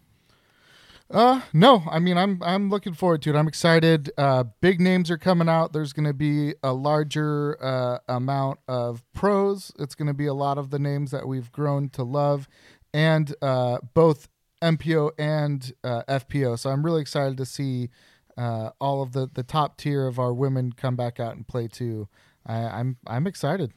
Uh, 1.10 1.40
no, 1.52 1.82
I 1.90 1.98
mean 1.98 2.16
I'm 2.16 2.40
I'm 2.40 2.70
looking 2.70 2.94
forward 2.94 3.22
to 3.22 3.30
it. 3.30 3.36
I'm 3.36 3.48
excited. 3.48 4.12
Uh, 4.16 4.44
big 4.60 4.80
names 4.80 5.10
are 5.10 5.18
coming 5.18 5.48
out. 5.48 5.72
There's 5.72 5.92
going 5.92 6.06
to 6.06 6.14
be 6.14 6.54
a 6.62 6.72
larger 6.72 7.58
uh, 7.60 7.98
amount 8.08 8.60
of 8.68 9.02
pros. 9.12 9.72
It's 9.80 9.96
going 9.96 10.06
to 10.06 10.14
be 10.14 10.26
a 10.26 10.34
lot 10.34 10.56
of 10.56 10.70
the 10.70 10.78
names 10.78 11.10
that 11.10 11.26
we've 11.26 11.50
grown 11.50 11.88
to 11.90 12.04
love, 12.04 12.48
and 12.94 13.34
uh, 13.42 13.78
both 13.92 14.28
MPO 14.62 15.10
and 15.18 15.72
uh, 15.82 16.04
FPO. 16.08 16.56
So 16.58 16.70
I'm 16.70 16.84
really 16.84 17.00
excited 17.00 17.36
to 17.38 17.44
see 17.44 17.90
uh, 18.36 18.70
all 18.80 19.02
of 19.02 19.10
the 19.10 19.28
the 19.32 19.42
top 19.42 19.78
tier 19.78 20.06
of 20.06 20.20
our 20.20 20.32
women 20.32 20.72
come 20.72 20.94
back 20.94 21.18
out 21.18 21.34
and 21.34 21.46
play 21.46 21.66
too. 21.66 22.08
I, 22.46 22.54
I'm 22.54 22.98
I'm 23.08 23.26
excited. 23.26 23.72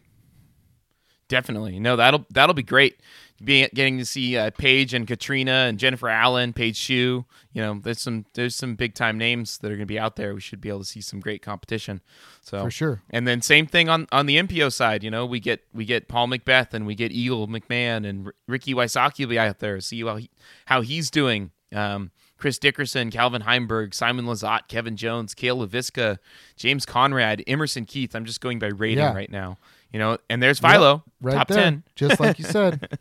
Definitely. 1.30 1.80
No, 1.80 1.96
that'll 1.96 2.28
that'll 2.30 2.54
be 2.54 2.62
great. 2.62 3.00
Being 3.44 3.68
getting 3.74 3.98
to 3.98 4.06
see 4.06 4.38
uh, 4.38 4.52
Paige 4.58 4.94
and 4.94 5.08
Catrina 5.08 5.66
and 5.68 5.78
Jennifer 5.78 6.08
Allen, 6.10 6.54
Paige 6.54 6.76
Shue. 6.78 7.26
You 7.52 7.62
know, 7.62 7.80
there's 7.82 8.00
some 8.00 8.26
there's 8.36 8.56
some 8.56 8.76
big 8.76 8.94
time 8.94 9.18
names 9.18 9.58
that 9.58 9.68
are 9.68 9.76
going 9.76 9.80
to 9.80 9.86
be 9.86 10.00
out 10.00 10.16
there. 10.16 10.34
We 10.34 10.40
should 10.42 10.62
be 10.62 10.70
able 10.70 10.80
to 10.80 10.86
see 10.86 11.02
some 11.02 11.20
great 11.20 11.42
competition. 11.42 12.02
So 12.42 12.64
For 12.64 12.72
sure. 12.72 13.02
And 13.10 13.28
then 13.28 13.42
same 13.42 13.66
thing 13.66 13.90
on 13.90 14.08
on 14.12 14.28
the 14.28 14.38
MPO 14.38 14.72
side. 14.72 15.04
You 15.04 15.12
know, 15.12 15.26
we 15.26 15.40
get 15.40 15.62
we 15.74 15.84
get 15.86 16.08
Paul 16.08 16.28
McBeth 16.28 16.74
and 16.74 16.86
we 16.86 16.96
get 16.96 17.12
Eagle 17.12 17.48
McMahon 17.48 18.08
and 18.08 18.28
R- 18.28 18.34
Ricky 18.48 18.74
Wysocki 18.74 19.20
will 19.22 19.28
be 19.30 19.40
out 19.40 19.60
there. 19.60 19.80
See 19.82 20.02
how 20.04 20.16
he, 20.18 20.30
how 20.66 20.82
he's 20.82 21.10
doing. 21.12 21.52
Um, 21.76 22.12
Chris 22.38 22.60
Dickerson, 22.60 23.10
Calvin 23.10 23.44
Heimberg, 23.44 23.94
Simon 23.94 24.26
Lizotte, 24.26 24.68
Kevin 24.68 24.98
Jones, 24.98 25.34
Kale 25.34 25.58
Leviska, 25.66 26.18
James 26.58 26.86
Conrad, 26.86 27.42
Emerson 27.48 27.86
Keith. 27.86 28.16
I'm 28.16 28.26
just 28.26 28.42
going 28.42 28.60
by 28.60 28.68
rating 28.68 28.98
Yeah. 29.00 29.14
right 29.14 29.32
now. 29.32 29.58
You 29.94 30.00
know, 30.00 30.18
and 30.28 30.42
there's 30.42 30.60
Philo, 30.60 31.04
Right 31.22 31.36
top 31.36 31.48
there, 31.50 31.64
ten. 31.64 31.84
just 31.96 32.20
like 32.20 32.40
you 32.40 32.46
said. 32.46 32.98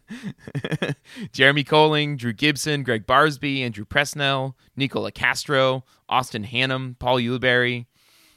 Jeremy 1.32 1.64
Koling, 1.64 2.18
Drew 2.18 2.34
Gibson, 2.34 2.82
Greg 2.82 3.06
Barsby, 3.06 3.60
Andrew 3.62 3.86
Presnell, 3.86 4.54
Nikko 4.76 5.08
Locastro, 5.08 5.84
Austin 6.10 6.44
Hannum, 6.44 6.98
Paul 6.98 7.16
Ulibarri, 7.16 7.86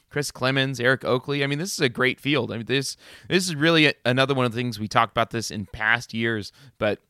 Chris 0.08 0.30
Clemens, 0.30 0.80
Eric 0.80 1.04
Oakley. 1.04 1.44
I 1.44 1.46
mean, 1.46 1.58
this 1.58 1.74
is 1.74 1.80
a 1.80 1.90
great 1.90 2.18
field. 2.18 2.50
I 2.50 2.56
mean, 2.56 2.64
this 2.66 2.96
this 3.28 3.46
is 3.46 3.54
really 3.54 3.88
a, 3.88 3.92
another 4.06 4.32
one 4.32 4.46
of 4.46 4.52
the 4.52 4.56
things 4.56 4.80
we 4.80 4.88
talked 4.88 5.12
about 5.12 5.30
this 5.32 5.50
in 5.50 5.66
past 5.66 6.14
years, 6.14 6.50
but 6.78 7.00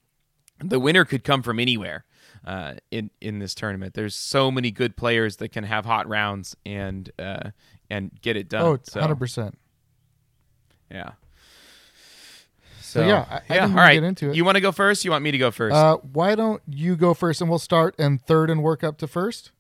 the 0.59 0.81
winner 0.81 1.05
could 1.05 1.23
come 1.23 1.43
from 1.43 1.61
anywhere 1.61 2.05
uh, 2.45 2.75
in 2.91 3.11
in 3.21 3.39
this 3.39 3.55
tournament. 3.55 3.95
There's 3.95 4.17
so 4.17 4.51
many 4.51 4.73
good 4.73 4.97
players 4.97 5.37
that 5.37 5.53
can 5.53 5.63
have 5.63 5.85
hot 5.85 6.09
rounds 6.09 6.57
and 6.67 7.09
uh, 7.21 7.51
and 7.89 8.11
get 8.21 8.37
it 8.37 8.49
done. 8.49 8.63
Oh, 8.63 8.71
100 8.93 9.15
percent. 9.15 9.57
yeah. 10.91 11.13
So, 12.87 13.05
yeah, 13.07 13.27
I- 13.29 13.35
I 13.37 13.55
yeah. 13.57 13.67
we 13.67 13.73
All 13.73 13.77
right. 13.79 13.95
get 13.95 14.05
into 14.05 14.31
it. 14.31 14.37
You 14.37 14.45
want 14.45 14.55
to 14.57 14.61
go 14.61 14.71
first? 14.73 15.05
You 15.05 15.11
want 15.11 15.25
me 15.25 15.33
to 15.33 15.39
go 15.39 15.51
first? 15.51 15.75
Uh, 15.75 15.97
why 15.97 16.35
don't 16.37 16.63
you 16.69 16.95
go 16.97 17.15
first, 17.15 17.41
and 17.41 17.51
we'll 17.51 17.59
start 17.59 17.95
in 17.99 18.19
third 18.19 18.49
and 18.49 18.63
work 18.63 18.85
up 18.85 18.97
to 18.99 19.07
first. 19.09 19.51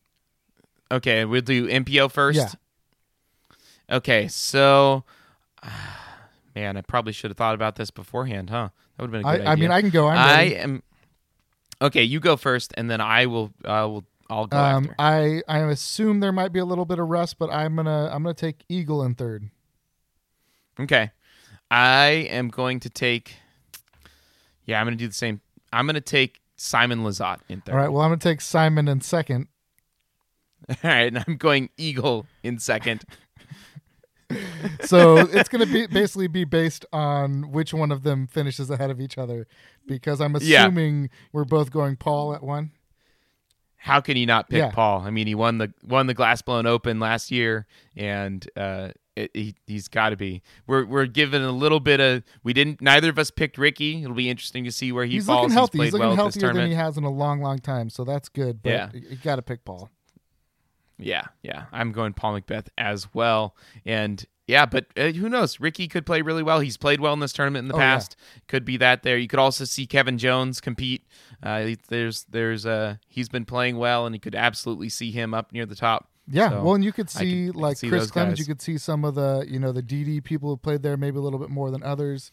Okay, 0.92 1.24
we'll 1.24 1.40
do 1.42 1.66
MPO 1.68 2.10
first. 2.12 2.38
Yeah. 2.38 3.96
Okay, 3.96 4.28
so 4.28 5.02
man, 6.54 6.76
I 6.76 6.80
probably 6.82 7.12
should 7.12 7.30
have 7.30 7.36
thought 7.36 7.54
about 7.54 7.76
this 7.76 7.90
beforehand, 7.90 8.50
huh? 8.50 8.68
That 8.96 9.02
would 9.02 9.12
have 9.14 9.22
been 9.22 9.24
a 9.24 9.28
I, 9.28 9.36
good 9.38 9.46
I 9.46 9.52
idea. 9.52 9.62
mean, 9.62 9.70
I 9.72 9.80
can 9.80 9.90
go. 9.90 10.08
I'm 10.08 10.18
I 10.18 10.42
am 10.54 10.82
Okay, 11.82 12.02
you 12.02 12.20
go 12.20 12.36
first 12.36 12.72
and 12.76 12.88
then 12.90 13.00
I 13.00 13.26
will 13.26 13.52
I 13.64 13.84
will 13.84 14.04
I'll 14.30 14.46
go 14.46 14.56
Um, 14.56 14.84
after. 14.84 14.94
I 14.98 15.42
I 15.48 15.58
assume 15.70 16.20
there 16.20 16.32
might 16.32 16.52
be 16.52 16.58
a 16.58 16.64
little 16.64 16.84
bit 16.86 16.98
of 16.98 17.08
rust, 17.08 17.38
but 17.38 17.50
I'm 17.50 17.76
gonna 17.76 18.08
I'm 18.12 18.22
gonna 18.22 18.34
take 18.34 18.64
Eagle 18.68 19.02
in 19.02 19.14
third. 19.14 19.50
Okay. 20.80 21.10
I 21.70 22.28
am 22.30 22.48
going 22.48 22.80
to 22.80 22.90
take 22.90 23.36
Yeah, 24.64 24.80
I'm 24.80 24.86
going 24.86 24.96
to 24.96 25.02
do 25.04 25.08
the 25.08 25.14
same. 25.14 25.40
I'm 25.72 25.86
going 25.86 25.94
to 25.94 26.00
take 26.00 26.40
Simon 26.56 27.00
Lizotte 27.00 27.40
in 27.48 27.60
third. 27.60 27.72
All 27.72 27.78
right. 27.78 27.88
Well, 27.92 28.02
I'm 28.02 28.10
gonna 28.10 28.18
take 28.18 28.40
Simon 28.40 28.88
in 28.88 29.02
second. 29.02 29.48
All 30.70 30.76
right, 30.82 31.14
and 31.14 31.22
I'm 31.26 31.36
going 31.36 31.68
Eagle 31.76 32.26
in 32.42 32.58
second. 32.58 33.04
So 34.80 35.18
it's 35.18 35.48
gonna 35.48 35.66
be 35.66 35.86
basically 35.86 36.26
be 36.26 36.42
based 36.42 36.84
on 36.92 37.52
which 37.52 37.72
one 37.72 37.92
of 37.92 38.02
them 38.02 38.26
finishes 38.26 38.70
ahead 38.70 38.90
of 38.90 39.00
each 39.00 39.18
other, 39.18 39.46
because 39.86 40.20
I'm 40.20 40.36
Yeah. 40.40 40.64
assuming 40.64 41.10
we're 41.32 41.44
both 41.44 41.70
going 41.70 41.94
Paul 41.94 42.34
at 42.34 42.42
one. 42.42 42.72
how 43.76 44.00
can 44.00 44.16
you 44.16 44.26
not 44.26 44.48
pick 44.48 44.58
Yeah. 44.58 44.70
Paul? 44.72 45.02
I 45.02 45.10
mean, 45.10 45.28
he 45.28 45.36
won 45.36 45.58
the 45.58 45.72
won 45.84 46.08
the 46.08 46.14
Glass 46.14 46.42
Blown 46.42 46.66
Open 46.66 46.98
last 46.98 47.30
year, 47.30 47.66
and 47.94 48.44
uh, 48.56 48.88
it, 49.16 49.30
he, 49.34 49.54
he's 49.66 49.88
got 49.88 50.10
to 50.10 50.16
be. 50.16 50.42
We're 50.66 50.84
we're 50.84 51.06
given 51.06 51.42
a 51.42 51.50
little 51.52 51.80
bit 51.80 51.98
of. 52.00 52.22
We 52.42 52.52
didn't. 52.52 52.80
Neither 52.80 53.08
of 53.10 53.18
us 53.18 53.30
picked 53.30 53.58
Ricky. 53.58 54.02
It'll 54.02 54.14
be 54.14 54.30
interesting 54.30 54.64
to 54.64 54.72
see 54.72 54.92
where 54.92 55.04
he 55.06 55.14
he's 55.14 55.26
falls. 55.26 55.42
looking 55.44 55.52
healthy. 55.54 55.78
He's 55.78 55.84
He's, 55.86 55.92
looking 55.94 56.06
well 56.08 56.16
healthier 56.16 56.52
than 56.52 56.68
he 56.68 56.74
has 56.74 56.96
in 56.98 57.04
a 57.04 57.10
long, 57.10 57.40
long 57.40 57.58
time. 57.58 57.90
So 57.90 58.04
that's 58.04 58.28
good. 58.28 58.62
But 58.62 58.70
Yeah. 58.70 58.90
you, 58.92 59.16
got 59.16 59.36
to 59.36 59.42
pick 59.42 59.64
Paul. 59.64 59.90
Yeah, 60.98 61.24
yeah. 61.42 61.64
I'm 61.72 61.92
going 61.92 62.14
Paul 62.14 62.40
McBeth 62.40 62.68
as 62.78 63.12
well. 63.12 63.54
And 63.84 64.24
yeah, 64.46 64.64
but 64.64 64.86
uh, 64.96 65.08
who 65.08 65.28
knows? 65.28 65.60
Ricky 65.60 65.88
could 65.88 66.06
play 66.06 66.22
really 66.22 66.42
well. 66.42 66.60
He's 66.60 66.76
played 66.76 67.00
well 67.00 67.12
in 67.12 67.20
this 67.20 67.32
tournament 67.32 67.64
in 67.64 67.68
the 67.68 67.74
Oh, 67.74 67.78
yeah. 67.78 67.94
past. 67.94 68.16
Could 68.48 68.64
be 68.64 68.76
that 68.78 69.02
there. 69.02 69.18
You 69.18 69.28
could 69.28 69.38
also 69.38 69.64
see 69.64 69.86
Kevin 69.86 70.16
Jones 70.18 70.60
compete. 70.60 71.06
Uh, 71.42 71.70
there's 71.88 72.24
there's 72.30 72.64
uh 72.64 72.96
he's 73.08 73.28
been 73.28 73.44
playing 73.44 73.76
well, 73.76 74.06
and 74.06 74.14
you 74.14 74.20
could 74.20 74.34
absolutely 74.34 74.88
see 74.88 75.10
him 75.10 75.34
up 75.34 75.52
near 75.52 75.66
the 75.66 75.74
top. 75.74 76.08
Yeah, 76.28 76.50
So, 76.50 76.62
well, 76.64 76.74
and 76.74 76.84
you 76.84 76.92
could 76.92 77.08
see 77.08 77.46
could 77.46 77.56
like 77.56 77.76
see 77.76 77.88
Chris 77.88 78.10
Clemens. 78.10 78.38
You 78.38 78.44
could 78.46 78.60
see 78.60 78.78
some 78.78 79.04
of 79.04 79.14
the 79.14 79.46
you 79.48 79.58
know 79.60 79.72
the 79.72 79.82
DD 79.82 80.24
people 80.24 80.48
who 80.50 80.56
played 80.56 80.82
there 80.82 80.96
maybe 80.96 81.18
a 81.18 81.20
little 81.20 81.38
bit 81.38 81.50
more 81.50 81.70
than 81.70 81.82
others. 81.82 82.30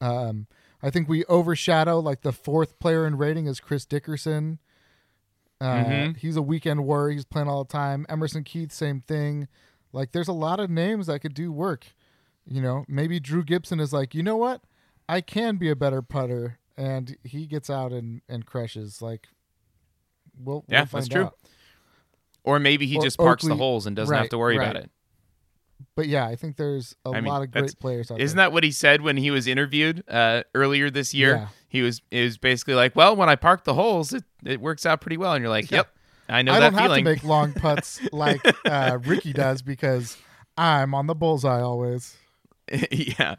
Um, 0.00 0.46
I 0.82 0.90
think 0.90 1.08
we 1.08 1.24
overshadow 1.26 1.98
like 2.00 2.22
the 2.22 2.32
fourth 2.32 2.78
player 2.78 3.06
in 3.06 3.16
rating 3.16 3.46
is 3.46 3.60
Chris 3.60 3.84
Dickerson. 3.84 4.58
Uh, 5.60 5.84
Mhm. 5.84 6.16
He's 6.16 6.36
a 6.36 6.42
weekend 6.42 6.84
warrior. 6.84 7.14
He's 7.14 7.24
playing 7.24 7.48
all 7.48 7.64
the 7.64 7.72
time. 7.72 8.04
Emerson 8.08 8.44
Keith, 8.44 8.72
same 8.72 9.00
thing. 9.02 9.48
Like, 9.92 10.12
there's 10.12 10.28
a 10.28 10.32
lot 10.32 10.58
of 10.60 10.68
names 10.68 11.06
that 11.06 11.20
could 11.20 11.32
do 11.34 11.52
work. 11.52 11.86
You 12.46 12.60
know, 12.60 12.84
maybe 12.88 13.20
Drew 13.20 13.44
Gibson 13.44 13.78
is 13.80 13.92
like, 13.92 14.14
you 14.14 14.22
know 14.22 14.36
what, 14.36 14.62
I 15.08 15.20
can 15.20 15.56
be 15.56 15.70
a 15.70 15.76
better 15.76 16.02
putter, 16.02 16.58
and 16.76 17.16
he 17.24 17.46
gets 17.46 17.70
out 17.70 17.92
and 17.92 18.20
and 18.28 18.44
crushes. 18.44 19.00
Like, 19.00 19.28
we'll 20.38 20.64
Yeah, 20.68 20.80
we'll 20.80 20.86
find 20.86 21.02
that's 21.04 21.08
true. 21.08 21.24
out. 21.24 21.38
Or 22.44 22.58
maybe 22.58 22.86
he 22.86 22.98
Or 22.98 23.02
just 23.02 23.18
parks 23.18 23.44
the 23.44 23.56
holes 23.56 23.86
and 23.86 23.96
doesn't 23.96 24.14
have 24.14 24.28
to 24.28 24.38
worry 24.38 24.56
about 24.56 24.76
it. 24.76 24.90
But 25.96 26.08
yeah, 26.08 26.26
I 26.26 26.36
think 26.36 26.56
there's 26.56 26.94
a 27.04 27.10
I 27.10 27.20
mean, 27.20 27.24
lot 27.30 27.42
of 27.42 27.50
great 27.50 27.78
players 27.78 28.10
out 28.10 28.20
Isn't 28.20 28.36
there. 28.36 28.46
that 28.46 28.52
what 28.52 28.64
he 28.64 28.70
said 28.70 29.00
when 29.00 29.16
he 29.16 29.30
was 29.30 29.46
interviewed 29.46 30.02
uh, 30.08 30.42
earlier 30.54 30.90
this 30.90 31.14
year? 31.14 31.36
Yeah. 31.36 31.48
He 31.68 31.82
was 31.82 32.02
it 32.10 32.22
was 32.22 32.38
basically 32.38 32.74
like, 32.74 32.94
"Well, 32.94 33.16
when 33.16 33.28
I 33.28 33.34
park 33.36 33.64
the 33.64 33.74
holes, 33.74 34.12
it, 34.12 34.24
it 34.44 34.60
works 34.60 34.86
out 34.86 35.00
pretty 35.00 35.16
well." 35.16 35.32
And 35.34 35.42
you're 35.42 35.50
like, 35.50 35.70
Yeah. 35.70 35.78
"Yep, 35.78 35.88
I 36.28 36.42
know 36.42 36.52
I 36.52 36.60
that 36.60 36.70
don't 36.70 36.82
feeling." 36.82 37.04
have 37.06 37.16
to 37.16 37.22
make 37.22 37.28
long 37.28 37.52
putts 37.54 38.00
like 38.12 38.40
uh, 38.64 38.98
Ricky 39.04 39.32
does 39.32 39.62
because 39.62 40.16
I'm 40.56 40.94
on 40.94 41.06
the 41.06 41.14
bullseye 41.14 41.60
always. 41.60 42.16
yeah, 42.90 43.34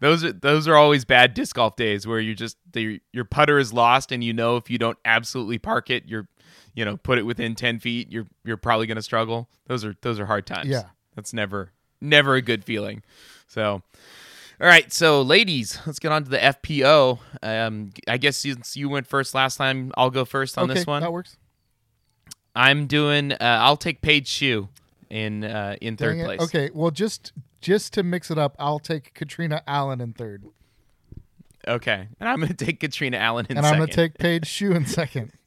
those 0.00 0.24
are 0.24 0.32
those 0.32 0.66
are 0.66 0.76
always 0.76 1.04
bad 1.04 1.34
disc 1.34 1.56
golf 1.56 1.76
days 1.76 2.06
where 2.06 2.20
you 2.20 2.34
just 2.34 2.56
the, 2.72 3.00
your 3.12 3.24
putter 3.24 3.58
is 3.58 3.72
lost, 3.72 4.12
and 4.12 4.24
you 4.24 4.32
know 4.32 4.56
if 4.56 4.68
you 4.70 4.78
don't 4.78 4.98
absolutely 5.04 5.58
park 5.58 5.90
it, 5.90 6.04
you're 6.06 6.26
you 6.74 6.84
know 6.84 6.96
put 6.96 7.18
it 7.18 7.22
within 7.22 7.54
ten 7.54 7.78
feet, 7.78 8.10
you're 8.10 8.26
you're 8.44 8.56
probably 8.56 8.86
going 8.86 8.96
to 8.96 9.02
struggle. 9.02 9.48
Those 9.66 9.84
are 9.84 9.96
those 10.02 10.20
are 10.20 10.26
hard 10.26 10.46
times. 10.46 10.68
Yeah. 10.68 10.84
that's 11.14 11.32
never 11.32 11.72
never 12.00 12.34
a 12.34 12.42
good 12.42 12.64
feeling. 12.64 13.02
So. 13.46 13.82
All 14.60 14.68
right, 14.68 14.92
so 14.92 15.20
ladies, 15.20 15.80
let's 15.84 15.98
get 15.98 16.12
on 16.12 16.22
to 16.22 16.30
the 16.30 16.38
FPO. 16.38 17.18
Um, 17.42 17.90
I 18.06 18.18
guess 18.18 18.36
since 18.36 18.76
you 18.76 18.88
went 18.88 19.08
first 19.08 19.34
last 19.34 19.56
time, 19.56 19.92
I'll 19.96 20.10
go 20.10 20.24
first 20.24 20.56
on 20.56 20.70
okay, 20.70 20.74
this 20.74 20.86
one. 20.86 21.02
that 21.02 21.12
works. 21.12 21.36
I'm 22.54 22.86
doing. 22.86 23.32
Uh, 23.32 23.36
I'll 23.40 23.76
take 23.76 24.00
Paige 24.00 24.28
Shue 24.28 24.68
in 25.10 25.42
uh, 25.42 25.76
in 25.80 25.96
third 25.96 26.24
place. 26.24 26.40
Okay, 26.40 26.70
well, 26.72 26.92
just 26.92 27.32
just 27.60 27.92
to 27.94 28.02
mix 28.02 28.30
it 28.30 28.38
up, 28.38 28.54
I'll 28.58 28.78
take 28.78 29.14
Catrina 29.14 29.62
Allen 29.66 30.00
in 30.00 30.12
third, 30.12 30.44
Okay, 31.66 32.08
and 32.20 32.28
I'm 32.28 32.36
going 32.36 32.48
to 32.54 32.64
take 32.64 32.80
Catrina 32.80 33.16
Allen 33.16 33.46
in 33.48 33.56
and 33.56 33.66
I'm 33.66 33.76
going 33.76 33.88
to 33.88 33.94
take 33.94 34.18
Paige 34.18 34.46
Shue 34.46 34.72
in 34.72 34.86
second. 34.86 35.32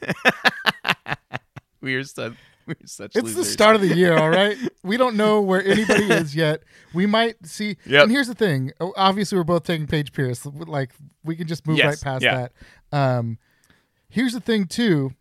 we 1.80 1.94
are 1.94 2.04
such. 2.04 2.34
We're 2.66 2.76
such. 2.84 3.16
It's 3.16 3.34
the 3.34 3.44
start 3.44 3.76
of 3.76 3.80
the 3.82 3.94
year, 3.94 4.16
all 4.16 4.30
right. 4.30 4.56
We 4.84 4.96
don't 4.96 5.16
know 5.16 5.42
where 5.42 5.62
anybody 5.62 6.04
is 6.10 6.34
yet. 6.34 6.62
We 6.94 7.04
might 7.04 7.46
see. 7.46 7.76
Yep. 7.84 8.04
And 8.04 8.10
here's 8.12 8.26
the 8.28 8.34
thing. 8.34 8.72
Obviously, 8.80 9.36
we're 9.36 9.44
both 9.44 9.64
taking 9.64 9.86
Paige 9.86 10.12
Pierce. 10.12 10.46
Like 10.46 10.92
we 11.24 11.36
can 11.36 11.46
just 11.46 11.66
move 11.66 11.76
Yes, 11.76 11.86
right 11.86 12.00
past 12.00 12.24
yeah. 12.24 12.48
that. 12.90 12.98
Um, 12.98 13.38
here's 14.08 14.32
the 14.32 14.40
thing 14.40 14.66
too. 14.66 15.12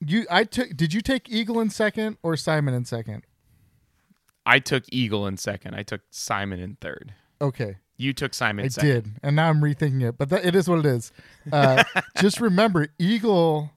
You, 0.00 0.26
I 0.30 0.44
took. 0.44 0.74
Did 0.76 0.94
you 0.94 1.02
take 1.02 1.28
Eagle 1.28 1.60
in 1.60 1.68
second 1.68 2.16
or 2.22 2.36
Simon 2.36 2.72
in 2.72 2.84
second? 2.86 3.24
I 4.46 4.58
took 4.60 4.84
Eagle 4.90 5.26
in 5.26 5.36
second. 5.36 5.74
I 5.74 5.82
took 5.82 6.00
Simon 6.10 6.58
in 6.58 6.76
third. 6.80 7.14
Okay, 7.40 7.76
You 7.96 8.12
took 8.12 8.34
Simon 8.34 8.64
I 8.64 8.68
second. 8.68 8.88
did, 8.90 9.12
and 9.22 9.36
now 9.36 9.48
I'm 9.48 9.60
rethinking 9.60 10.02
it. 10.08 10.18
But 10.18 10.28
that, 10.30 10.44
it 10.44 10.54
is 10.56 10.68
what 10.68 10.80
it 10.80 10.86
is. 10.86 11.12
Uh, 11.52 11.84
just 12.20 12.40
remember, 12.40 12.88
Eagle 12.98 13.70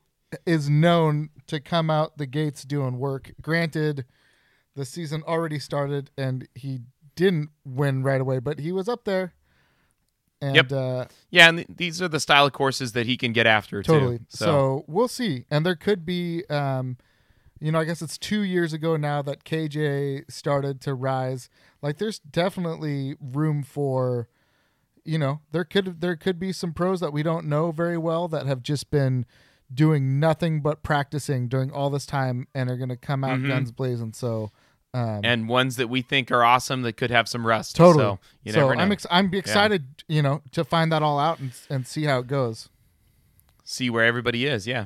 is 0.46 0.70
known 0.70 1.30
to 1.48 1.60
come 1.60 1.90
out 1.90 2.18
the 2.18 2.26
gates 2.26 2.64
doing 2.64 2.98
work. 2.98 3.32
Granted, 3.42 4.06
the 4.76 4.86
season 4.86 5.22
already 5.28 5.60
started, 5.60 6.10
and 6.18 6.48
he 6.56 6.80
didn't 7.16 7.50
win 7.66 8.04
right 8.04 8.20
away, 8.20 8.40
but 8.40 8.60
he 8.60 8.72
was 8.72 8.90
up 8.90 9.06
there. 9.06 9.34
And 10.42 10.56
Yep. 10.56 10.72
uh, 10.72 11.06
Yeah, 11.30 11.50
and 11.50 11.58
th- 11.60 11.68
these 11.74 12.02
are 12.02 12.08
the 12.10 12.20
style 12.20 12.46
of 12.46 12.52
courses 12.54 12.92
that 12.94 13.06
he 13.06 13.16
can 13.18 13.32
get 13.32 13.48
after 13.48 13.82
totally. 13.84 14.18
too. 14.20 14.26
So. 14.30 14.84
we'll 14.88 15.08
see. 15.08 15.46
And 15.50 15.66
there 15.66 15.76
could 15.76 16.06
be, 16.06 16.44
um, 16.50 16.98
you 17.60 17.72
know, 17.72 17.80
I 17.80 17.86
guess 17.86 18.02
it's 18.02 18.18
two 18.18 18.42
years 18.42 18.74
ago 18.74 18.98
now 18.98 19.22
that 19.22 19.44
KJ 19.44 20.30
started 20.32 20.82
to 20.82 20.94
rise. 20.94 21.50
Like, 21.82 21.98
there's 21.98 22.20
definitely 22.20 23.16
room 23.20 23.64
for, 23.64 24.28
you 25.04 25.18
know, 25.18 25.40
there 25.52 25.64
could 25.64 26.02
there 26.02 26.16
could 26.16 26.40
be 26.40 26.52
some 26.52 26.74
pros 26.74 27.00
that 27.00 27.14
we 27.14 27.24
don't 27.24 27.46
know 27.48 27.72
very 27.72 27.98
well 27.98 28.28
that 28.28 28.46
have 28.46 28.62
just 28.64 28.90
been 28.92 29.26
doing 29.74 30.20
nothing 30.20 30.62
but 30.62 30.84
practicing 30.84 31.48
during 31.48 31.72
all 31.72 31.90
this 31.90 32.06
time 32.06 32.48
and 32.54 32.70
are 32.70 32.78
going 32.78 32.90
to 32.90 32.96
come 32.98 33.24
out 33.24 33.40
Mhm. 33.40 33.48
guns 33.48 33.72
blazing. 33.72 34.14
So. 34.14 34.52
Um, 34.94 35.22
and 35.26 35.50
ones 35.50 35.76
that 35.76 35.90
we 35.90 36.02
think 36.02 36.32
are 36.32 36.44
awesome 36.46 36.82
that 36.84 36.94
could 36.94 37.12
have 37.12 37.28
some 37.28 37.46
rust. 37.46 37.76
Totally. 37.76 38.04
So 38.04 38.20
you 38.44 38.54
so 38.54 38.60
never 38.62 38.76
know. 38.76 38.82
I'm 38.82 38.92
ex- 38.94 39.06
I'm 39.12 39.34
excited, 39.34 39.84
you 40.08 40.22
know, 40.22 40.42
to 40.54 40.64
find 40.64 40.90
that 40.94 41.04
all 41.04 41.20
out 41.20 41.40
and 41.40 41.52
and 41.70 41.86
see 41.88 42.04
how 42.06 42.20
it 42.20 42.28
goes. 42.28 42.70
see 43.66 43.90
where 43.90 44.06
everybody 44.06 44.46
is. 44.46 44.68
Yeah. 44.68 44.86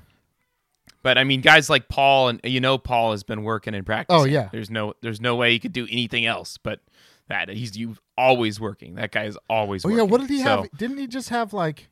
But 1.02 1.18
I 1.18 1.24
mean, 1.24 1.42
guys 1.42 1.70
like 1.70 1.88
Paul, 1.88 2.30
and 2.30 2.42
you 2.44 2.60
know, 2.60 2.78
Paul 2.78 3.12
has 3.12 3.24
been 3.24 3.44
working 3.44 3.74
and 3.74 3.86
practicing. 3.86 4.22
Oh, 4.22 4.26
yeah. 4.26 4.50
There's 4.52 4.70
no, 4.70 4.94
there's 5.02 5.22
no 5.22 5.36
way 5.36 5.52
he 5.52 5.60
could 5.60 5.72
do 5.74 5.88
anything 5.90 6.26
else. 6.26 6.58
But 6.58 6.82
that 7.30 7.48
he's 7.50 7.78
you 7.78 7.96
always 8.18 8.60
working. 8.60 8.96
That 8.96 9.12
guy 9.12 9.24
is 9.26 9.38
always. 9.50 9.86
Oh 9.86 9.90
working. 9.90 9.98
yeah, 9.98 10.04
what 10.12 10.22
did 10.22 10.30
he 10.30 10.40
So, 10.40 10.44
have? 10.64 10.72
Didn't 10.78 10.98
he 10.98 11.08
just 11.08 11.30
have 11.30 11.54
like? 11.54 11.90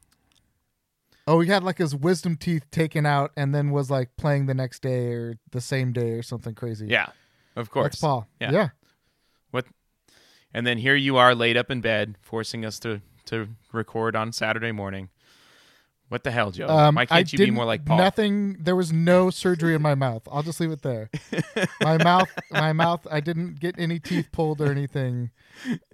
Oh, 1.26 1.42
he 1.42 1.50
had 1.50 1.64
like 1.64 1.78
his 1.78 1.94
wisdom 1.96 2.38
teeth 2.38 2.70
taken 2.72 3.06
out, 3.06 3.32
and 3.36 3.54
then 3.54 3.72
was 3.72 3.90
like 3.92 4.16
playing 4.18 4.46
the 4.46 4.54
next 4.54 4.82
day 4.82 5.14
or 5.14 5.38
the 5.52 5.62
same 5.62 5.92
day 5.94 6.12
or 6.12 6.24
something 6.24 6.56
crazy. 6.56 6.88
Yeah, 6.88 7.08
of 7.56 7.70
course. 7.70 7.86
that's 7.86 8.02
Paul. 8.02 8.28
Yeah. 8.42 8.52
Yeah. 8.52 8.70
What? 9.52 9.66
And 10.54 10.66
then 10.66 10.78
here 10.78 10.96
you 10.96 11.18
are, 11.18 11.36
laid 11.36 11.58
up 11.58 11.70
in 11.70 11.82
bed, 11.82 12.16
forcing 12.22 12.66
us 12.66 12.80
to 12.80 13.02
to 13.26 13.50
record 13.74 14.16
on 14.16 14.32
Saturday 14.32 14.72
morning. 14.72 15.10
What 16.10 16.24
the 16.24 16.32
hell, 16.32 16.52
Joe? 16.52 16.68
Um, 16.68 16.96
Why 16.96 17.02
I 17.02 17.06
can't 17.06 17.34
you 17.34 17.40
be 17.40 17.52
more 17.52 17.66
like 17.66 17.84
Paul? 17.84 17.98
Nothing. 17.98 18.58
There 18.60 18.76
was 18.76 18.94
no 18.94 19.30
surgery 19.30 19.76
in 19.76 19.82
my 19.82 19.94
mouth. 19.96 20.24
I'll 20.32 20.44
just 20.44 20.60
leave 20.62 20.72
it 20.72 20.82
there. 20.82 21.10
my 21.82 21.98
mouth. 22.04 22.30
My 22.50 22.72
mouth. 22.72 23.06
I 23.12 23.20
didn't 23.20 23.60
get 23.60 23.76
any 23.78 24.00
teeth 24.00 24.30
pulled 24.32 24.62
or 24.62 24.72
anything. 24.72 25.32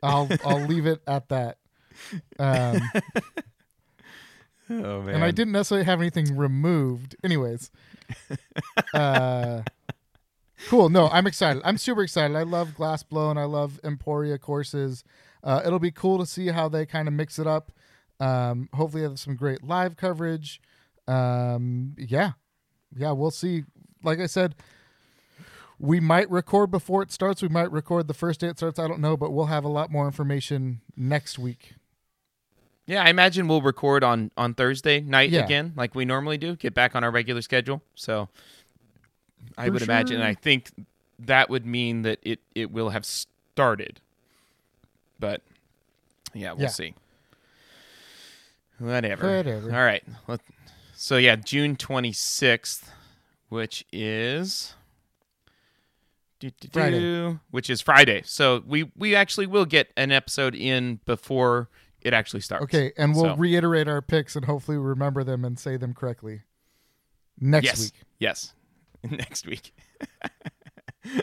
I'll. 0.04 0.30
I'll 0.46 0.64
leave 0.66 0.86
it 0.86 1.02
at 1.08 1.30
that. 1.30 1.58
Um, 2.38 2.80
oh 4.70 5.02
man. 5.02 5.16
and 5.16 5.24
I 5.24 5.32
didn't 5.32 5.54
necessarily 5.54 5.86
have 5.86 6.00
anything 6.00 6.36
removed. 6.38 7.16
Anyways, 7.24 7.72
uh, 8.94 9.62
cool. 10.68 10.90
No, 10.90 11.08
I'm 11.10 11.28
excited. 11.28 11.62
I'm 11.66 11.78
super 11.78 12.04
excited. 12.04 12.36
I 12.36 12.44
love 12.44 12.76
Glass 12.76 13.04
Blown. 13.04 13.38
I 13.38 13.46
love 13.46 13.80
Emporia 13.84 14.38
courses. 14.38 15.04
Uh, 15.44 15.62
it'll 15.66 15.80
be 15.80 15.92
cool 15.92 16.20
to 16.20 16.26
see 16.26 16.48
how 16.48 16.70
they 16.70 16.86
kind 16.86 17.08
of 17.08 17.14
mix 17.14 17.38
it 17.40 17.48
up. 17.48 17.72
Um, 18.24 18.70
hopefully, 18.74 19.04
have 19.04 19.20
some 19.20 19.36
great 19.36 19.64
live 19.64 19.98
coverage. 19.98 20.62
Um, 21.08 21.96
yeah, 21.98 22.32
yeah, 22.96 23.12
we'll 23.12 23.32
see. 23.32 23.64
Like 24.04 24.20
I 24.20 24.28
said, 24.28 24.56
we 25.80 26.00
might 26.00 26.30
record 26.30 26.72
before 26.72 27.02
it 27.04 27.12
starts. 27.12 27.42
We 27.42 27.50
might 27.50 27.72
record 27.72 28.08
the 28.08 28.14
first 28.14 28.40
day 28.40 28.48
it 28.48 28.58
starts. 28.58 28.80
I 28.80 28.88
don't 28.88 29.00
know, 29.02 29.18
but 29.18 29.32
we'll 29.32 29.48
have 29.48 29.64
a 29.66 29.70
lot 29.70 29.92
more 29.92 30.06
information 30.06 30.82
next 30.96 31.38
week. 31.38 31.74
Yeah, 32.86 33.04
I 33.04 33.10
imagine 33.10 33.48
we'll 33.48 33.62
record 33.62 34.04
on 34.04 34.32
on 34.38 34.54
Thursday 34.54 35.00
night 35.02 35.30
Yeah. 35.30 35.44
again, 35.46 35.74
like 35.76 35.96
we 35.96 36.06
normally 36.06 36.38
do. 36.38 36.56
Get 36.56 36.74
back 36.74 36.96
on 36.96 37.04
our 37.04 37.12
regular 37.12 37.42
schedule. 37.42 37.82
So 37.96 38.30
I 39.58 39.68
For 39.68 39.74
would 39.74 39.82
imagine. 39.82 40.18
sure. 40.20 40.26
I 40.26 40.34
think 40.34 40.72
that 41.20 41.50
would 41.50 41.66
mean 41.66 42.02
that 42.04 42.20
it 42.22 42.40
it 42.56 42.72
will 42.72 42.90
have 42.90 43.06
started. 43.06 44.00
But 45.20 45.42
yeah, 46.34 46.52
we'll 46.54 46.64
Yeah. 46.64 46.68
see. 46.68 46.94
Whatever. 48.84 49.38
Whatever. 49.38 49.74
All 49.74 49.84
right. 49.84 50.04
So 50.96 51.18
yeah, 51.18 51.36
June 51.36 51.76
twenty 51.76 52.12
sixth, 52.14 52.92
which 53.50 53.86
is. 53.92 54.74
Friday. 56.74 57.40
Which 57.52 57.70
is 57.70 57.80
Friday. 57.82 58.22
So 58.26 58.62
we 58.68 58.92
we 58.98 59.16
actually 59.16 59.48
will 59.48 59.64
get 59.66 59.92
an 59.96 60.12
episode 60.12 60.56
in 60.56 61.00
before 61.06 61.70
it 62.02 62.14
actually 62.14 62.42
starts. 62.42 62.64
Okay, 62.66 62.92
and 62.98 63.16
we'll 63.16 63.24
So- 63.24 63.36
reiterate 63.38 63.88
our 63.88 64.02
picks 64.02 64.36
and 64.36 64.44
hopefully 64.44 64.78
remember 64.78 65.24
them 65.24 65.46
and 65.46 65.58
say 65.58 65.78
them 65.78 65.94
correctly. 65.94 66.42
next 67.40 67.66
yes. 67.66 67.80
week. 67.80 67.94
Yes, 68.20 68.54
next 69.10 69.48
week. 69.48 69.74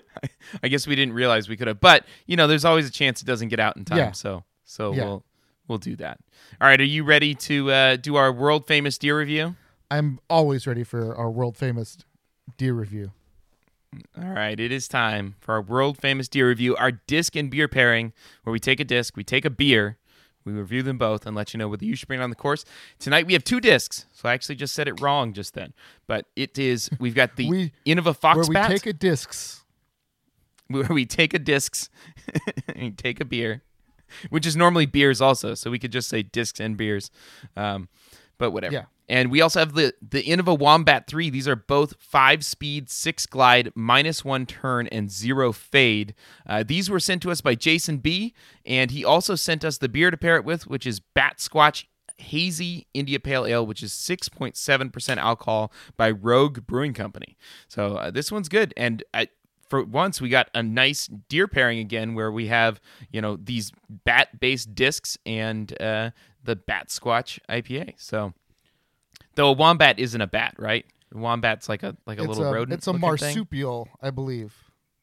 I 0.62 0.68
guess 0.68 0.86
we 0.86 0.96
didn't 0.96 1.14
realize 1.14 1.48
we 1.50 1.56
could 1.56 1.68
have, 1.68 1.80
but 1.80 2.06
you 2.26 2.36
know, 2.36 2.46
there's 2.46 2.64
always 2.64 2.88
a 2.88 2.92
chance 2.92 3.20
it 3.20 3.26
doesn't 3.26 3.48
get 3.48 3.60
out 3.60 3.76
in 3.76 3.84
time. 3.84 3.98
Yeah. 3.98 4.12
So, 4.12 4.44
so 4.64 4.94
Yeah. 4.94 5.04
we'll 5.04 5.24
we'll 5.70 5.78
do 5.78 5.96
that. 5.96 6.18
All 6.60 6.68
right, 6.68 6.78
are 6.78 6.84
you 6.84 7.04
ready 7.04 7.34
to 7.36 7.70
uh, 7.70 7.96
do 7.96 8.16
our 8.16 8.30
world 8.30 8.66
famous 8.66 8.98
deer 8.98 9.18
review? 9.18 9.56
I'm 9.90 10.20
always 10.28 10.66
ready 10.66 10.84
for 10.84 11.14
our 11.16 11.30
world 11.30 11.56
famous 11.56 11.96
deer 12.58 12.74
review. 12.74 13.12
All 14.20 14.28
right, 14.28 14.58
it 14.60 14.70
is 14.70 14.86
time 14.86 15.36
for 15.40 15.54
our 15.54 15.62
world 15.62 15.96
famous 15.98 16.28
deer 16.28 16.48
review, 16.48 16.76
our 16.76 16.92
disc 16.92 17.34
and 17.34 17.50
beer 17.50 17.66
pairing, 17.68 18.12
where 18.44 18.52
we 18.52 18.60
take 18.60 18.78
a 18.80 18.84
disc, 18.84 19.16
we 19.16 19.24
take 19.24 19.44
a 19.44 19.50
beer, 19.50 19.96
we 20.44 20.52
review 20.52 20.82
them 20.82 20.96
both, 20.98 21.26
and 21.26 21.34
let 21.34 21.52
you 21.54 21.58
know 21.58 21.66
whether 21.68 21.84
you 21.84 21.96
should 21.96 22.06
bring 22.06 22.20
it 22.20 22.22
on 22.22 22.30
the 22.30 22.36
course. 22.36 22.64
Tonight 23.00 23.26
we 23.26 23.32
have 23.32 23.42
two 23.42 23.60
discs, 23.60 24.06
so 24.12 24.28
I 24.28 24.32
actually 24.34 24.54
just 24.56 24.74
said 24.74 24.86
it 24.86 25.00
wrong 25.00 25.32
just 25.32 25.54
then, 25.54 25.72
but 26.06 26.26
it 26.36 26.56
is 26.58 26.88
we've 27.00 27.14
got 27.16 27.34
the 27.36 27.48
We- 27.50 27.72
Innova 27.86 28.14
Fox 28.16 28.36
Where 28.36 28.46
we 28.48 28.54
Bat, 28.54 28.70
take 28.70 28.86
a 28.86 28.92
discs. 28.92 29.62
where 30.68 30.86
we 30.88 31.04
take 31.06 31.34
a 31.34 31.38
discs 31.40 31.88
and 32.76 32.96
take 32.96 33.20
a 33.20 33.24
beer, 33.24 33.62
which 34.30 34.46
is 34.46 34.56
normally 34.56 34.86
beers 34.86 35.20
also, 35.20 35.54
so 35.54 35.70
we 35.70 35.78
could 35.78 35.92
just 35.92 36.08
say 36.08 36.22
discs 36.22 36.60
and 36.60 36.76
beers, 36.76 37.10
um, 37.56 37.88
but 38.38 38.50
whatever. 38.50 38.74
Yeah. 38.74 38.84
And 39.08 39.28
we 39.32 39.40
also 39.40 39.58
have 39.58 39.74
the 39.74 39.92
the 40.00 40.22
Innova 40.22 40.56
Wombat 40.56 41.08
3. 41.08 41.30
These 41.30 41.48
are 41.48 41.56
both 41.56 41.94
5 41.98 42.44
speed, 42.44 42.88
6 42.88 43.26
glide, 43.26 43.72
minus 43.74 44.24
1 44.24 44.46
turn, 44.46 44.86
and 44.86 45.10
0 45.10 45.50
fade. 45.52 46.14
Uh, 46.46 46.62
these 46.62 46.88
were 46.88 47.00
sent 47.00 47.20
to 47.22 47.32
us 47.32 47.40
by 47.40 47.56
Jason 47.56 47.98
B. 47.98 48.34
And 48.64 48.92
he 48.92 49.04
also 49.04 49.34
sent 49.34 49.64
us 49.64 49.78
the 49.78 49.88
beer 49.88 50.12
to 50.12 50.16
pair 50.16 50.36
it 50.36 50.44
with, 50.44 50.68
which 50.68 50.86
is 50.86 51.00
Batsquatch 51.00 51.86
Hazy 52.20 52.86
India 52.94 53.18
Pale 53.18 53.46
Ale, 53.46 53.66
which 53.66 53.82
is 53.82 53.92
6.7% 53.92 55.16
alcohol 55.16 55.72
by 55.96 56.10
Rogue 56.10 56.66
Brewing 56.66 56.94
Company. 56.94 57.36
So 57.66 57.96
uh, 57.96 58.10
this 58.10 58.30
one's 58.30 58.48
good. 58.48 58.72
And 58.76 59.02
I, 59.12 59.28
for 59.70 59.82
once, 59.84 60.20
we 60.20 60.28
got 60.28 60.50
a 60.54 60.62
nice 60.62 61.06
deer 61.06 61.48
pairing 61.48 61.78
again 61.78 62.14
where 62.14 62.30
we 62.30 62.48
have, 62.48 62.80
you 63.10 63.22
know, 63.22 63.36
these 63.36 63.72
bat 64.04 64.38
based 64.38 64.74
discs 64.74 65.16
and 65.24 65.72
uh, 65.80 66.10
the 66.44 66.56
Batsquatch 66.56 67.38
IPA. 67.48 67.94
So. 67.96 68.34
Though 69.36 69.48
a 69.48 69.52
wombat 69.52 69.98
isn't 69.98 70.20
a 70.20 70.26
bat, 70.26 70.54
right? 70.58 70.84
A 71.14 71.18
wombat's 71.18 71.68
like 71.68 71.82
a 71.82 71.96
like 72.06 72.18
a 72.18 72.22
it's 72.22 72.28
little 72.28 72.44
a, 72.44 72.52
rodent. 72.52 72.78
It's 72.78 72.86
a 72.86 72.92
looking 72.92 73.16
thing. 73.16 73.28
marsupial, 73.28 73.88
I 74.02 74.10
believe. 74.10 74.54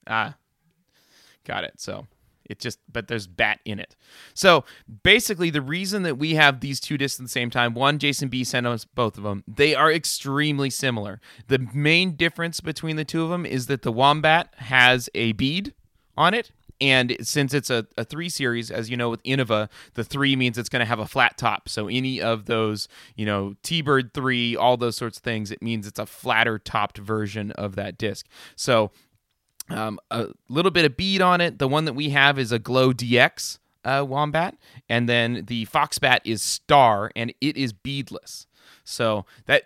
Ah, 0.06 0.36
got 1.46 1.64
it. 1.64 1.80
So 1.80 2.06
it 2.50 2.60
just, 2.60 2.80
but 2.92 3.08
there's 3.08 3.28
bat 3.28 3.60
in 3.66 3.80
it. 3.80 3.96
So 4.34 4.66
basically, 5.04 5.50
the 5.50 5.62
reason 5.62 6.04
that 6.04 6.18
we 6.18 6.36
have 6.36 6.60
these 6.60 6.80
two 6.80 6.98
discs 6.98 7.20
at 7.20 7.26
the 7.26 7.30
same 7.30 7.50
time, 7.50 7.74
one, 7.74 8.00
Jason 8.00 8.30
B 8.30 8.44
sent 8.44 8.68
us 8.68 8.86
both 8.86 9.18
of 9.18 9.24
them. 9.24 9.44
They 9.48 9.76
are 9.76 9.92
extremely 9.92 10.70
similar. 10.70 11.20
The 11.48 11.60
main 11.74 12.16
difference 12.16 12.60
between 12.60 12.96
the 12.96 13.06
two 13.06 13.24
of 13.24 13.30
them 13.30 13.46
is 13.46 13.68
that 13.68 13.82
the 13.82 13.92
wombat 13.92 14.54
has 14.58 15.10
a 15.14 15.34
bead 15.34 15.74
on 16.18 16.34
it. 16.34 16.52
And 16.80 17.18
since 17.22 17.54
it's 17.54 17.70
a, 17.70 17.88
a 17.98 18.04
three 18.04 18.30
series, 18.30 18.70
as 18.70 18.90
you 18.90 18.98
know, 18.98 19.10
with 19.10 19.24
Innova, 19.24 19.70
the 19.96 20.04
three 20.04 20.36
means 20.36 20.58
it's 20.58 20.70
going 20.70 20.82
to 20.82 20.86
have 20.86 21.00
a 21.00 21.08
flat 21.08 21.38
top. 21.38 21.70
So 21.70 21.88
any 21.88 22.22
of 22.22 22.46
those, 22.46 22.88
you 23.16 23.26
know, 23.26 23.56
TeeBird 23.64 24.14
3, 24.14 24.56
all 24.56 24.78
those 24.78 24.96
sorts 24.96 25.18
of 25.18 25.24
things, 25.24 25.52
it 25.52 25.62
means 25.62 25.88
it's 25.88 26.00
a 26.00 26.06
flatter 26.06 26.60
topped 26.60 27.00
version 27.00 27.52
of 27.52 27.76
that 27.76 27.98
disc. 27.98 28.28
So 28.56 28.92
um, 29.70 30.00
a 30.12 30.28
little 30.50 30.72
bit 30.72 30.86
of 30.86 30.98
bead 30.98 31.22
on 31.22 31.42
it. 31.42 31.60
The 31.60 31.68
one 31.68 31.86
that 31.86 31.94
we 31.94 32.10
have 32.10 32.40
is 32.40 32.52
a 32.52 32.60
Glow 32.60 32.94
DX 32.94 33.60
uh, 33.84 34.06
wombat, 34.08 34.56
and 34.90 35.08
then 35.08 35.46
the 35.48 35.66
Foxbat 35.68 36.20
is 36.26 36.42
Star, 36.42 37.12
and 37.16 37.34
it 37.42 37.58
is 37.58 37.74
beadless. 37.74 38.48
So 38.84 39.26
that 39.46 39.64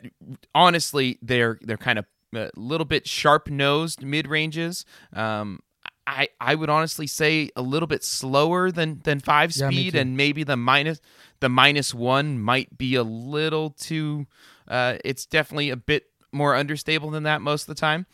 honestly, 0.56 1.18
they're 1.22 1.60
they're 1.62 1.78
kind 1.78 2.00
of 2.00 2.06
a 2.34 2.50
little 2.56 2.86
bit 2.86 3.08
sharp 3.08 3.50
nosed 3.50 4.04
mid 4.04 4.28
ranges. 4.28 4.86
Um, 5.14 5.60
I 6.08 6.30
I 6.40 6.56
would 6.56 6.70
honestly 6.70 7.08
say 7.08 7.50
a 7.56 7.62
little 7.62 7.88
bit 7.88 8.04
slower 8.04 8.72
than 8.72 9.02
than 9.04 9.20
five 9.20 9.54
speed, 9.54 9.94
and 9.96 10.18
maybe 10.18 10.44
the 10.44 10.58
minus 10.58 11.02
the 11.40 11.50
minus 11.50 11.94
one 11.94 12.40
might 12.40 12.78
be 12.78 12.96
a 12.96 13.04
little 13.04 13.70
too. 13.72 14.26
Uh, 14.68 14.98
it's 15.04 15.26
definitely 15.26 15.70
a 15.70 15.76
bit 15.76 16.06
more 16.32 16.56
understable 16.56 17.10
than 17.10 17.24
that 17.24 17.42
most 17.42 17.64
of 17.64 17.68
the 17.68 17.80
time. 17.80 18.06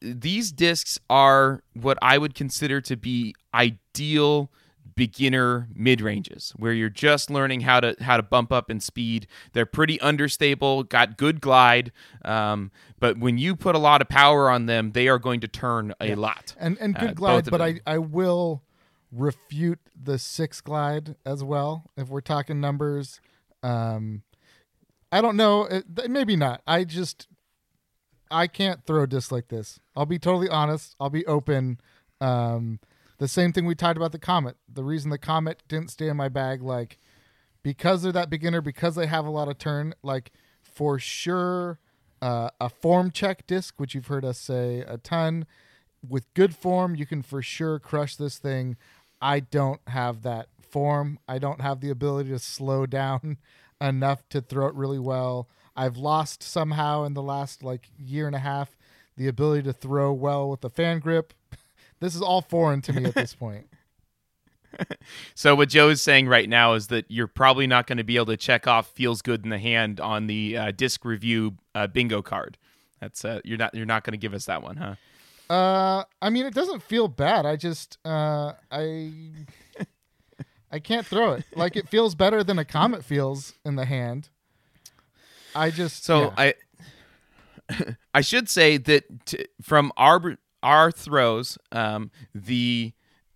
These 0.00 0.52
discs 0.52 0.98
are 1.08 1.62
what 1.74 1.98
I 2.02 2.18
would 2.18 2.34
consider 2.34 2.80
to 2.82 2.96
be 2.96 3.34
ideal 3.52 4.50
beginner 4.96 5.66
mid 5.74 6.00
ranges 6.00 6.52
where 6.56 6.72
you're 6.72 6.88
just 6.88 7.28
learning 7.28 7.62
how 7.62 7.80
to 7.80 7.96
how 8.00 8.16
to 8.16 8.22
bump 8.22 8.52
up 8.52 8.70
in 8.70 8.78
speed 8.78 9.26
they're 9.52 9.66
pretty 9.66 10.00
understable 10.00 10.84
got 10.84 11.16
good 11.16 11.40
glide 11.40 11.90
um, 12.24 12.70
but 13.00 13.18
when 13.18 13.36
you 13.36 13.56
put 13.56 13.74
a 13.74 13.78
lot 13.78 14.00
of 14.00 14.08
power 14.08 14.48
on 14.48 14.66
them 14.66 14.92
they 14.92 15.08
are 15.08 15.18
going 15.18 15.40
to 15.40 15.48
turn 15.48 15.92
a 16.00 16.14
lot 16.14 16.54
And 16.60 16.78
and 16.80 16.96
Uh, 16.96 17.00
good 17.00 17.08
both 17.08 17.16
glide, 17.16 17.50
but 17.50 17.58
them. 17.58 17.80
I, 17.84 17.94
I 17.94 17.98
will 17.98 18.62
refute 19.10 19.80
the 20.00 20.16
six 20.16 20.60
glide 20.60 21.16
as 21.26 21.42
well 21.42 21.90
if 21.96 22.08
we're 22.08 22.20
talking 22.20 22.60
numbers. 22.60 23.20
Um, 23.64 24.22
I 25.10 25.20
don't 25.20 25.36
know, 25.36 25.68
maybe 26.08 26.36
not. 26.36 26.62
I 26.68 26.84
just 26.84 27.26
I 28.30 28.46
can't 28.46 28.84
throw 28.84 29.06
discs 29.06 29.32
like 29.32 29.48
this. 29.48 29.80
I'll 29.96 30.06
be 30.06 30.18
totally 30.18 30.48
honest. 30.48 30.96
I'll 30.98 31.10
be 31.10 31.26
open. 31.26 31.80
Um, 32.20 32.80
the 33.18 33.28
same 33.28 33.52
thing 33.52 33.64
we 33.64 33.74
talked 33.74 33.96
about 33.96 34.12
the 34.12 34.18
comet. 34.18 34.56
The 34.72 34.84
reason 34.84 35.10
the 35.10 35.18
comet 35.18 35.62
didn't 35.68 35.90
stay 35.90 36.08
in 36.08 36.16
my 36.16 36.28
bag, 36.28 36.62
like 36.62 36.98
because 37.62 38.02
they're 38.02 38.12
that 38.12 38.30
beginner, 38.30 38.60
because 38.60 38.94
they 38.94 39.06
have 39.06 39.26
a 39.26 39.30
lot 39.30 39.48
of 39.48 39.58
turn, 39.58 39.94
like 40.02 40.32
for 40.62 40.98
sure, 40.98 41.78
uh, 42.20 42.50
a 42.60 42.68
form 42.68 43.10
check 43.10 43.46
disc, 43.46 43.74
which 43.78 43.94
you've 43.94 44.06
heard 44.06 44.24
us 44.24 44.38
say 44.38 44.80
a 44.80 44.98
ton. 44.98 45.46
With 46.06 46.32
good 46.34 46.54
form, 46.54 46.94
you 46.94 47.06
can 47.06 47.22
for 47.22 47.40
sure 47.40 47.78
crush 47.78 48.16
this 48.16 48.38
thing. 48.38 48.76
I 49.20 49.40
don't 49.40 49.80
have 49.86 50.22
that 50.22 50.48
form. 50.60 51.18
I 51.26 51.38
don't 51.38 51.60
have 51.60 51.80
the 51.80 51.90
ability 51.90 52.30
to 52.30 52.38
slow 52.38 52.84
down 53.00 53.38
enough 53.80 54.28
to 54.30 54.40
throw 54.40 54.66
it 54.66 54.74
really 54.74 54.98
well. 54.98 55.48
I've 55.76 55.96
lost 55.96 56.42
somehow 56.42 57.04
in 57.04 57.14
the 57.14 57.22
last 57.22 57.62
like 57.62 57.90
year 57.98 58.26
and 58.26 58.36
a 58.36 58.40
half 58.40 58.76
the 59.16 59.28
ability 59.28 59.62
to 59.64 59.72
throw 59.72 60.12
well 60.12 60.50
with 60.50 60.60
the 60.60 60.70
fan 60.70 60.98
grip. 61.00 61.32
This 62.00 62.14
is 62.16 62.20
all 62.20 62.42
foreign 62.42 62.82
to 62.82 62.92
me 62.92 63.04
at 63.06 63.14
this 63.14 63.34
point. 63.34 63.66
so 65.34 65.54
what 65.54 65.68
joe 65.68 65.88
is 65.88 66.02
saying 66.02 66.26
right 66.26 66.48
now 66.48 66.74
is 66.74 66.88
that 66.88 67.04
you're 67.08 67.28
probably 67.28 67.66
not 67.66 67.86
going 67.86 67.96
to 67.96 68.04
be 68.04 68.16
able 68.16 68.26
to 68.26 68.36
check 68.36 68.66
off 68.66 68.88
feels 68.88 69.22
good 69.22 69.44
in 69.44 69.50
the 69.50 69.58
hand 69.58 70.00
on 70.00 70.26
the 70.26 70.56
uh, 70.56 70.70
disc 70.72 71.04
review 71.04 71.54
uh, 71.76 71.86
bingo 71.86 72.20
card 72.22 72.58
that's 73.00 73.24
uh, 73.24 73.40
you're 73.44 73.56
not 73.56 73.72
you're 73.72 73.86
not 73.86 74.02
going 74.02 74.12
to 74.12 74.18
give 74.18 74.34
us 74.34 74.46
that 74.46 74.62
one 74.62 74.76
huh 74.76 74.96
Uh, 75.48 76.04
I 76.20 76.30
mean, 76.30 76.46
it 76.46 76.54
doesn't 76.54 76.82
feel 76.82 77.06
bad. 77.06 77.44
I 77.44 77.56
just, 77.56 77.98
uh, 78.04 78.54
I, 78.70 79.12
I 80.72 80.78
can't 80.78 81.06
throw 81.06 81.34
it. 81.34 81.44
Like 81.54 81.76
it 81.76 81.86
feels 81.88 82.14
better 82.14 82.42
than 82.42 82.58
a 82.58 82.64
comet 82.64 83.04
feels 83.04 83.52
in 83.64 83.76
the 83.76 83.84
hand. 83.84 84.30
I 85.54 85.70
just 85.70 86.04
So 86.04 86.32
yeah. 86.38 86.54
I 87.68 87.94
I 88.14 88.20
should 88.20 88.48
say 88.48 88.76
that 88.76 89.26
t- 89.26 89.46
from 89.62 89.92
our 89.96 90.36
our 90.62 90.90
throws, 90.90 91.58
um, 91.72 92.10
the 92.34 92.92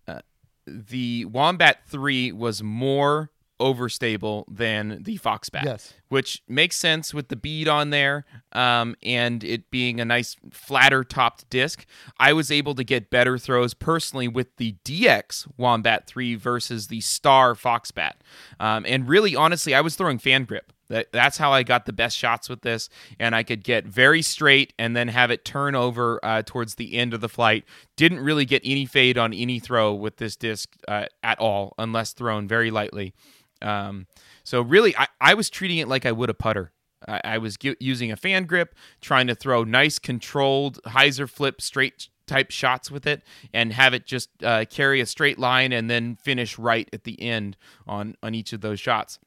uh, 0.07 0.19
the 0.65 1.25
Wombat 1.25 1.87
three 1.87 2.31
was 2.31 2.63
more 2.63 3.31
overstable 3.59 4.45
than 4.49 5.03
the 5.03 5.17
Foxbat. 5.17 5.65
Yes. 5.65 5.93
Which 6.07 6.41
makes 6.47 6.77
sense 6.77 7.13
with 7.13 7.27
the 7.27 7.35
bead 7.35 7.67
on 7.67 7.89
there 7.89 8.25
um, 8.53 8.95
and 9.03 9.43
it 9.43 9.69
being 9.69 9.99
a 9.99 10.05
nice 10.05 10.37
flatter 10.49 11.03
topped 11.03 11.49
disc. 11.49 11.85
I 12.17 12.33
was 12.33 12.51
able 12.51 12.73
to 12.75 12.83
get 12.83 13.09
better 13.09 13.37
throws 13.37 13.73
personally 13.73 14.27
with 14.27 14.55
the 14.57 14.75
DX 14.85 15.47
Wombat 15.57 16.07
3 16.07 16.35
versus 16.35 16.87
the 16.87 17.01
Star 17.01 17.53
Foxbat. 17.53 18.13
Um, 18.59 18.85
and 18.87 19.09
really, 19.09 19.35
honestly, 19.35 19.75
I 19.75 19.81
was 19.81 19.95
throwing 19.95 20.19
fan 20.19 20.45
grip. 20.45 20.71
That, 20.89 21.11
that's 21.11 21.37
how 21.37 21.51
I 21.51 21.63
got 21.63 21.85
the 21.85 21.93
best 21.93 22.17
shots 22.17 22.49
with 22.49 22.61
this, 22.61 22.89
and 23.19 23.35
I 23.35 23.43
could 23.43 23.63
get 23.63 23.85
very 23.85 24.23
straight 24.23 24.73
and 24.79 24.95
then 24.95 25.07
have 25.07 25.29
it 25.29 25.45
turn 25.45 25.75
over 25.75 26.19
uh, 26.23 26.41
towards 26.43 26.75
the 26.75 26.95
end 26.95 27.13
of 27.13 27.21
the 27.21 27.29
flight. 27.29 27.63
Didn't 27.95 28.19
really 28.19 28.45
get 28.45 28.63
any 28.65 28.85
fade 28.85 29.17
on 29.17 29.33
any 29.33 29.59
throw 29.59 29.93
with 29.93 30.17
this 30.17 30.35
disc 30.35 30.75
uh, 30.87 31.05
at 31.21 31.39
all, 31.39 31.75
unless 31.77 32.13
thrown 32.13 32.47
very 32.47 32.71
lightly. 32.71 33.13
Um, 33.61 34.07
so 34.43 34.61
really, 34.61 34.95
I, 34.97 35.07
I 35.21 35.33
was 35.35 35.49
treating 35.49 35.77
it 35.77 35.87
like 35.87 36.07
I 36.07 36.11
would 36.11 36.29
a 36.29 36.33
putter. 36.33 36.71
I, 37.07 37.21
I 37.23 37.37
was 37.37 37.57
using 37.79 38.11
a 38.11 38.15
fan 38.15 38.45
grip, 38.45 38.73
trying 38.99 39.27
to 39.27 39.35
throw 39.35 39.63
nice, 39.63 39.99
controlled 39.99 40.79
hyzer 40.87 41.29
flip 41.29 41.61
straight 41.61 42.09
type 42.25 42.49
shots 42.49 42.89
with 42.89 43.05
it, 43.05 43.21
and 43.53 43.73
have 43.73 43.93
it 43.93 44.07
just 44.07 44.29
uh, 44.43 44.65
carry 44.65 45.01
a 45.01 45.05
straight 45.05 45.37
line 45.37 45.71
and 45.71 45.87
then 45.87 46.15
finish 46.15 46.57
right 46.57 46.89
at 46.93 47.03
the 47.03 47.21
end 47.21 47.57
on 47.85 48.15
on 48.23 48.33
each 48.33 48.53
of 48.53 48.61
those 48.61 48.79
shots 48.79 49.19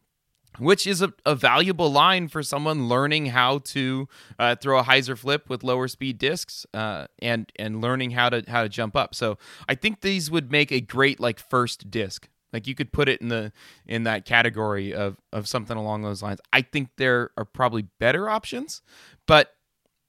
which 0.58 0.86
is 0.86 1.02
a, 1.02 1.12
a 1.24 1.34
valuable 1.34 1.90
line 1.90 2.28
for 2.28 2.42
someone 2.42 2.88
learning 2.88 3.26
how 3.26 3.58
to 3.58 4.08
uh, 4.38 4.54
throw 4.56 4.78
a 4.78 4.82
hyzer 4.82 5.16
flip 5.16 5.48
with 5.48 5.62
lower 5.62 5.88
speed 5.88 6.18
discs 6.18 6.66
uh, 6.74 7.06
and 7.20 7.50
and 7.56 7.80
learning 7.80 8.12
how 8.12 8.28
to 8.28 8.44
how 8.48 8.62
to 8.62 8.68
jump 8.68 8.96
up. 8.96 9.14
So 9.14 9.38
I 9.68 9.74
think 9.74 10.00
these 10.00 10.30
would 10.30 10.50
make 10.50 10.70
a 10.72 10.80
great 10.80 11.20
like 11.20 11.38
first 11.38 11.90
disc. 11.90 12.28
Like 12.52 12.66
you 12.66 12.74
could 12.74 12.92
put 12.92 13.08
it 13.08 13.20
in 13.20 13.28
the 13.28 13.52
in 13.86 14.04
that 14.04 14.24
category 14.24 14.92
of 14.94 15.16
of 15.32 15.48
something 15.48 15.76
along 15.76 16.02
those 16.02 16.22
lines. 16.22 16.40
I 16.52 16.62
think 16.62 16.90
there 16.96 17.30
are 17.36 17.44
probably 17.44 17.86
better 17.98 18.28
options, 18.28 18.82
but 19.26 19.54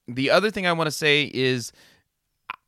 the 0.08 0.30
other 0.30 0.52
thing 0.52 0.68
I 0.68 0.74
want 0.74 0.88
to 0.88 0.91
say 0.91 1.32
is 1.34 1.72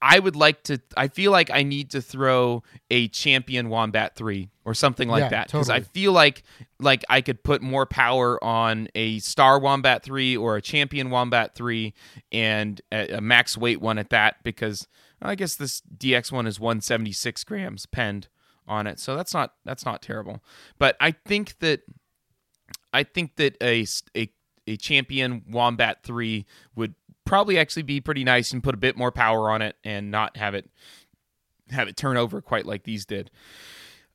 I 0.07 0.19
would 0.19 0.35
like 0.35 0.61
to. 0.65 0.79
I 0.95 1.07
feel 1.07 1.31
like 1.31 1.49
I 1.49 1.63
need 1.63 1.89
to 1.91 2.01
throw 2.01 2.61
a 2.91 3.07
champion 3.07 3.69
wombat 3.69 4.15
three 4.15 4.51
or 4.63 4.75
something 4.75 5.09
like 5.09 5.23
Yeah, 5.23 5.29
that 5.29 5.47
because 5.47 5.71
I 5.71 5.79
feel 5.79 6.11
like 6.11 6.43
like 6.79 7.03
I 7.09 7.21
could 7.21 7.43
put 7.43 7.63
more 7.63 7.87
power 7.87 8.41
on 8.43 8.87
a 8.93 9.17
star 9.17 9.57
wombat 9.57 10.03
three 10.03 10.37
or 10.37 10.57
a 10.57 10.61
champion 10.61 11.09
wombat 11.09 11.55
three 11.55 11.95
and 12.31 12.79
a, 12.91 13.15
a 13.15 13.21
max 13.21 13.57
weight 13.57 13.81
one 13.81 13.97
at 13.97 14.11
that 14.11 14.43
because 14.43 14.87
I 15.23 15.33
guess 15.33 15.55
this 15.55 15.81
DX 15.97 16.31
one 16.31 16.45
is 16.45 16.59
176 16.59 17.43
grams 17.43 17.87
penned 17.87 18.27
on 18.67 18.85
it, 18.85 18.99
so 18.99 19.15
that's 19.15 19.33
not 19.33 19.53
that's 19.63 19.85
not 19.85 20.03
terrible. 20.03 20.43
But 20.77 20.97
I 21.01 21.11
think 21.11 21.57
that 21.59 21.81
I 22.93 23.01
think 23.01 23.37
that 23.37 23.57
a 23.59 23.87
a, 24.15 24.29
a 24.67 24.77
champion 24.77 25.45
wombat 25.49 26.03
three 26.03 26.45
would 26.75 26.93
probably 27.25 27.57
actually 27.57 27.83
be 27.83 27.99
pretty 27.99 28.23
nice 28.23 28.51
and 28.51 28.63
put 28.63 28.73
a 28.73 28.77
bit 28.77 28.97
more 28.97 29.11
power 29.11 29.49
on 29.49 29.61
it 29.61 29.75
and 29.83 30.11
not 30.11 30.37
have 30.37 30.55
it 30.55 30.69
have 31.71 31.87
it 31.87 31.97
turn 31.97 32.17
over 32.17 32.41
quite 32.41 32.65
like 32.65 32.83
these 32.83 33.05
did. 33.05 33.31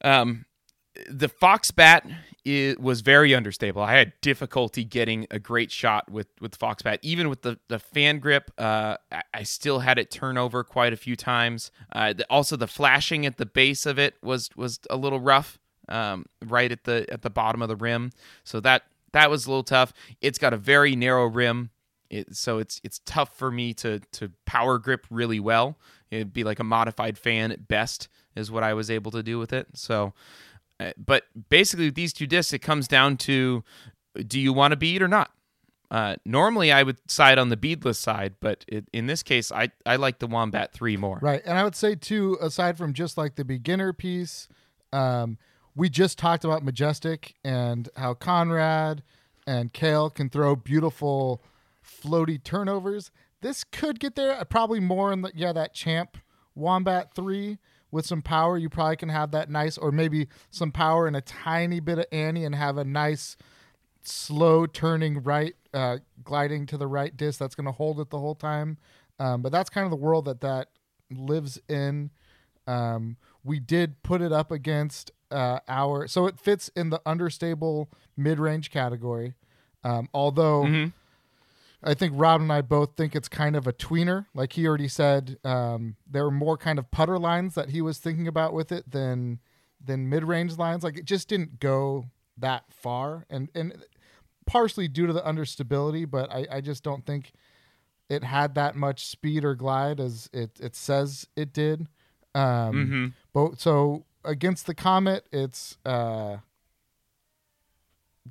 Um, 0.02 0.46
the 1.08 1.28
fox 1.28 1.70
bat 1.70 2.06
was 2.78 3.00
very 3.00 3.34
understable. 3.34 3.82
I 3.82 3.96
had 3.96 4.12
difficulty 4.20 4.84
getting 4.84 5.26
a 5.30 5.38
great 5.38 5.70
shot 5.70 6.10
with 6.10 6.28
with 6.40 6.56
fox 6.56 6.82
bat, 6.82 6.98
even 7.02 7.28
with 7.28 7.42
the 7.42 7.58
the 7.68 7.78
fan 7.78 8.18
grip. 8.18 8.50
Uh, 8.58 8.96
I, 9.12 9.22
I 9.34 9.42
still 9.42 9.80
had 9.80 9.98
it 9.98 10.10
turn 10.10 10.38
over 10.38 10.64
quite 10.64 10.92
a 10.92 10.96
few 10.96 11.16
times. 11.16 11.70
Uh, 11.92 12.12
the, 12.12 12.26
also, 12.30 12.56
the 12.56 12.66
flashing 12.66 13.26
at 13.26 13.36
the 13.36 13.46
base 13.46 13.86
of 13.86 13.98
it 13.98 14.14
was 14.22 14.50
was 14.56 14.80
a 14.88 14.96
little 14.96 15.20
rough, 15.20 15.58
um, 15.88 16.26
right 16.44 16.72
at 16.72 16.84
the 16.84 17.06
at 17.10 17.22
the 17.22 17.30
bottom 17.30 17.62
of 17.62 17.68
the 17.68 17.76
rim. 17.76 18.10
So 18.42 18.60
that 18.60 18.84
that 19.12 19.30
was 19.30 19.46
a 19.46 19.50
little 19.50 19.64
tough. 19.64 19.92
It's 20.20 20.38
got 20.38 20.52
a 20.52 20.58
very 20.58 20.96
narrow 20.96 21.26
rim. 21.26 21.70
It, 22.10 22.34
so 22.36 22.58
it's 22.58 22.80
it's 22.82 23.00
tough 23.06 23.36
for 23.36 23.50
me 23.50 23.72
to 23.74 24.00
to 24.12 24.30
power 24.44 24.78
grip 24.78 25.06
really 25.10 25.40
well. 25.40 25.78
It'd 26.10 26.32
be 26.32 26.44
like 26.44 26.58
a 26.58 26.64
modified 26.64 27.16
fan 27.16 27.52
at 27.52 27.68
best 27.68 28.08
is 28.34 28.50
what 28.50 28.62
I 28.62 28.74
was 28.74 28.90
able 28.90 29.10
to 29.12 29.22
do 29.22 29.38
with 29.38 29.52
it. 29.52 29.68
So, 29.74 30.12
uh, 30.80 30.92
but 30.98 31.24
basically 31.48 31.86
with 31.86 31.94
these 31.94 32.12
two 32.12 32.26
discs, 32.26 32.52
it 32.52 32.60
comes 32.60 32.88
down 32.88 33.16
to 33.18 33.62
do 34.26 34.40
you 34.40 34.52
want 34.52 34.72
to 34.72 34.76
bead 34.76 35.02
or 35.02 35.08
not. 35.08 35.30
Uh, 35.90 36.14
normally, 36.24 36.70
I 36.70 36.84
would 36.84 36.98
side 37.10 37.38
on 37.38 37.48
the 37.48 37.56
beadless 37.56 37.98
side, 37.98 38.34
but 38.40 38.64
it, 38.68 38.86
in 38.92 39.06
this 39.06 39.22
case, 39.22 39.50
I 39.50 39.70
I 39.84 39.96
like 39.96 40.20
the 40.20 40.28
Wombat 40.28 40.72
three 40.72 40.96
more. 40.96 41.18
Right. 41.20 41.42
And 41.44 41.58
I 41.58 41.64
would 41.64 41.74
say, 41.74 41.96
too, 41.96 42.38
aside 42.40 42.78
from 42.78 42.92
just 42.92 43.18
like 43.18 43.34
the 43.34 43.44
beginner 43.44 43.92
piece, 43.92 44.48
um, 44.92 45.38
we 45.74 45.88
just 45.88 46.16
talked 46.16 46.44
about 46.44 46.64
Majestic 46.64 47.34
and 47.44 47.88
how 47.96 48.14
Conrad 48.14 49.02
and 49.46 49.72
Kale 49.72 50.10
can 50.10 50.28
throw 50.30 50.54
beautiful 50.54 51.42
floaty 51.90 52.42
turnovers. 52.42 53.10
This 53.40 53.64
could 53.64 53.98
get 54.00 54.14
there, 54.16 54.44
probably 54.44 54.80
more 54.80 55.12
in 55.12 55.22
the, 55.22 55.32
yeah, 55.34 55.52
that 55.52 55.74
champ 55.74 56.16
Wombat 56.54 57.14
3 57.14 57.58
with 57.90 58.06
some 58.06 58.22
power. 58.22 58.58
You 58.58 58.68
probably 58.68 58.96
can 58.96 59.08
have 59.08 59.30
that 59.32 59.50
nice, 59.50 59.78
or 59.78 59.90
maybe 59.90 60.28
some 60.50 60.70
power 60.72 61.06
and 61.06 61.16
a 61.16 61.20
tiny 61.20 61.80
bit 61.80 61.98
of 61.98 62.06
Annie 62.12 62.44
and 62.44 62.54
have 62.54 62.76
a 62.76 62.84
nice 62.84 63.36
slow 64.02 64.66
turning 64.66 65.22
right, 65.22 65.54
uh, 65.74 65.98
gliding 66.22 66.66
to 66.66 66.76
the 66.76 66.86
right 66.86 67.16
disc 67.16 67.38
that's 67.38 67.54
going 67.54 67.66
to 67.66 67.72
hold 67.72 68.00
it 68.00 68.10
the 68.10 68.18
whole 68.18 68.34
time. 68.34 68.78
Um, 69.18 69.42
but 69.42 69.52
that's 69.52 69.68
kind 69.70 69.84
of 69.84 69.90
the 69.90 69.96
world 69.96 70.24
that 70.26 70.40
that 70.40 70.68
lives 71.10 71.60
in. 71.68 72.10
Um, 72.66 73.16
we 73.44 73.58
did 73.60 74.02
put 74.02 74.22
it 74.22 74.32
up 74.32 74.50
against 74.50 75.10
uh, 75.30 75.60
our, 75.68 76.06
so 76.08 76.26
it 76.26 76.38
fits 76.38 76.70
in 76.74 76.90
the 76.90 77.00
understable 77.06 77.90
mid 78.16 78.38
range 78.38 78.70
category. 78.70 79.34
Um, 79.84 80.08
although 80.12 80.64
Mhm. 80.64 80.92
I 81.82 81.94
think 81.94 82.12
Rob 82.16 82.40
and 82.42 82.52
I 82.52 82.60
both 82.60 82.96
think 82.96 83.16
it's 83.16 83.28
kind 83.28 83.56
of 83.56 83.66
a 83.66 83.72
tweener. 83.72 84.26
Like 84.34 84.52
he 84.52 84.66
already 84.66 84.88
said, 84.88 85.38
um, 85.44 85.96
there 86.06 86.24
were 86.24 86.30
more 86.30 86.56
kind 86.58 86.78
of 86.78 86.90
putter 86.90 87.18
lines 87.18 87.54
that 87.54 87.70
he 87.70 87.80
was 87.80 87.98
thinking 87.98 88.28
about 88.28 88.52
with 88.52 88.70
it 88.70 88.90
than 88.90 89.40
than 89.82 90.08
mid 90.08 90.24
range 90.24 90.58
lines. 90.58 90.84
Like 90.84 90.98
it 90.98 91.06
just 91.06 91.28
didn't 91.28 91.58
go 91.60 92.06
that 92.36 92.64
far, 92.70 93.24
and 93.30 93.48
and 93.54 93.82
partially 94.46 94.88
due 94.88 95.06
to 95.06 95.12
the 95.12 95.22
understability, 95.22 96.10
but 96.10 96.30
I, 96.30 96.46
I 96.50 96.60
just 96.60 96.82
don't 96.82 97.06
think 97.06 97.32
it 98.10 98.24
had 98.24 98.54
that 98.56 98.74
much 98.76 99.06
speed 99.06 99.44
or 99.44 99.54
glide 99.54 100.00
as 100.00 100.28
it 100.32 100.58
it 100.60 100.76
says 100.76 101.26
it 101.36 101.52
did. 101.54 101.88
Um, 102.34 102.42
Mhm. 102.74 103.12
But 103.32 103.58
so 103.60 104.04
against 104.24 104.66
the 104.66 104.74
comet, 104.74 105.26
it's 105.32 105.78
uh, 105.86 106.38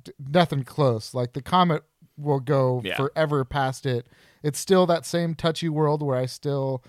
d- 0.02 0.12
nothing 0.18 0.62
close. 0.64 1.14
Like 1.14 1.32
the 1.32 1.42
comet 1.42 1.82
will 2.20 2.40
go 2.40 2.80
Yeah. 2.84 2.96
forever 2.96 3.44
past 3.44 3.86
it. 3.86 4.06
It's 4.42 4.58
still 4.58 4.86
that 4.86 5.04
same 5.06 5.34
touchy 5.34 5.68
world 5.68 6.02
where 6.02 6.16
I 6.16 6.26
still 6.26 6.82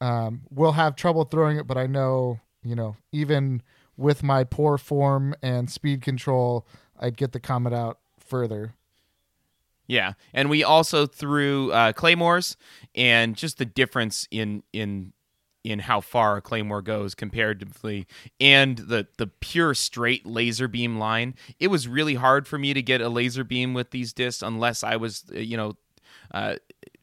um, 0.00 0.42
will 0.50 0.72
have 0.72 0.96
trouble 0.96 1.24
throwing 1.24 1.56
it, 1.58 1.66
but 1.66 1.76
I 1.76 1.86
know 1.86 2.40
you 2.62 2.74
know 2.74 2.96
even 3.12 3.62
with 3.96 4.22
my 4.22 4.44
poor 4.44 4.78
form 4.78 5.34
and 5.42 5.70
speed 5.70 6.00
control, 6.02 6.66
I'd 6.98 7.16
get 7.16 7.32
the 7.32 7.40
comet 7.40 7.72
out 7.72 7.98
further. 8.18 8.74
Yeah, 9.86 10.12
and 10.32 10.48
we 10.48 10.62
also 10.62 11.04
threw 11.06 11.72
uh, 11.72 11.92
claymores, 11.92 12.56
and 12.94 13.36
just 13.36 13.58
the 13.58 13.64
difference 13.64 14.26
in 14.30 14.62
in 14.72 15.12
in 15.64 15.80
how 15.80 16.00
far 16.00 16.36
a 16.38 16.40
claymore 16.42 16.82
goes 16.82 17.14
comparatively, 17.14 18.06
and 18.40 18.78
the 18.78 19.06
the 19.18 19.26
pure 19.26 19.74
straight 19.74 20.26
laser 20.26 20.68
beam 20.68 20.98
line. 20.98 21.34
It 21.58 21.68
was 21.68 21.86
really 21.88 22.14
hard 22.14 22.46
for 22.48 22.58
me 22.58 22.72
to 22.74 22.82
get 22.82 23.00
a 23.00 23.08
laser 23.08 23.44
beam 23.44 23.74
with 23.74 23.90
these 23.90 24.12
discs 24.12 24.42
unless 24.42 24.82
I 24.82 24.96
was, 24.96 25.24
uh, 25.34 25.38
you 25.38 25.56
know. 25.56 25.74
Uh, 26.32 26.56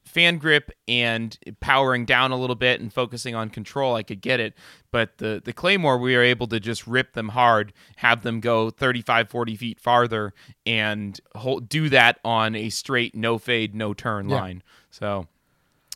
fan 0.05 0.38
grip 0.38 0.72
and 0.88 1.38
powering 1.60 2.05
down 2.05 2.32
a 2.32 2.38
little 2.38 2.55
bit 2.55 2.80
and 2.80 2.93
focusing 2.93 3.36
on 3.36 3.49
control 3.49 3.93
i 3.93 4.01
could 4.01 4.22
get 4.22 4.39
it 4.39 4.53
but 4.89 5.18
the 5.18 5.41
the 5.43 5.51
claymore 5.51 5.97
we 5.97 6.16
were 6.16 6.24
able 6.24 6.47
to 6.47 6.62
just 6.62 6.88
rip 6.88 7.12
them 7.14 7.30
hard 7.30 7.74
have 7.97 8.24
them 8.24 8.39
go 8.39 8.70
35 8.70 9.30
40 9.30 9.55
feet 9.58 9.80
farther 9.82 10.34
and 10.66 11.20
hold, 11.36 11.68
do 11.68 11.89
that 11.89 12.20
on 12.24 12.55
a 12.55 12.70
straight 12.70 13.16
no 13.16 13.38
fade 13.38 13.76
no 13.76 13.93
turn 13.93 14.30
Yeah. 14.30 14.39
line 14.39 14.64
so 14.89 15.28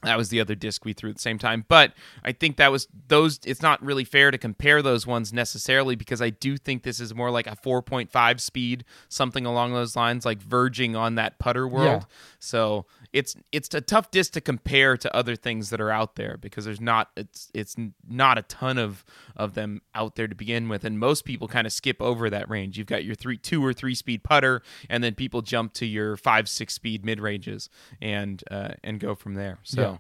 that 0.04 0.18
was 0.18 0.30
the 0.30 0.40
other 0.40 0.56
disc 0.56 0.84
we 0.86 0.94
threw 0.94 1.10
at 1.10 1.16
the 1.16 1.22
same 1.22 1.38
time. 1.38 1.66
But 1.68 1.94
i 2.24 2.32
think 2.32 2.58
that 2.58 2.72
was 2.72 2.88
those 3.08 3.40
it's 3.46 3.62
not 3.62 3.82
really 3.84 4.04
fair 4.04 4.32
to 4.32 4.38
compare 4.38 4.82
those 4.82 5.08
ones 5.08 5.32
necessarily 5.34 5.96
because 5.96 6.22
i 6.22 6.30
do 6.30 6.58
think 6.58 6.84
this 6.84 7.00
is 7.00 7.14
more 7.14 7.32
like 7.32 7.48
a 7.48 7.56
4.5 7.56 8.40
speed 8.40 8.84
something 9.10 9.46
along 9.46 9.74
those 9.74 9.96
lines 9.96 10.26
like 10.26 10.42
verging 10.42 10.96
on 10.96 11.16
that 11.16 11.40
putter 11.40 11.68
world. 11.68 12.06
So 12.40 12.86
it's 13.14 13.36
it's 13.52 13.74
a 13.74 13.82
tough 13.82 14.10
disc 14.12 14.32
to 14.34 14.42
compare 14.42 14.96
to 14.96 15.14
other 15.16 15.36
things 15.36 15.70
that 15.70 15.82
are 15.82 15.92
out 15.92 16.16
there 16.16 16.38
because 16.38 16.64
there's 16.66 16.80
not 16.80 17.10
it's 17.18 17.50
it's 17.54 17.76
not 18.08 18.38
a 18.38 18.42
ton 18.44 18.78
of 18.78 19.04
of 19.36 19.54
them 19.54 19.82
out 19.94 20.16
there 20.16 20.28
to 20.28 20.36
begin 20.36 20.70
with 20.70 20.84
and 20.86 20.98
most 20.98 21.26
people 21.26 21.48
kind 21.48 21.68
of 21.68 21.74
skip 21.74 22.02
over 22.02 22.30
that 22.30 22.50
range 22.50 22.78
you've 22.78 22.88
got 22.88 23.04
your 23.04 23.16
three 23.16 23.38
two 23.38 23.64
or 23.66 23.74
three 23.74 23.96
speed 23.96 24.24
putter 24.24 24.62
and 24.90 25.04
then 25.04 25.14
people 25.14 25.42
jump 25.42 25.74
to 25.74 25.86
your 25.86 26.16
five 26.16 26.48
six 26.48 26.74
speed 26.74 27.04
mid 27.04 27.20
ranges 27.20 27.70
and 28.02 28.44
uh, 28.50 28.70
and 28.84 29.00
go 29.00 29.14
from 29.14 29.34
there 29.34 29.58
so 29.64 29.82
Yeah. 29.82 29.98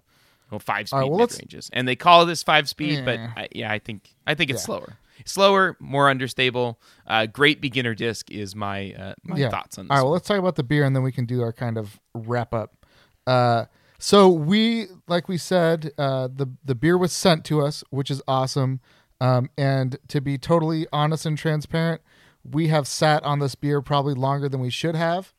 well 0.50 0.60
five 0.60 0.88
speed 0.88 0.98
right, 0.98 1.10
well, 1.10 1.20
mid 1.20 1.34
ranges 1.34 1.70
and 1.74 1.88
they 1.88 1.96
call 1.98 2.26
this 2.26 2.44
five 2.44 2.70
speed 2.70 3.04
but 3.04 3.16
Yeah. 3.20 3.32
I, 3.36 3.48
yeah 3.54 3.72
I 3.74 3.80
think 3.80 4.16
I 4.26 4.36
think 4.36 4.52
it's 4.52 4.62
Yeah. 4.62 4.66
slower 4.66 4.98
slower 5.26 5.76
more 5.82 6.10
understable 6.10 6.80
uh, 7.08 7.26
great 7.26 7.60
beginner 7.62 7.94
disc 7.94 8.32
is 8.32 8.56
my 8.56 8.94
uh, 8.94 9.14
my 9.24 9.36
Yeah. 9.36 9.50
thoughts 9.50 9.78
on 9.78 9.86
this 9.86 9.92
All 9.92 9.98
right, 9.98 10.02
one. 10.02 10.06
well, 10.06 10.14
let's 10.14 10.28
talk 10.28 10.40
about 10.40 10.56
the 10.56 10.64
beer 10.64 10.86
and 10.86 10.96
then 10.96 11.04
we 11.04 11.12
can 11.12 11.26
do 11.26 11.42
our 11.42 11.52
kind 11.52 11.78
of 11.78 12.00
wrap 12.16 12.54
up. 12.54 12.81
Uh, 13.28 13.66
so 14.00 14.30
we, 14.30 14.88
like 15.08 15.28
we 15.28 15.38
said, 15.38 15.92
uh, 15.98 16.28
the 16.28 16.48
the 16.66 16.76
beer 16.76 16.98
was 16.98 17.12
sent 17.14 17.46
to 17.46 17.62
us, 17.62 17.84
which 17.90 18.10
is 18.10 18.22
awesome. 18.28 18.80
Um, 19.20 19.50
and 19.58 19.98
to 20.08 20.20
be 20.22 20.38
totally 20.40 20.88
honest 20.92 21.26
and 21.28 21.38
transparent, 21.38 22.02
we 22.44 22.70
have 22.70 22.88
sat 22.88 23.24
on 23.24 23.38
this 23.40 23.54
beer 23.54 23.82
probably 23.82 24.16
longer 24.16 24.50
than 24.50 24.60
we 24.60 24.72
should 24.72 24.96
have. 24.96 25.34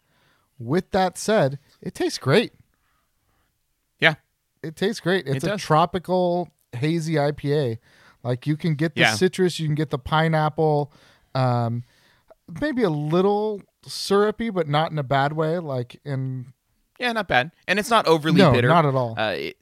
With 0.59 0.93
that 0.93 1.19
said, 1.19 1.59
it 1.81 1.93
tastes 1.95 2.19
great. 2.19 2.53
yeah 3.99 4.15
It 4.63 4.77
tastes 4.77 5.01
great. 5.01 5.27
It's 5.27 5.43
It 5.43 5.49
a 5.49 5.51
does. 5.51 5.61
tropical 5.61 6.51
hazy 6.73 7.15
IPA. 7.15 7.79
Like 8.23 8.47
you 8.47 8.57
can 8.57 8.77
get 8.77 8.95
the 8.95 9.01
Yeah. 9.01 9.15
citrus, 9.17 9.59
you 9.59 9.67
can 9.67 9.75
get 9.75 9.91
the 9.91 9.99
pineapple, 9.99 10.93
um, 11.35 11.83
maybe 12.61 12.85
a 12.85 12.91
little 12.91 13.63
syrupy, 13.85 14.51
but 14.51 14.69
not 14.69 14.93
in 14.93 14.99
a 14.99 15.03
bad 15.03 15.33
way. 15.33 15.59
Like 15.59 16.01
in 16.05 16.53
Yeah, 16.99 17.13
not 17.13 17.29
bad, 17.29 17.53
and 17.67 17.79
it's 17.79 17.91
not 17.91 18.07
overly 18.07 18.39
no, 18.39 18.53
bitter. 18.53 18.69
not 18.69 18.87
at 18.87 18.95
all. 18.95 19.15
Uh, 19.19 19.31
it, 19.33 19.57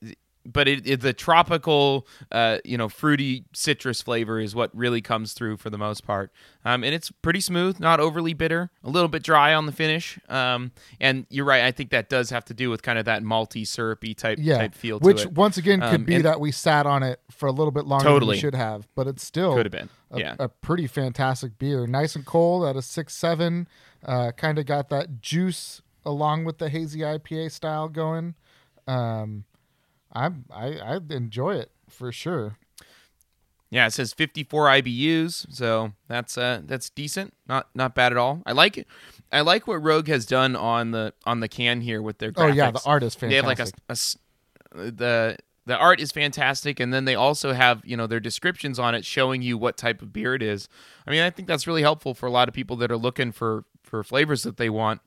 but 0.47 0.66
it, 0.66 0.87
it, 0.87 1.01
the 1.03 1.12
tropical, 1.12 2.07
uh, 2.33 2.59
you 2.64 2.78
know, 2.78 2.89
fruity 2.89 3.45
citrus 3.53 4.01
flavor 4.01 4.41
is 4.41 4.55
what 4.55 4.74
really 4.74 5.03
comes 5.03 5.35
through 5.35 5.59
for 5.59 5.68
the 5.68 5.76
most 5.76 6.05
part. 6.07 6.33
Um, 6.64 6.83
and 6.83 6.95
it's 6.95 7.11
pretty 7.11 7.41
smooth, 7.41 7.78
not 7.78 8.01
overly 8.01 8.33
bitter, 8.33 8.70
a 8.83 8.89
little 8.89 9.09
bit 9.09 9.22
dry 9.22 9.53
on 9.53 9.66
the 9.66 9.72
finish. 9.72 10.18
Um, 10.31 10.72
and 10.99 11.26
you're 11.28 11.45
right, 11.45 11.64
I 11.64 11.72
think 11.72 11.91
that 11.91 12.09
does 12.09 12.31
have 12.31 12.45
to 12.47 12.55
do 12.55 12.70
with 12.70 12.83
kind 12.83 12.99
of 12.99 13.05
that 13.05 13.22
malty, 13.22 13.66
syrupy 13.66 14.14
type 14.14 14.39
yeah, 14.41 14.57
type 14.59 14.74
feel 14.74 14.99
to 14.99 15.05
which 15.05 15.26
once 15.26 15.59
again 15.59 15.81
could 15.81 16.01
Um, 16.01 16.05
be 16.05 16.22
that 16.22 16.41
we 16.41 16.53
sat 16.53 16.87
on 16.87 17.03
it 17.03 17.20
for 17.31 17.47
a 17.47 17.53
little 17.53 17.70
bit 17.70 17.85
longer 17.85 18.05
than 18.05 18.12
Totally. 18.14 18.37
we 18.37 18.41
should 18.41 18.55
have, 18.55 18.89
but 18.95 19.07
it's 19.07 19.22
still 19.24 19.55
Could 19.55 19.66
have 19.66 19.72
been, 19.72 19.91
a, 20.11 20.18
yeah. 20.18 20.37
a 20.39 20.49
pretty 20.49 20.87
fantastic 20.87 21.59
beer. 21.59 21.87
Nice 21.87 22.16
and 22.16 22.24
cold 22.24 22.64
at 22.64 22.76
a 22.76 22.83
six 22.83 23.14
seven. 23.14 23.68
Uh, 24.05 24.33
kind 24.33 24.59
of 24.59 24.64
got 24.64 24.89
that 24.89 25.20
juice 25.20 25.83
along 26.11 26.44
with 26.44 26.58
the 26.58 26.68
hazy 26.68 27.00
IPA 27.00 27.52
style 27.52 27.88
going. 27.88 28.34
Um, 28.86 29.44
I'm 30.12 30.44
I 30.52 30.78
I 30.78 30.98
enjoy 31.11 31.54
it 31.54 31.70
for 31.88 32.12
sure. 32.12 32.58
Yeah, 33.72 33.86
it 33.86 33.92
says 33.92 34.12
54 34.12 34.66
IBUs, 34.66 35.46
so 35.54 35.92
that's 36.08 36.36
uh 36.36 36.62
that's 36.64 36.90
decent. 36.90 37.34
Not 37.46 37.68
not 37.74 37.94
bad 37.94 38.12
at 38.12 38.18
all. 38.18 38.42
I 38.44 38.52
like 38.52 38.76
it. 38.76 38.88
I 39.30 39.42
like 39.42 39.68
what 39.68 39.76
Rogue 39.76 40.08
has 40.08 40.26
done 40.26 40.56
on 40.56 40.90
the 40.90 41.14
on 41.24 41.40
the 41.40 41.48
can 41.48 41.80
here 41.80 42.02
with 42.02 42.18
their 42.18 42.32
graphics. 42.32 42.50
Oh 42.50 42.54
yeah, 42.54 42.70
the 42.72 42.82
art 42.84 43.04
is 43.04 43.14
fantastic. 43.14 43.30
They 43.30 43.36
have 43.36 43.46
like 43.46 43.61
a, 43.61 43.92
a 44.82 44.90
the 44.90 45.38
the 45.66 45.76
art 45.76 46.00
is 46.00 46.11
fantastic 46.11 46.80
and 46.80 46.92
then 46.92 47.04
they 47.04 47.14
also 47.14 47.52
have, 47.52 47.82
you 47.84 47.96
know, 47.96 48.08
their 48.08 48.18
descriptions 48.18 48.80
on 48.80 48.96
it 48.96 49.04
showing 49.04 49.40
you 49.40 49.56
what 49.56 49.76
type 49.76 50.02
of 50.02 50.12
beer 50.12 50.34
it 50.34 50.42
is. 50.42 50.68
I 51.06 51.12
mean, 51.12 51.22
I 51.22 51.30
think 51.30 51.46
that's 51.46 51.66
really 51.66 51.82
helpful 51.82 52.14
for 52.14 52.26
a 52.26 52.30
lot 52.30 52.48
of 52.48 52.54
people 52.54 52.74
that 52.76 52.90
are 52.90 52.96
looking 52.96 53.30
for 53.30 53.64
for 53.84 54.02
flavors 54.02 54.42
that 54.42 54.56
they 54.56 54.68
want 54.70 55.00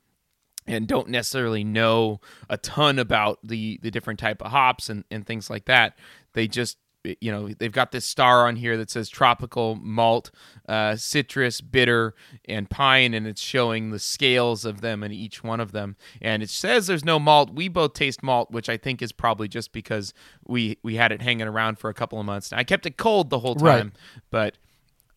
and 0.66 0.86
don't 0.86 1.08
necessarily 1.08 1.64
know 1.64 2.20
a 2.48 2.56
ton 2.56 2.98
about 2.98 3.38
the 3.42 3.78
the 3.82 3.90
different 3.90 4.18
type 4.18 4.42
of 4.42 4.50
hops 4.50 4.88
and, 4.88 5.04
and 5.10 5.26
things 5.26 5.50
like 5.50 5.66
that. 5.66 5.98
They 6.32 6.48
just 6.48 6.78
you 7.20 7.30
know 7.30 7.48
they've 7.58 7.70
got 7.70 7.92
this 7.92 8.06
star 8.06 8.48
on 8.48 8.56
here 8.56 8.78
that 8.78 8.90
says 8.90 9.10
tropical 9.10 9.74
malt 9.74 10.30
uh, 10.66 10.96
citrus 10.96 11.60
bitter 11.60 12.14
and 12.46 12.70
pine 12.70 13.12
and 13.12 13.26
it's 13.26 13.42
showing 13.42 13.90
the 13.90 13.98
scales 13.98 14.64
of 14.64 14.80
them 14.80 15.02
and 15.02 15.12
each 15.12 15.44
one 15.44 15.60
of 15.60 15.72
them 15.72 15.96
and 16.22 16.42
it 16.42 16.48
says 16.48 16.86
there's 16.86 17.04
no 17.04 17.18
malt 17.18 17.50
we 17.52 17.68
both 17.68 17.92
taste 17.92 18.22
malt 18.22 18.50
which 18.50 18.70
i 18.70 18.78
think 18.78 19.02
is 19.02 19.12
probably 19.12 19.46
just 19.48 19.70
because 19.70 20.14
we 20.46 20.78
we 20.82 20.94
had 20.96 21.12
it 21.12 21.20
hanging 21.20 21.46
around 21.46 21.78
for 21.78 21.90
a 21.90 21.94
couple 21.94 22.18
of 22.18 22.24
months 22.24 22.54
i 22.54 22.64
kept 22.64 22.86
it 22.86 22.96
cold 22.96 23.28
the 23.28 23.40
whole 23.40 23.54
Right. 23.56 23.80
time 23.80 23.92
but 24.30 24.56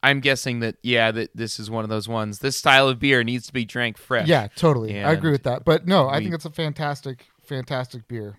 i'm 0.07 0.19
guessing 0.19 0.59
that 0.61 0.75
yeah 0.83 1.11
that 1.11 1.29
this 1.35 1.59
is 1.59 1.69
one 1.69 1.83
of 1.83 1.89
those 1.89 2.07
ones 2.07 2.39
this 2.39 2.57
style 2.57 2.87
of 2.89 2.99
beer 2.99 3.23
needs 3.23 3.47
to 3.47 3.53
be 3.53 3.65
drank 3.65 3.97
fresh 3.97 4.27
Yeah, 4.27 4.47
totally. 4.55 5.03
I 5.03 5.11
agree 5.13 5.31
with 5.31 5.43
that. 5.43 5.63
But 5.65 5.87
no, 5.87 6.07
I 6.09 6.19
think 6.19 6.33
it's 6.33 6.45
a 6.45 6.49
fantastic, 6.51 7.25
fantastic 7.43 8.07
beer. 8.07 8.37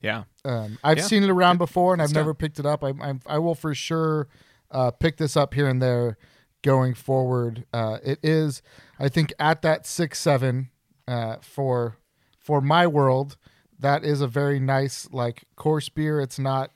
yeah 0.00 0.24
Um, 0.44 0.78
I've 0.84 0.98
Yeah. 0.98 1.04
seen 1.04 1.22
it 1.24 1.30
around 1.30 1.58
before, 1.58 1.92
and 1.92 2.00
I've 2.02 2.12
never 2.14 2.34
picked 2.34 2.58
it 2.58 2.66
up. 2.66 2.84
I, 2.84 2.90
I, 3.00 3.14
I 3.26 3.38
will 3.38 3.54
for 3.54 3.74
sure 3.74 4.28
uh, 4.70 4.90
pick 4.90 5.16
this 5.16 5.36
up 5.36 5.54
here 5.54 5.68
and 5.68 5.80
there 5.82 6.18
going 6.62 6.94
forward. 6.94 7.64
Uh, 7.72 7.98
it 8.04 8.18
is, 8.22 8.62
I 8.98 9.08
think, 9.08 9.32
at 9.38 9.62
that 9.62 9.86
six 9.86 10.18
seven 10.18 10.70
uh, 11.06 11.36
for 11.40 11.96
for 12.38 12.60
my 12.60 12.86
world. 12.86 13.36
That 13.78 14.04
is 14.04 14.20
a 14.20 14.26
very 14.28 14.58
nice 14.60 15.08
like 15.12 15.44
course 15.56 15.88
beer. 15.88 16.20
It's 16.20 16.38
not. 16.38 16.72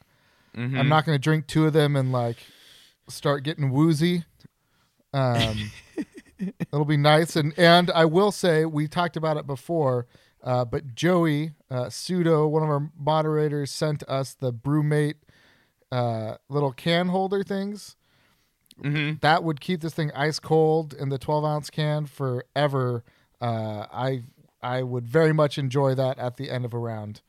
Mm-hmm. 0.57 0.79
I'm 0.79 0.89
not 0.89 1.05
going 1.07 1.17
to 1.17 1.23
drink 1.23 1.47
two 1.47 1.67
of 1.67 1.73
them 1.73 1.97
and 1.97 2.13
like 2.13 2.39
start 3.09 3.43
getting 3.45 3.71
woozy. 3.71 4.25
Um, 5.13 5.73
it'll 6.39 6.85
be 6.85 6.97
nice, 6.97 7.37
and 7.37 7.53
and 7.59 7.91
I 7.91 8.05
will 8.05 8.33
say 8.33 8.65
we 8.65 8.89
talked 8.89 9.17
about 9.17 9.37
it 9.37 9.47
before. 9.47 10.07
Uh, 10.43 10.65
but 10.65 10.95
Joey 10.95 11.53
uh, 11.71 11.89
Pseudo, 11.89 12.49
one 12.49 12.63
of 12.65 12.69
our 12.69 12.91
moderators, 12.99 13.71
sent 13.71 14.03
us 14.09 14.35
the 14.35 14.53
BrüMate 14.53 15.15
uh, 15.93 16.37
little 16.49 16.73
can 16.73 17.09
holder 17.09 17.45
things. 17.45 17.97
hmm 18.81 19.13
That 19.21 19.45
would 19.45 19.61
keep 19.61 19.81
this 19.83 19.95
thing 19.95 20.11
ice 20.17 20.41
cold 20.41 20.95
in 20.95 21.11
the 21.11 21.19
12 21.19 21.45
ounce 21.45 21.71
can 21.71 22.07
forever. 22.07 23.05
Uh, 23.41 23.87
I 23.93 24.23
I 24.63 24.83
would 24.83 25.07
very 25.07 25.33
much 25.33 25.59
enjoy 25.59 25.95
that 25.95 26.19
at 26.19 26.37
the 26.37 26.51
end 26.51 26.65
of 26.65 26.73
a 26.73 26.79
round, 26.79 27.21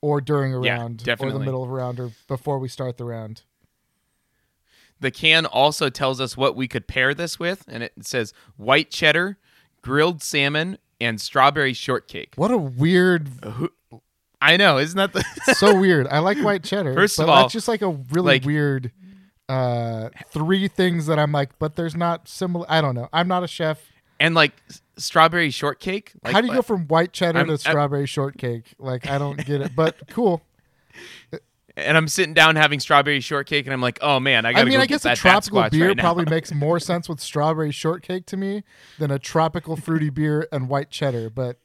or 0.00 0.20
during 0.20 0.54
a 0.54 0.58
Yeah, 0.60 0.76
round, 0.76 1.02
or 1.18 1.32
the 1.32 1.38
middle 1.40 1.62
of 1.64 1.70
a 1.70 1.72
round, 1.72 1.98
or 2.00 2.10
before 2.28 2.58
we 2.58 2.68
start 2.68 2.96
the 2.96 3.04
round. 3.04 3.42
The 5.00 5.10
can 5.10 5.46
also 5.46 5.88
tells 5.90 6.20
us 6.20 6.36
what 6.36 6.56
we 6.56 6.66
could 6.68 6.86
pair 6.88 7.14
this 7.14 7.38
with, 7.38 7.64
and 7.68 7.82
it 7.82 7.92
says 8.02 8.32
white 8.56 8.90
cheddar, 8.90 9.38
grilled 9.82 10.22
salmon, 10.22 10.78
and 11.00 11.20
strawberry 11.20 11.72
shortcake. 11.72 12.32
What 12.36 12.50
a 12.50 12.56
weird, 12.58 13.28
I 14.40 14.56
know, 14.56 14.78
isn't 14.78 14.96
that 14.96 15.12
the 15.12 15.24
so 15.54 15.78
weird. 15.78 16.08
I 16.08 16.18
like 16.18 16.38
white 16.38 16.64
cheddar. 16.64 16.94
First 16.94 17.16
but 17.16 17.22
of 17.24 17.28
all, 17.28 17.42
that's 17.42 17.52
just 17.52 17.68
like 17.68 17.82
a 17.82 17.90
really 17.90 18.34
like- 18.38 18.44
weird 18.44 18.92
uh 19.48 20.10
three 20.30 20.68
things 20.68 21.06
that 21.06 21.18
I'm 21.18 21.32
like, 21.32 21.58
but 21.58 21.74
there's 21.76 21.94
not 21.96 22.28
similar. 22.28 22.66
I 22.68 22.80
don't 22.80 22.94
know. 22.94 23.08
I'm 23.12 23.28
not 23.28 23.44
a 23.44 23.48
chef. 23.48 23.80
and 24.20 24.34
like 24.34 24.52
strawberry 24.98 25.50
shortcake? 25.50 26.12
Like, 26.24 26.34
How 26.34 26.40
do 26.42 26.48
you 26.48 26.52
go 26.54 26.60
from 26.62 26.86
white 26.88 27.12
cheddar 27.12 27.38
I'm- 27.38 27.46
to 27.46 27.52
I'm- 27.52 27.58
strawberry 27.58 28.06
shortcake? 28.06 28.74
Like 28.78 29.06
I 29.08 29.16
don't 29.18 29.36
get 29.46 29.60
it, 29.62 29.74
but 29.76 29.96
cool. 30.10 30.42
And 31.78 31.96
I'm 31.96 32.08
sitting 32.08 32.34
down 32.34 32.56
having 32.56 32.80
strawberry 32.80 33.20
shortcake, 33.20 33.66
and 33.66 33.72
I'm 33.72 33.80
like, 33.80 33.98
oh 34.02 34.20
man, 34.20 34.44
I 34.46 34.52
gotta 34.52 34.62
I 34.62 34.64
mean, 34.64 34.78
go 34.78 34.82
I 34.82 34.86
guess 34.86 35.04
a 35.04 35.08
that 35.08 35.16
tropical 35.16 35.68
beer 35.70 35.88
right 35.88 35.98
probably 35.98 36.24
makes 36.30 36.52
more 36.52 36.80
sense 36.80 37.08
with 37.08 37.20
strawberry 37.20 37.72
shortcake 37.72 38.26
to 38.26 38.36
me 38.36 38.64
than 38.98 39.10
a 39.10 39.18
tropical 39.18 39.76
fruity 39.76 40.10
beer 40.10 40.48
and 40.52 40.68
white 40.68 40.90
cheddar, 40.90 41.30
but 41.30 41.58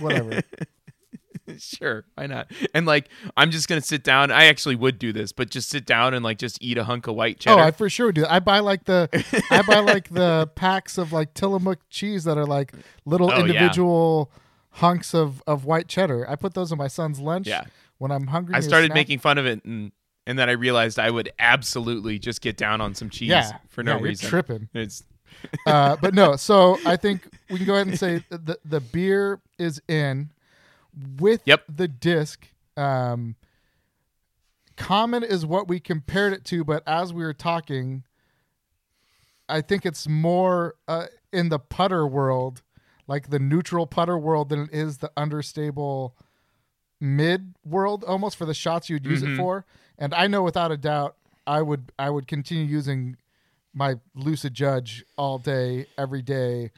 whatever. 0.00 0.42
sure, 1.58 2.04
why 2.14 2.26
not? 2.26 2.50
And 2.74 2.86
like, 2.86 3.08
I'm 3.36 3.50
just 3.50 3.68
gonna 3.68 3.80
sit 3.80 4.04
down. 4.04 4.30
I 4.30 4.44
actually 4.44 4.76
would 4.76 4.98
do 4.98 5.12
this, 5.12 5.32
but 5.32 5.50
just 5.50 5.68
sit 5.68 5.86
down 5.86 6.14
and 6.14 6.24
like 6.24 6.38
just 6.38 6.58
eat 6.62 6.78
a 6.78 6.84
hunk 6.84 7.06
of 7.06 7.14
white 7.14 7.36
oh, 7.40 7.42
cheddar. 7.42 7.60
oh. 7.60 7.64
I 7.64 7.70
for 7.70 7.88
sure 7.90 8.12
do. 8.12 8.24
I 8.28 8.40
buy 8.40 8.60
like 8.60 8.84
the 8.84 9.08
I 9.50 9.62
buy 9.62 9.80
like 9.92 10.10
the 10.10 10.50
packs 10.54 10.98
of 10.98 11.12
like 11.12 11.34
Tillamook 11.34 11.80
cheese 11.90 12.24
that 12.24 12.38
are 12.38 12.46
like 12.46 12.72
little 13.04 13.30
Oh, 13.30 13.34
yeah. 13.36 13.40
individual 13.40 14.30
hunks 14.76 15.14
of 15.14 15.42
of 15.46 15.64
white 15.64 15.88
cheddar. 15.88 16.28
I 16.28 16.36
put 16.36 16.54
those 16.54 16.72
in 16.72 16.78
my 16.78 16.88
son's 16.88 17.18
lunch 17.18 17.46
Yeah. 17.46 17.64
When 18.02 18.10
I'm 18.10 18.26
hungry. 18.26 18.56
I 18.56 18.60
started 18.60 18.86
snack. 18.88 18.96
making 18.96 19.20
fun 19.20 19.38
of 19.38 19.46
it, 19.46 19.64
and 19.64 19.92
and 20.26 20.36
then 20.38 20.48
I 20.48 20.52
realized 20.52 20.98
I 20.98 21.08
would 21.10 21.30
absolutely 21.38 22.18
just 22.18 22.40
get 22.40 22.56
down 22.56 22.80
on 22.80 22.94
some 22.94 23.08
cheese 23.10 23.30
yeah 23.30 23.58
for 23.68 23.82
no 23.84 23.92
yeah, 23.92 23.98
you're 23.98 24.04
reason. 24.08 24.28
tripping. 24.28 24.68
It's 24.74 25.04
uh, 25.66 25.96
but 25.96 26.12
no, 26.12 26.34
so 26.36 26.78
I 26.86 26.96
think 26.96 27.22
we 27.48 27.58
can 27.58 27.66
go 27.66 27.74
ahead 27.74 27.86
and 27.86 27.98
say 27.98 28.22
the 28.28 28.58
the 28.64 28.80
beer 28.80 29.40
is 29.58 29.80
in 29.88 30.30
with 31.18 31.42
Yep. 31.46 31.64
the 31.74 31.86
disc. 31.88 32.46
Um, 32.76 33.36
common 34.76 35.22
is 35.22 35.46
what 35.46 35.68
we 35.68 35.78
compared 35.78 36.32
it 36.32 36.44
to, 36.46 36.64
but 36.64 36.82
as 36.86 37.12
we 37.12 37.22
were 37.22 37.32
talking, 37.34 38.02
I 39.48 39.60
think 39.60 39.86
it's 39.86 40.08
more 40.08 40.74
uh, 40.88 41.06
in 41.32 41.50
the 41.50 41.58
putter 41.58 42.06
world, 42.06 42.62
like 43.06 43.30
the 43.30 43.38
neutral 43.38 43.86
putter 43.86 44.18
world, 44.18 44.48
than 44.48 44.62
it 44.64 44.70
is 44.72 44.98
the 44.98 45.10
understable 45.16 46.16
mid 47.02 47.54
world, 47.64 48.04
almost 48.04 48.36
for 48.36 48.46
the 48.46 48.54
shots 48.54 48.88
you'd 48.88 49.04
use 49.04 49.22
it 49.22 49.30
Mhm. 49.30 49.36
for. 49.36 49.66
And 49.98 50.14
I 50.14 50.28
know 50.28 50.42
without 50.42 50.70
a 50.70 50.76
doubt, 50.76 51.16
I 51.46 51.60
would 51.60 51.90
I 51.98 52.08
would 52.08 52.28
continue 52.28 52.64
using 52.64 53.16
my 53.74 53.96
lucid 54.14 54.54
judge 54.54 55.04
all 55.16 55.38
day, 55.38 55.86
every 55.98 56.22
day 56.22 56.70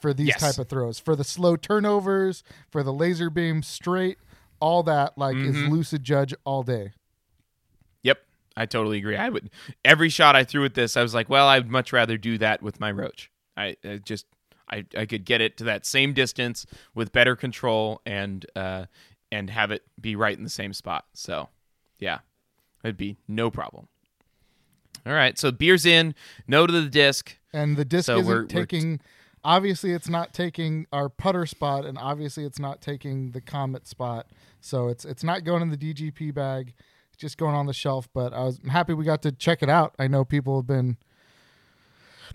for 0.00 0.14
these 0.14 0.28
Yes. 0.28 0.40
type 0.40 0.58
of 0.58 0.68
throws. 0.68 0.98
For 0.98 1.16
the 1.16 1.24
slow 1.24 1.56
turnovers, 1.56 2.44
for 2.70 2.82
the 2.82 2.92
laser 2.92 3.28
beam 3.30 3.62
straight, 3.62 4.18
all 4.60 4.82
that 4.84 5.18
like 5.18 5.36
is 5.36 5.56
Mhm. 5.56 5.70
lucid 5.70 6.04
judge 6.04 6.32
all 6.44 6.62
day. 6.62 6.92
Yep, 8.02 8.24
I 8.56 8.66
totally 8.66 8.98
agree. 8.98 9.16
I 9.16 9.28
would 9.28 9.50
every 9.84 10.08
shot 10.08 10.36
I 10.36 10.44
threw 10.44 10.64
at 10.64 10.74
this, 10.74 10.96
I 10.96 11.02
was 11.02 11.14
like, 11.14 11.28
well, 11.28 11.48
I'd 11.48 11.68
much 11.70 11.92
rather 11.92 12.16
do 12.16 12.38
that 12.38 12.62
with 12.62 12.78
my 12.78 12.90
roach. 12.92 13.30
I, 13.56 13.76
I 13.84 13.96
just 13.98 14.26
I, 14.70 14.84
I 14.96 15.04
could 15.06 15.24
get 15.24 15.40
it 15.42 15.56
to 15.58 15.64
that 15.64 15.84
same 15.84 16.14
distance 16.14 16.64
with 16.94 17.12
better 17.12 17.34
control 17.36 18.00
and 18.06 18.46
uh 18.56 18.86
and 19.32 19.50
have 19.50 19.70
it 19.72 19.82
be 20.00 20.14
right 20.14 20.36
in 20.36 20.44
the 20.44 20.50
same 20.50 20.72
spot. 20.72 21.06
So, 21.14 21.48
yeah, 21.98 22.18
it'd 22.84 22.96
be 22.96 23.16
no 23.26 23.50
problem. 23.50 23.88
All 25.04 25.12
right, 25.12 25.36
so 25.36 25.50
beer's 25.50 25.84
in. 25.84 26.14
No 26.46 26.66
to 26.66 26.72
the 26.72 26.88
disc. 26.88 27.36
And 27.52 27.76
the 27.76 27.84
disc 27.84 28.06
So 28.06 28.18
isn't 28.18 28.26
we're- 28.28 28.40
we're- 28.42 28.48
taking 28.48 29.00
obviously 29.44 29.90
it's 29.92 30.08
not 30.08 30.32
taking 30.32 30.86
our 30.92 31.08
putter 31.08 31.44
spot 31.46 31.84
and 31.84 31.98
obviously 31.98 32.44
it's 32.44 32.60
not 32.60 32.80
taking 32.80 33.32
the 33.32 33.40
comet 33.40 33.88
spot. 33.88 34.28
So 34.60 34.86
it's 34.86 35.04
it's 35.04 35.24
not 35.24 35.42
going 35.42 35.62
in 35.62 35.70
the 35.70 35.76
DGP 35.76 36.32
bag. 36.32 36.74
It's 37.08 37.16
just 37.20 37.36
going 37.38 37.54
on 37.56 37.66
the 37.66 37.72
shelf, 37.72 38.08
but 38.14 38.32
I 38.32 38.44
was 38.44 38.60
happy 38.70 38.94
we 38.94 39.04
got 39.04 39.22
to 39.22 39.32
check 39.32 39.60
it 39.62 39.68
out. 39.68 39.94
I 39.98 40.06
know 40.06 40.24
people 40.24 40.56
have 40.60 40.68
been 40.68 40.96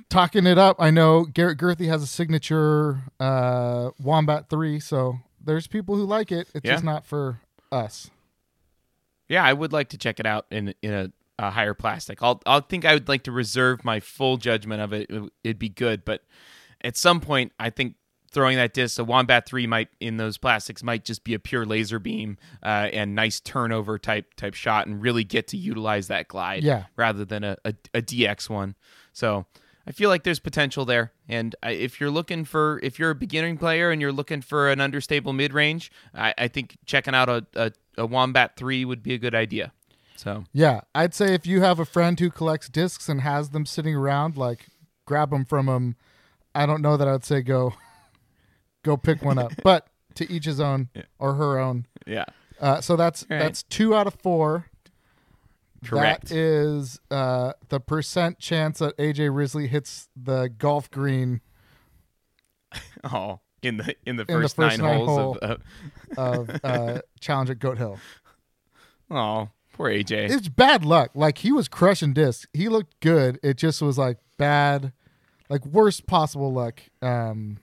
talking 0.10 0.46
it 0.46 0.58
up. 0.58 0.76
I 0.80 0.92
know 0.92 1.24
Garrett 1.24 1.58
Gurthie 1.58 1.88
has 1.88 2.04
a 2.04 2.08
signature 2.08 3.02
uh, 3.20 3.92
Wombat 4.00 4.50
3, 4.50 4.80
so 4.82 5.20
there's 5.48 5.66
people 5.66 5.96
who 5.96 6.04
like 6.06 6.32
it. 6.32 6.48
It's 6.54 6.64
Yeah. 6.64 6.74
just 6.74 6.84
not 6.84 7.06
for 7.06 7.42
us. 7.72 8.12
Yeah, 9.28 9.44
I 9.44 9.54
would 9.54 9.74
like 9.74 9.90
to 9.90 9.98
check 9.98 10.20
it 10.20 10.26
out 10.26 10.46
in 10.52 10.74
in 10.82 10.94
a, 10.94 11.12
a 11.40 11.50
higher 11.52 11.74
plastic. 11.74 12.22
I'll 12.24 12.42
I'll 12.46 12.62
think 12.62 12.86
I 12.86 12.94
would 12.94 13.10
like 13.10 13.24
to 13.24 13.32
reserve 13.32 13.84
my 13.84 14.00
full 14.00 14.38
judgment 14.38 14.82
of 14.82 14.94
it. 14.94 15.10
It- 15.10 15.32
It'd 15.44 15.60
be 15.60 15.70
good, 15.70 16.06
but 16.06 16.24
at 16.82 16.96
some 16.96 17.20
point, 17.20 17.52
I 17.60 17.70
think 17.72 17.96
throwing 18.32 18.58
that 18.58 18.74
disc, 18.74 19.00
a 19.00 19.04
Wombat 19.04 19.46
Three 19.48 19.66
might 19.68 19.90
in 20.00 20.18
those 20.18 20.38
plastics 20.38 20.84
might 20.84 21.04
just 21.04 21.24
be 21.24 21.34
a 21.34 21.40
pure 21.40 21.66
laser 21.66 21.98
beam 22.00 22.38
uh, 22.64 22.90
and 22.94 23.16
nice 23.16 23.40
turnover 23.40 23.98
type 23.98 24.34
type 24.36 24.54
shot, 24.54 24.88
and 24.88 25.02
really 25.02 25.24
get 25.24 25.48
to 25.50 25.58
utilize 25.58 26.08
that 26.08 26.28
glide 26.28 26.64
Yeah. 26.64 26.86
rather 26.96 27.26
than 27.26 27.44
a, 27.44 27.58
a, 27.66 27.74
a 27.96 28.02
DX 28.02 28.50
one. 28.50 28.76
So. 29.14 29.46
I 29.90 29.94
feel 29.94 30.10
like 30.10 30.24
there's 30.24 30.40
potential 30.40 30.84
there, 30.84 31.14
and 31.30 31.56
if 31.64 32.00
you're 32.00 32.12
looking 32.12 32.46
for, 32.46 32.80
if 32.84 32.98
you're 33.00 33.10
a 33.12 33.16
beginning 33.16 33.58
player 33.58 33.92
and 33.92 34.02
you're 34.02 34.12
looking 34.12 34.42
for 34.42 34.70
an 34.70 34.80
understable 34.82 35.34
mid 35.34 35.54
range, 35.54 35.92
I, 36.14 36.34
I 36.38 36.48
think 36.48 36.78
checking 36.86 37.14
out 37.14 37.30
a, 37.30 37.46
a, 37.56 37.72
a 37.98 38.06
Wombat 38.06 38.56
three 38.56 38.86
would 38.86 39.04
be 39.04 39.14
a 39.14 39.18
good 39.18 39.36
idea. 39.36 39.72
So 40.16 40.46
Yeah, 40.54 40.82
I'd 40.96 41.14
say 41.14 41.34
if 41.34 41.46
you 41.46 41.62
have 41.62 41.80
a 41.80 41.86
friend 41.86 42.20
who 42.20 42.30
collects 42.32 42.70
discs 42.70 43.08
and 43.10 43.22
has 43.22 43.50
them 43.50 43.66
sitting 43.66 43.96
around, 43.96 44.36
like 44.38 44.68
grab 45.06 45.30
them 45.30 45.46
from 45.46 45.68
them. 45.68 45.96
I 46.56 46.66
don't 46.66 46.82
know 46.82 46.98
that 46.98 47.08
I'd 47.08 47.24
say 47.24 47.42
go, 47.42 47.74
go 48.84 48.98
pick 48.98 49.22
one 49.22 49.38
up, 49.38 49.52
but 49.64 49.88
to 50.16 50.32
each 50.32 50.46
his 50.46 50.60
own 50.60 50.90
Yeah. 50.96 51.04
or 51.20 51.36
her 51.36 51.60
own. 51.60 51.86
Yeah. 52.06 52.26
Uh, 52.60 52.82
so 52.82 52.96
that's 52.96 53.26
right. 53.30 53.40
that's 53.40 53.62
two 53.64 53.94
out 53.94 54.08
of 54.08 54.16
four. 54.16 54.66
Correct. 55.90 56.30
That 56.30 56.36
is 56.36 57.00
uh, 57.12 57.54
the 57.70 57.80
percent 57.80 58.40
chance 58.40 58.80
that 58.80 58.98
AJ 58.98 59.36
Risley 59.36 59.68
hits 59.68 60.10
the 60.16 60.50
golf 60.58 60.90
green 60.92 61.42
Oh, 63.04 63.40
in 63.62 63.78
the 63.78 63.96
in 64.06 64.18
the 64.18 64.24
In 64.24 64.28
the 64.28 64.42
first, 64.42 64.56
first 64.56 64.78
nine, 64.80 64.98
nine 64.98 65.06
holes 65.06 65.20
hole. 65.20 65.38
of. 65.42 65.62
of 66.18 66.60
uh, 66.64 67.02
challenge 67.20 67.50
at 67.50 67.60
Goat 67.60 67.78
Hill. 67.78 67.98
Uh, 69.10 69.16
oh, 69.16 69.50
poor 69.74 69.90
AJ. 69.90 70.30
It's 70.30 70.50
bad 70.50 70.84
luck. 70.86 71.12
Like 71.16 71.40
he 71.40 71.52
was 71.52 71.68
crushing 71.68 72.14
discs. 72.14 72.46
He 72.54 72.68
looked 72.70 73.00
good. 73.00 73.40
It 73.42 73.58
just 73.58 73.82
was 73.82 73.98
like 73.98 74.18
bad, 74.38 74.92
like 75.50 75.66
worst 75.66 76.06
possible 76.08 76.52
luck. 76.52 76.82
Um, 77.02 77.60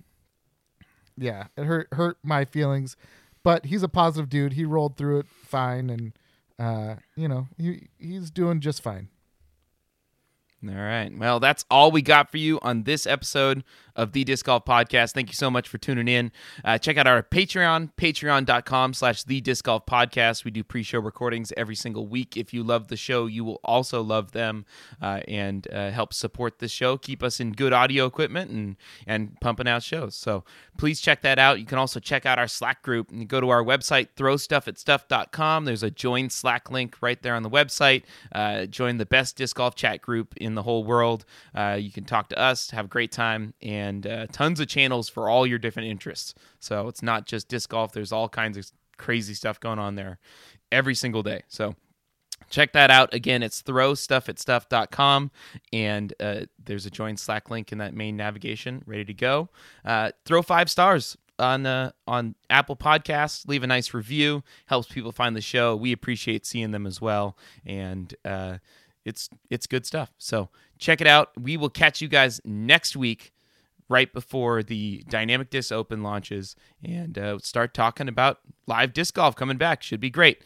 yeah, 1.17 1.45
it 1.57 1.65
hurt 1.65 1.89
hurt 1.93 2.17
my 2.23 2.45
feelings, 2.45 2.97
but 3.43 3.67
he's 3.67 3.83
a 3.83 3.89
positive 3.89 4.29
dude. 4.29 4.55
He 4.55 4.65
rolled 4.65 4.97
through 4.97 5.19
it 5.21 5.27
fine, 5.29 5.91
and 5.91 6.13
uh, 6.59 6.97
you 7.17 7.29
know 7.29 7.49
he 7.59 7.89
he's 7.99 8.31
doing 8.31 8.61
just 8.61 8.83
fine. 8.83 9.09
All 10.69 10.75
right. 10.75 11.11
Well, 11.17 11.41
that's 11.41 11.65
all 11.71 11.91
we 11.91 12.01
got 12.01 12.31
for 12.31 12.39
you 12.39 12.59
on 12.63 12.85
this 12.85 13.07
episode 13.07 13.65
of 13.97 14.13
the 14.13 14.25
Disc 14.25 14.47
Golf 14.47 14.65
Podcast. 14.65 15.13
Thank 15.13 15.29
you 15.29 15.35
so 15.35 15.51
much 15.51 15.69
for 15.69 15.79
tuning 15.79 16.09
in. 16.09 16.33
Uh, 16.65 16.79
check 16.79 16.97
out 16.97 17.07
our 17.07 17.23
Patreon, 17.23 17.91
patreon.com 17.97 18.95
slash 18.95 19.25
the 19.25 19.41
Disc 19.41 19.65
Golf 19.65 19.87
Podcast. 19.87 20.45
We 20.45 20.51
do 20.51 20.65
pre-show 20.65 20.99
recordings 20.99 21.53
every 21.57 21.77
single 21.77 22.07
week. 22.07 22.37
If 22.37 22.53
you 22.53 22.63
love 22.63 22.89
the 22.89 22.97
show, 22.97 23.27
you 23.27 23.45
will 23.45 23.61
also 23.63 24.03
love 24.03 24.33
them 24.33 24.65
uh, 25.01 25.21
and 25.29 25.67
uh, 25.73 25.91
help 25.91 26.13
support 26.13 26.59
the 26.59 26.69
show, 26.69 26.97
keep 26.97 27.23
us 27.23 27.41
in 27.41 27.53
good 27.53 27.73
audio 27.73 28.07
equipment 28.07 28.51
and, 28.51 28.77
and 29.07 29.39
pumping 29.41 29.69
out 29.69 29.83
shows. 29.83 30.15
So 30.15 30.45
please 30.77 31.01
check 31.01 31.23
that 31.23 31.39
out. 31.39 31.61
You 31.61 31.67
can 31.67 31.79
also 31.79 32.01
check 32.01 32.27
out 32.27 32.39
our 32.39 32.49
Slack 32.49 32.83
group. 32.83 33.11
You 33.13 33.25
go 33.25 33.41
to 33.41 33.51
our 33.51 33.63
website, 33.63 34.09
throwstuffatstuff.com. 34.17 35.65
There's 35.65 35.83
a 35.83 35.91
join 35.91 36.31
Slack 36.31 36.71
link 36.71 36.97
right 37.01 37.23
there 37.23 37.35
on 37.35 37.43
the 37.43 37.51
website. 37.51 38.03
Uh, 38.33 38.67
join 38.67 38.97
the 38.97 39.07
best 39.07 39.37
disc 39.37 39.57
golf 39.57 39.75
chat 39.75 40.03
group 40.03 40.37
in 40.37 40.54
the 40.55 40.63
whole 40.63 40.85
world. 40.85 41.25
Uh, 41.55 41.77
you 41.81 41.93
can 41.93 42.05
talk 42.05 42.29
to 42.31 42.39
us, 42.39 42.71
have 42.71 42.87
a 42.87 42.89
great 42.89 43.13
time, 43.13 43.55
and 43.63 44.07
uh, 44.07 44.27
tons 44.33 44.61
of 44.61 44.69
channels 44.69 45.09
for 45.09 45.29
all 45.29 45.47
your 45.47 45.59
different 45.59 45.89
interests. 45.89 46.35
So 46.61 46.89
it's 46.89 47.03
not 47.03 47.27
just 47.27 47.49
disc 47.49 47.71
golf, 47.71 47.93
there's 47.93 48.13
all 48.13 48.29
kinds 48.29 48.57
of 48.57 48.71
crazy 48.97 49.35
stuff 49.35 49.61
going 49.61 49.79
on 49.79 49.97
there 49.97 50.19
every 50.71 50.95
single 50.95 51.23
day. 51.23 51.43
So 51.49 51.75
check 52.51 52.73
that 52.73 52.91
out 52.91 53.13
again 53.15 53.43
it's 53.43 53.63
throwstuffatstuff.com 53.63 55.31
and 55.73 56.15
uh, 56.21 56.41
there's 56.63 56.85
a 56.85 56.91
join 56.91 57.17
slack 57.17 57.51
link 57.51 57.73
in 57.73 57.79
that 57.79 57.95
main 57.95 58.17
navigation 58.17 58.83
ready 58.87 59.05
to 59.05 59.15
go 59.15 59.49
uh, 59.85 60.11
throw 60.25 60.43
five 60.43 60.71
stars 60.71 61.17
on 61.39 61.67
uh, 61.67 61.91
on 62.07 62.35
apple 62.51 62.77
podcasts 62.77 63.47
leave 63.49 63.63
a 63.63 63.67
nice 63.67 63.95
review 63.95 64.43
helps 64.67 64.89
people 64.89 65.13
find 65.13 65.35
the 65.35 65.41
show 65.41 65.75
we 65.75 65.93
appreciate 65.93 66.45
seeing 66.45 66.71
them 66.71 66.87
as 66.87 67.01
well 67.01 67.37
and 67.65 68.15
uh, 68.25 68.59
it's 69.05 69.29
it's 69.51 69.67
good 69.67 69.87
stuff 69.87 70.13
so 70.19 70.49
check 70.79 71.01
it 71.01 71.07
out 71.07 71.31
we 71.41 71.57
will 71.57 71.71
catch 71.71 72.01
you 72.01 72.09
guys 72.09 72.41
next 72.45 72.97
week 72.97 73.33
right 73.89 74.13
before 74.13 74.63
the 74.63 75.05
dynamic 75.09 75.51
disc 75.51 75.71
open 75.71 76.03
launches 76.03 76.57
and 76.83 77.19
uh, 77.19 77.39
start 77.39 77.75
talking 77.75 78.09
about 78.09 78.41
live 78.67 78.93
disc 78.93 79.15
golf 79.15 79.37
coming 79.37 79.59
back 79.59 79.83
should 79.83 80.01
be 80.01 80.11
great 80.11 80.43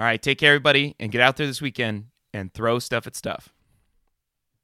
all 0.00 0.06
right, 0.06 0.22
take 0.22 0.38
care, 0.38 0.52
everybody, 0.54 0.96
and 0.98 1.12
get 1.12 1.20
out 1.20 1.36
there 1.36 1.46
this 1.46 1.60
weekend 1.60 2.06
and 2.32 2.54
throw 2.54 2.78
stuff 2.78 3.06
at 3.06 3.14
stuff. 3.14 3.52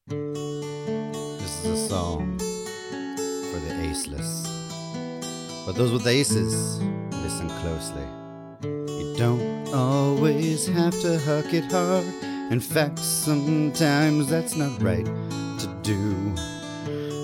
This 0.08 1.62
is 1.62 1.66
a 1.66 1.88
song 1.88 2.38
for 2.38 3.60
the 3.60 3.74
aceless. 3.82 4.46
But 5.66 5.74
those 5.74 5.92
with 5.92 6.06
aces, 6.06 6.78
listen 7.22 7.50
closely. 7.50 8.06
You 8.62 9.14
don't 9.18 9.68
always 9.74 10.66
have 10.68 10.98
to 11.02 11.18
huck 11.18 11.52
it 11.52 11.70
hard. 11.70 12.06
In 12.50 12.60
fact, 12.60 13.00
sometimes 13.00 14.28
that's 14.28 14.54
not 14.54 14.80
right 14.80 15.04
to 15.04 15.66
do. 15.82 16.32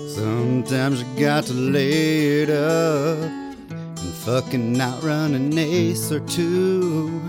Sometimes 0.09 1.01
you 1.01 1.07
got 1.19 1.45
to 1.45 1.53
lay 1.53 2.41
it 2.41 2.49
up 2.49 3.31
and 3.69 4.13
fucking 4.25 4.79
outrun 4.81 5.33
an 5.33 5.57
ace 5.57 6.11
or 6.11 6.19
two. 6.27 7.21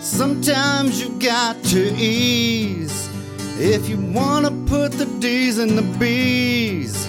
Sometimes 0.00 1.02
you 1.02 1.10
got 1.18 1.62
to 1.64 1.92
ease 1.96 3.10
if 3.58 3.88
you 3.88 3.98
wanna 3.98 4.52
put 4.66 4.92
the 4.92 5.06
D's 5.18 5.58
in 5.58 5.74
the 5.74 5.98
B's. 5.98 7.08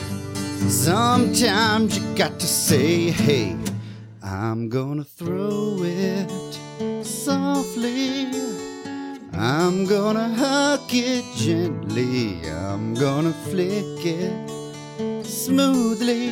Sometimes 0.67 1.99
you 1.99 2.15
got 2.15 2.39
to 2.39 2.47
say, 2.47 3.11
hey, 3.11 3.55
I'm 4.23 4.69
gonna 4.69 5.03
throw 5.03 5.77
it 5.81 7.05
softly. 7.05 8.60
I'm 9.33 9.85
gonna 9.85 10.27
hug 10.29 10.89
it 10.89 11.23
gently. 11.37 12.49
I'm 12.49 12.93
gonna 12.93 13.31
flick 13.31 14.05
it 14.05 15.25
smoothly. 15.25 16.29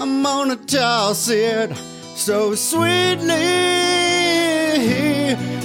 I'm 0.00 0.22
gonna 0.22 0.56
toss 0.56 1.28
it 1.28 1.74
so 2.16 2.54
sweetly. 2.56 3.34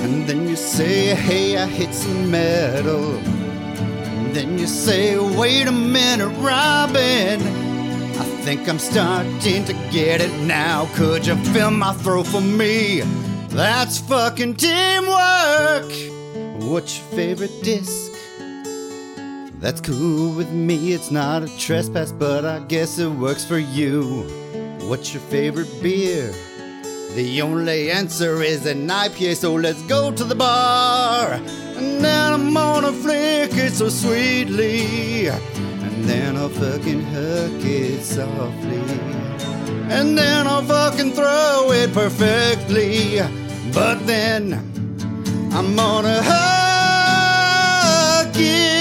And 0.03 0.27
then 0.27 0.47
you 0.47 0.55
say, 0.55 1.15
hey, 1.15 1.57
I 1.57 1.65
hit 1.65 1.93
some 1.93 2.29
metal. 2.29 3.17
And 3.17 4.35
then 4.35 4.59
you 4.59 4.67
say, 4.67 5.17
wait 5.17 5.67
a 5.67 5.71
minute, 5.71 6.29
Robin. 6.37 7.41
I 7.41 8.25
think 8.43 8.69
I'm 8.69 8.79
starting 8.79 9.65
to 9.65 9.73
get 9.91 10.21
it 10.21 10.31
now. 10.43 10.87
Could 10.93 11.25
you 11.25 11.35
fill 11.51 11.71
my 11.71 11.93
throat 11.93 12.27
for 12.27 12.41
me? 12.41 13.01
That's 13.49 13.97
fucking 13.97 14.55
teamwork. 14.55 16.14
What's 16.67 16.97
your 16.97 17.07
favorite 17.09 17.61
disc? 17.61 18.11
That's 19.59 19.79
cool 19.81 20.35
with 20.35 20.51
me, 20.51 20.93
it's 20.93 21.11
not 21.11 21.43
a 21.43 21.57
trespass, 21.59 22.11
but 22.11 22.43
I 22.43 22.59
guess 22.59 22.97
it 22.97 23.07
works 23.07 23.45
for 23.45 23.59
you. 23.59 24.23
What's 24.89 25.13
your 25.13 25.21
favorite 25.23 25.69
beer? 25.83 26.33
The 27.13 27.41
only 27.43 27.91
answer 27.91 28.41
is 28.41 28.65
an 28.65 28.87
IPA, 28.87 29.35
so 29.35 29.53
let's 29.53 29.81
go 29.83 30.11
to 30.11 30.23
the 30.23 30.33
bar. 30.33 31.33
And 31.77 32.03
then 32.03 32.33
I'm 32.33 32.51
gonna 32.51 32.91
flick 32.91 33.53
it 33.53 33.73
so 33.73 33.87
sweetly. 33.87 35.27
And 35.27 36.03
then 36.05 36.35
I'll 36.35 36.49
fucking 36.49 37.03
hug 37.03 37.63
it 37.63 38.03
softly. 38.03 38.81
And 39.89 40.17
then 40.17 40.47
I'll 40.47 40.63
fucking 40.63 41.11
throw 41.11 41.71
it 41.71 41.93
perfectly. 41.93 43.19
But 43.71 44.05
then 44.07 44.74
I'm 45.57 45.73
gonna 45.73 46.21
hug 46.21 47.55
you. 48.35 48.74